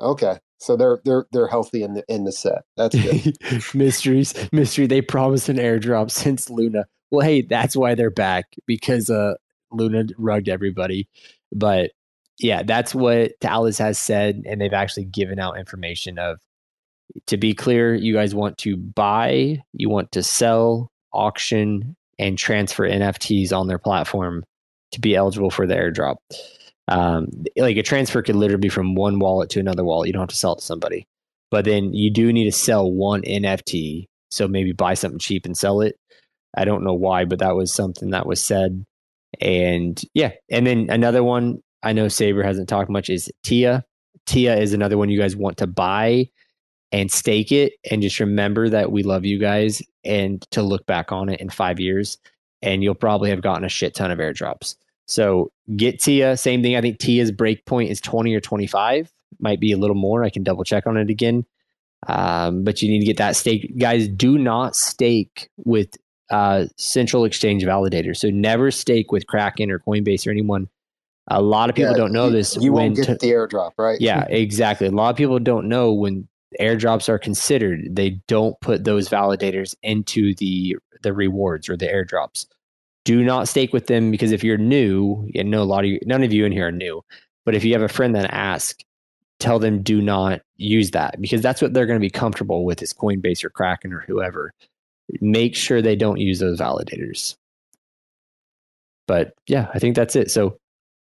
[0.00, 2.62] Okay, so they're they're they're healthy in the in the set.
[2.76, 3.36] That's good.
[3.74, 4.86] Mysteries, mystery.
[4.86, 6.86] They promised an airdrop since Luna.
[7.14, 9.34] Well, hey, that's why they're back because uh
[9.70, 11.08] Luna rugged everybody.
[11.52, 11.92] But
[12.38, 16.38] yeah, that's what Talis has said, and they've actually given out information of.
[17.26, 22.88] To be clear, you guys want to buy, you want to sell, auction, and transfer
[22.88, 24.42] NFTs on their platform
[24.92, 26.16] to be eligible for the airdrop.
[26.88, 30.06] Um, like a transfer could literally be from one wallet to another wallet.
[30.06, 31.06] You don't have to sell it to somebody
[31.54, 34.08] but then you do need to sell one NFT.
[34.32, 35.96] So maybe buy something cheap and sell it.
[36.56, 38.84] I don't know why, but that was something that was said.
[39.40, 43.84] And yeah, and then another one I know Saber hasn't talked much is Tia.
[44.26, 46.28] Tia is another one you guys want to buy
[46.92, 51.10] and stake it, and just remember that we love you guys, and to look back
[51.10, 52.18] on it in five years,
[52.62, 54.76] and you'll probably have gotten a shit ton of airdrops.
[55.06, 56.36] So get Tia.
[56.36, 56.76] Same thing.
[56.76, 59.10] I think Tia's breakpoint is twenty or twenty five
[59.40, 60.22] might be a little more.
[60.22, 61.44] I can double check on it again.
[62.06, 63.78] Um, but you need to get that stake.
[63.78, 65.96] Guys, do not stake with
[66.30, 68.16] uh, central exchange validators.
[68.18, 70.68] So never stake with Kraken or Coinbase or anyone.
[71.28, 72.56] A lot of people Yeah, don't know you, this.
[72.56, 74.00] You when won't get to- the airdrop, right?
[74.00, 74.86] yeah, exactly.
[74.86, 76.28] A lot of people don't know when
[76.60, 77.94] airdrops are considered.
[77.96, 82.46] They don't put those validators into the the rewards or the airdrops.
[83.04, 85.98] Do not stake with them because if you're new, and know a lot of you,
[86.06, 87.02] none of you in here are new,
[87.44, 88.82] but if you have a friend that asks,
[89.40, 92.80] tell them do not use that because that's what they're going to be comfortable with
[92.82, 94.54] is Coinbase or Kraken or whoever.
[95.20, 97.36] Make sure they don't use those validators.
[99.06, 100.30] But yeah, I think that's it.
[100.30, 100.56] So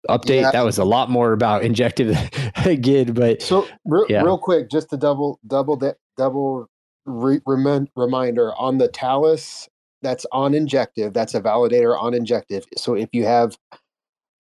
[0.09, 0.41] update.
[0.41, 0.51] Yeah.
[0.51, 2.15] That was a lot more about injective
[2.65, 4.21] again, but So real, Yeah.
[4.23, 6.67] real quick, just to double double that double
[7.05, 9.67] re- remin- reminder on the Talis
[10.03, 11.13] that's on Injective.
[11.13, 12.65] That's a validator on Injective.
[12.77, 13.57] So if you have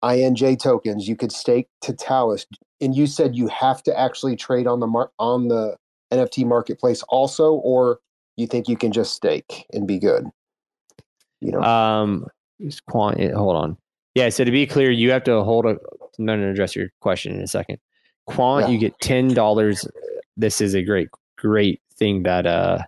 [0.04, 2.46] INJ tokens, you could stake to Talis,
[2.80, 5.76] and you said you have to actually trade on the mar- on the
[6.12, 8.00] NFT marketplace also, or
[8.42, 10.26] you think you can just stake and be good.
[11.40, 12.28] You know, Um,
[12.88, 13.20] quant.
[13.34, 13.78] Hold on.
[14.16, 14.30] Yeah.
[14.30, 15.78] So to be clear, you have to hold a.
[16.20, 17.78] I'm going to address your question in a second.
[18.28, 18.74] Quant, Yeah.
[18.74, 19.88] you get ten dollars.
[20.38, 22.80] This is a great, great thing that uh,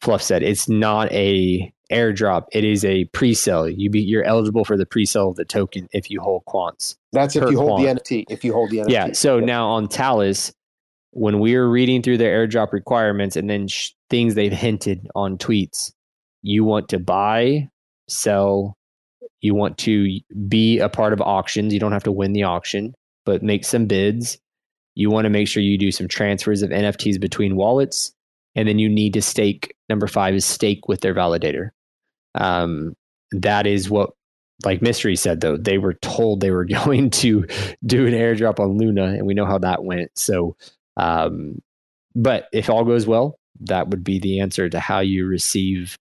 [0.00, 0.42] Fluff said.
[0.42, 2.44] It's not a airdrop.
[2.52, 3.68] It is a pre-sale.
[3.68, 6.96] You be you're eligible for the pre-sale of the token if you hold quants.
[7.12, 7.86] that's if you hold the.
[7.86, 8.24] NFT.
[8.30, 8.90] If you hold the NFT.
[8.90, 9.12] Yeah.
[9.12, 10.52] So now on Talis,
[11.12, 15.38] when we were reading through their airdrop requirements and then sh- things they've hinted on
[15.38, 15.92] tweets,
[16.42, 17.68] you want to buy,
[18.08, 18.76] sell,
[19.40, 21.72] you want to be a part of auctions.
[21.72, 22.94] You don't have to win the auction,
[23.24, 24.38] but make some bids.
[24.94, 28.12] you want to make sure you do some transfers of NFTs between wallets,
[28.54, 29.74] and then you need to stake.
[29.88, 31.70] Number five is stake with their validator.
[32.34, 32.94] Um,
[33.32, 34.10] that is what,
[34.64, 37.46] like Mystery said, though they were told they were going to
[37.84, 40.10] do an airdrop on Luna, and we know how that went.
[40.14, 40.56] So,
[40.96, 41.60] um,
[42.14, 45.96] but if all goes well, that would be the answer to how you receive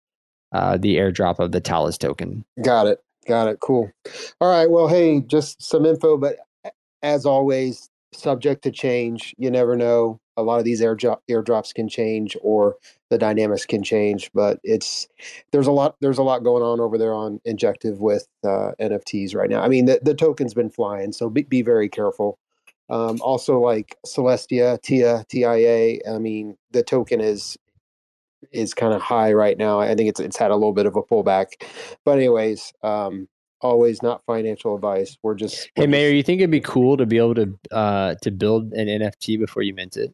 [0.51, 2.43] uh, the airdrop of the Talis token.
[2.63, 2.99] Got it.
[3.27, 3.59] Got it.
[3.61, 3.91] Cool.
[4.39, 4.69] All right.
[4.69, 6.37] Well, hey, just some info, but
[7.01, 9.33] as always, subject to change.
[9.37, 10.19] You never know.
[10.37, 12.75] A lot of these airdrop airdrops can change, or
[13.09, 14.31] the dynamics can change.
[14.33, 15.07] But it's
[15.51, 19.35] there's a lot there's a lot going on over there on Injective with uh, NFTs
[19.35, 19.61] right now.
[19.61, 22.39] I mean, the, the token's been flying, so be, be very careful.
[22.91, 25.99] Um, also, like Celestia, TIA, TIA.
[26.07, 27.57] I mean, the token is
[28.51, 29.79] is kind of high right now.
[29.79, 31.63] I think it's it's had a little bit of a pullback,
[32.03, 33.27] but anyways, um,
[33.61, 35.17] always not financial advice.
[35.23, 37.57] We're just Hey we're Mayor, just- you think it'd be cool to be able to
[37.71, 40.13] uh to build an NFT before you mint it?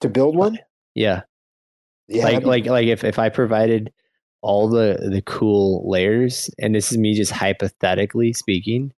[0.00, 0.58] to build one.
[0.94, 1.22] Yeah.
[2.08, 3.92] Yeah, like that'd be- like like if, if I provided
[4.40, 8.92] all the the cool layers, and this is me just hypothetically speaking,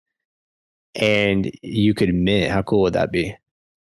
[0.94, 3.36] and you could mint, how cool would that be?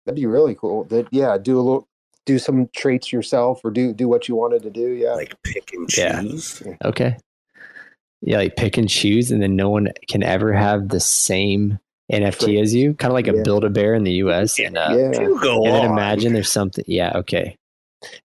[0.05, 0.85] that'd be really cool.
[0.85, 1.89] That yeah, do a little,
[2.27, 4.91] do some traits yourself, or do do what you wanted to do.
[4.93, 6.23] Yeah, Like pick and Yeah.
[6.23, 6.63] choose.
[6.85, 7.17] Okay.
[8.23, 11.79] Yeah, like pick and choose, and then no one can ever have the same
[12.13, 13.43] NFT as you, kind of like a Yeah.
[13.43, 14.59] Build a Bear in the US.
[14.61, 15.21] And uh, yeah.
[15.21, 16.85] You go and then imagine there's something.
[16.87, 17.57] Yeah, okay.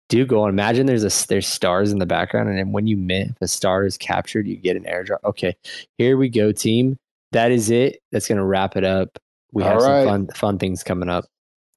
[0.09, 0.49] Do go on.
[0.49, 3.47] Imagine there's a there's stars in the background, and then when you mint, if a
[3.47, 5.23] star is captured, you get an airdrop.
[5.25, 5.55] Okay,
[5.97, 6.97] here we go, team.
[7.31, 7.99] That is it.
[8.11, 9.17] That's gonna wrap it up.
[9.53, 10.03] We have All right.
[10.05, 11.25] some fun fun things coming up.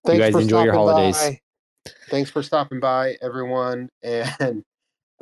[0.05, 1.17] Thanks guys for enjoy your stopping holidays.
[1.17, 1.41] by.
[2.11, 3.89] Thanks for stopping by, everyone.
[4.03, 4.65] And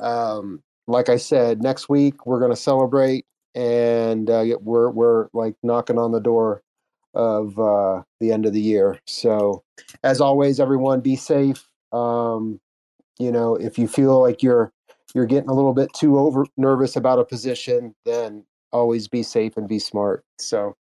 [0.00, 5.54] um, like I said, next week we're going to celebrate, and uh, we're we're like
[5.62, 6.62] knocking on the door
[7.14, 8.98] of uh, the end of the year.
[9.06, 9.62] So,
[10.02, 11.68] as always, everyone, be safe.
[11.92, 12.58] Um,
[13.18, 14.72] you know, if you feel like you're
[15.14, 19.56] you're getting a little bit too over nervous about a position, then always be safe
[19.56, 20.24] and be smart.
[20.38, 20.76] So,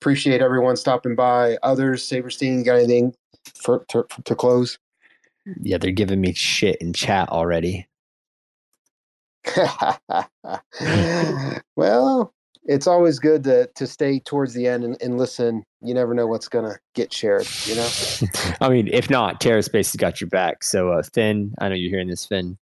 [0.00, 1.56] appreciate everyone stopping by.
[1.62, 3.14] Others, Sabrestein, you got anything
[3.54, 4.78] for to, to close?
[5.60, 7.86] Yeah, they're giving me shit in chat already.
[11.76, 15.62] well, it's always good to to stay towards the end and, and listen.
[15.80, 17.46] You never know what's gonna get shared.
[17.64, 17.88] You know.
[18.60, 20.64] I mean, if not, TerraSpace has got your back.
[20.64, 22.58] So, uh, Finn, I know you're hearing this, Finn.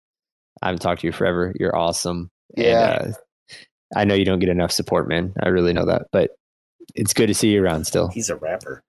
[0.62, 1.54] I haven't talked to you forever.
[1.58, 2.30] You're awesome.
[2.56, 3.02] Yeah.
[3.02, 3.18] And, uh,
[3.94, 5.32] I know you don't get enough support, man.
[5.42, 6.36] I really know that, but
[6.94, 8.08] it's good to see you around still.
[8.08, 8.82] He's a rapper.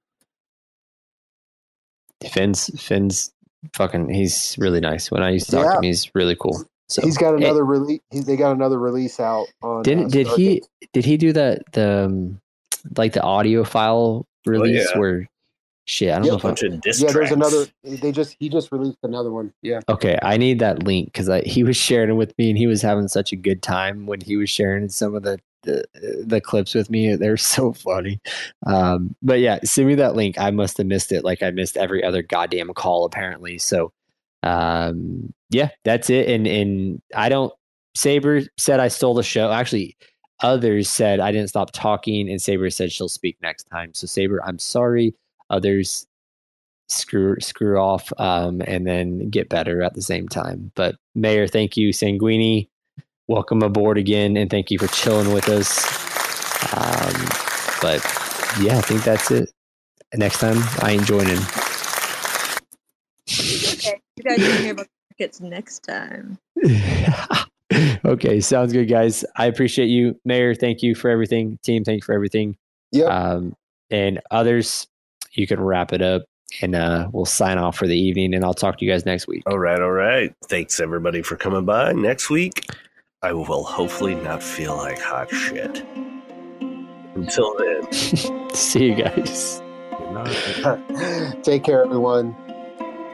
[2.30, 3.32] Finn's Finn's
[3.74, 4.10] fucking.
[4.10, 5.10] He's really nice.
[5.10, 6.64] When I used to talk to him, he's really cool.
[6.88, 8.02] So he's got another release.
[8.12, 9.82] They got another release out on.
[9.82, 10.62] didn't uh, did he
[10.94, 12.42] did he do that the um,
[12.98, 15.00] like the audio file release yeah.
[15.00, 15.28] where
[15.92, 16.10] shit?
[16.12, 16.32] I don't Yep.
[16.32, 17.68] know if I, Bunch of diss Yeah, there's another.
[17.84, 19.54] They just he just released another one.
[19.62, 19.82] Yeah.
[19.90, 22.68] Okay, I need that link because I he was sharing it with me and he
[22.68, 25.86] was having such a good time when he was sharing some of the the,
[26.26, 27.16] the clips with me.
[27.16, 28.20] They're so funny.
[28.66, 30.40] Um, but yeah, send me that link.
[30.40, 33.58] I must have missed it, like I missed every other goddamn call apparently.
[33.60, 33.92] So
[34.44, 36.30] um, yeah, that's it.
[36.30, 37.54] And and I don't.
[37.94, 39.52] Saber said I stole the show.
[39.52, 39.98] Actually,
[40.42, 43.94] others said I didn't stop talking, and Saber said she'll speak next time.
[43.94, 45.14] So Saber, I'm sorry.
[45.52, 46.08] Others
[46.90, 50.72] screw screw off um, and then get better at the same time.
[50.76, 52.68] But Mayor, thank you, Sanguini.
[53.28, 55.86] Welcome aboard again, and thank you for chilling with us.
[56.74, 57.28] Um,
[57.82, 58.04] but
[58.60, 59.52] yeah, I think that's it.
[60.14, 61.40] Next time, I ain't joining.
[63.30, 64.88] Okay, you guys can hear about
[65.18, 66.38] tickets next time.
[68.06, 69.24] okay, sounds good, guys.
[69.38, 70.54] I appreciate you, Mayor.
[70.54, 71.58] Thank you for everything.
[71.64, 72.58] Team, thank you for everything.
[72.92, 73.06] Yeah.
[73.06, 73.56] Um,
[73.90, 74.88] and others,
[75.34, 76.24] you can wrap it up,
[76.62, 78.34] and uh, we'll sign off for the evening.
[78.34, 79.44] And I'll talk to you guys next week.
[79.46, 80.34] All right, all right.
[80.46, 81.94] Thanks everybody for coming by.
[81.94, 82.70] Next week,
[83.22, 85.86] I will hopefully not feel like hot shit.
[87.16, 87.92] Until then,
[88.54, 89.62] See you guys.
[91.44, 92.36] Take care, everyone.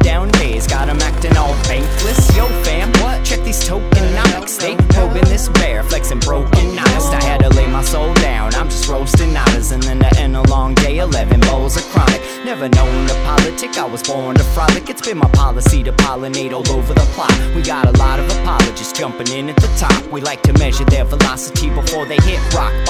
[0.00, 2.36] down days got 'em acting all bankless.
[2.36, 3.24] Yo, fam, what?
[3.24, 4.58] Check these tokenomics.
[4.58, 7.12] They probing this bear, flexing broken honest.
[7.12, 8.54] I had to lay my soul down.
[8.54, 12.20] I'm just roasting nodders, and then to end a long day, 11 bowls of chronic.
[12.44, 13.78] Never known the politic.
[13.78, 14.88] I was born to frolic.
[14.90, 17.32] It's been my policy to pollinate all over the plot.
[17.54, 20.00] We got a lot of apologists jumping in at the top.
[20.10, 22.89] We like to measure their velocity before they hit rock bottom.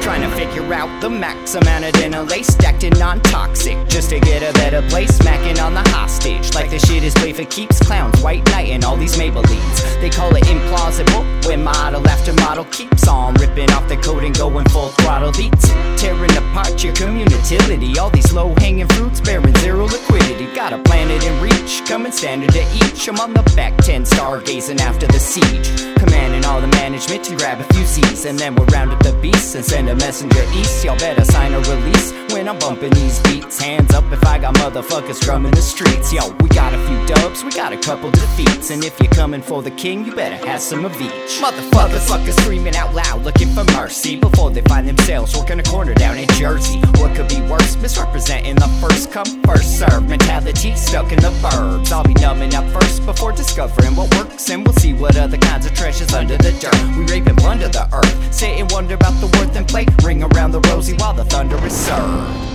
[0.00, 4.18] Trying to figure out the max amount of dinner lace stacked in non-toxic, just to
[4.18, 5.16] get a better place.
[5.16, 7.78] Smacking on the hostage, like the shit is play for keeps.
[7.78, 10.00] Clowns, white knight, and all these Maybellines.
[10.00, 14.36] They call it implausible when model after model keeps on ripping off the coat and
[14.36, 17.96] going full throttle tearing apart your community.
[17.98, 20.52] All these low-hanging fruits bearing zero liquidity.
[20.52, 23.08] Got a planet in reach, coming standard to each.
[23.08, 27.60] I'm on the back ten, stargazing after the siege, commanding all the management to grab
[27.60, 29.12] a few Z's, and then we're round up the
[29.54, 30.84] and send a messenger east.
[30.84, 33.60] Y'all better sign a release when I'm bumping these beats.
[33.60, 36.12] Hands up if I got motherfuckers drumming the streets.
[36.12, 39.42] Yo, we got a few dubs, we got a couple defeats, and if you're coming
[39.42, 41.40] for the king, you better have some of each.
[41.40, 45.94] Motherfuckers, fuckers screaming out loud, looking for mercy before they find themselves working a corner
[45.94, 46.78] down in Jersey.
[46.98, 47.76] What could be worse?
[47.76, 51.92] Misrepresenting the first come, first serve mentality stuck in the burbs.
[51.92, 55.66] I'll be numbing up first before discovering what works, and we'll see what other kinds
[55.66, 56.96] of treasures under the dirt.
[56.96, 59.86] We rape and plunder the earth, sit and wonder about the worth and play.
[60.02, 62.48] Ring around the rosy while the thunder is served.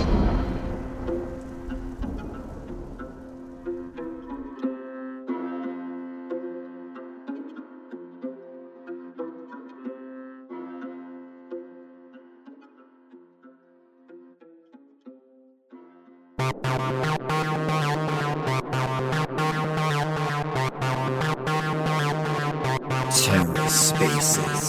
[23.08, 24.68] TerraSpaces.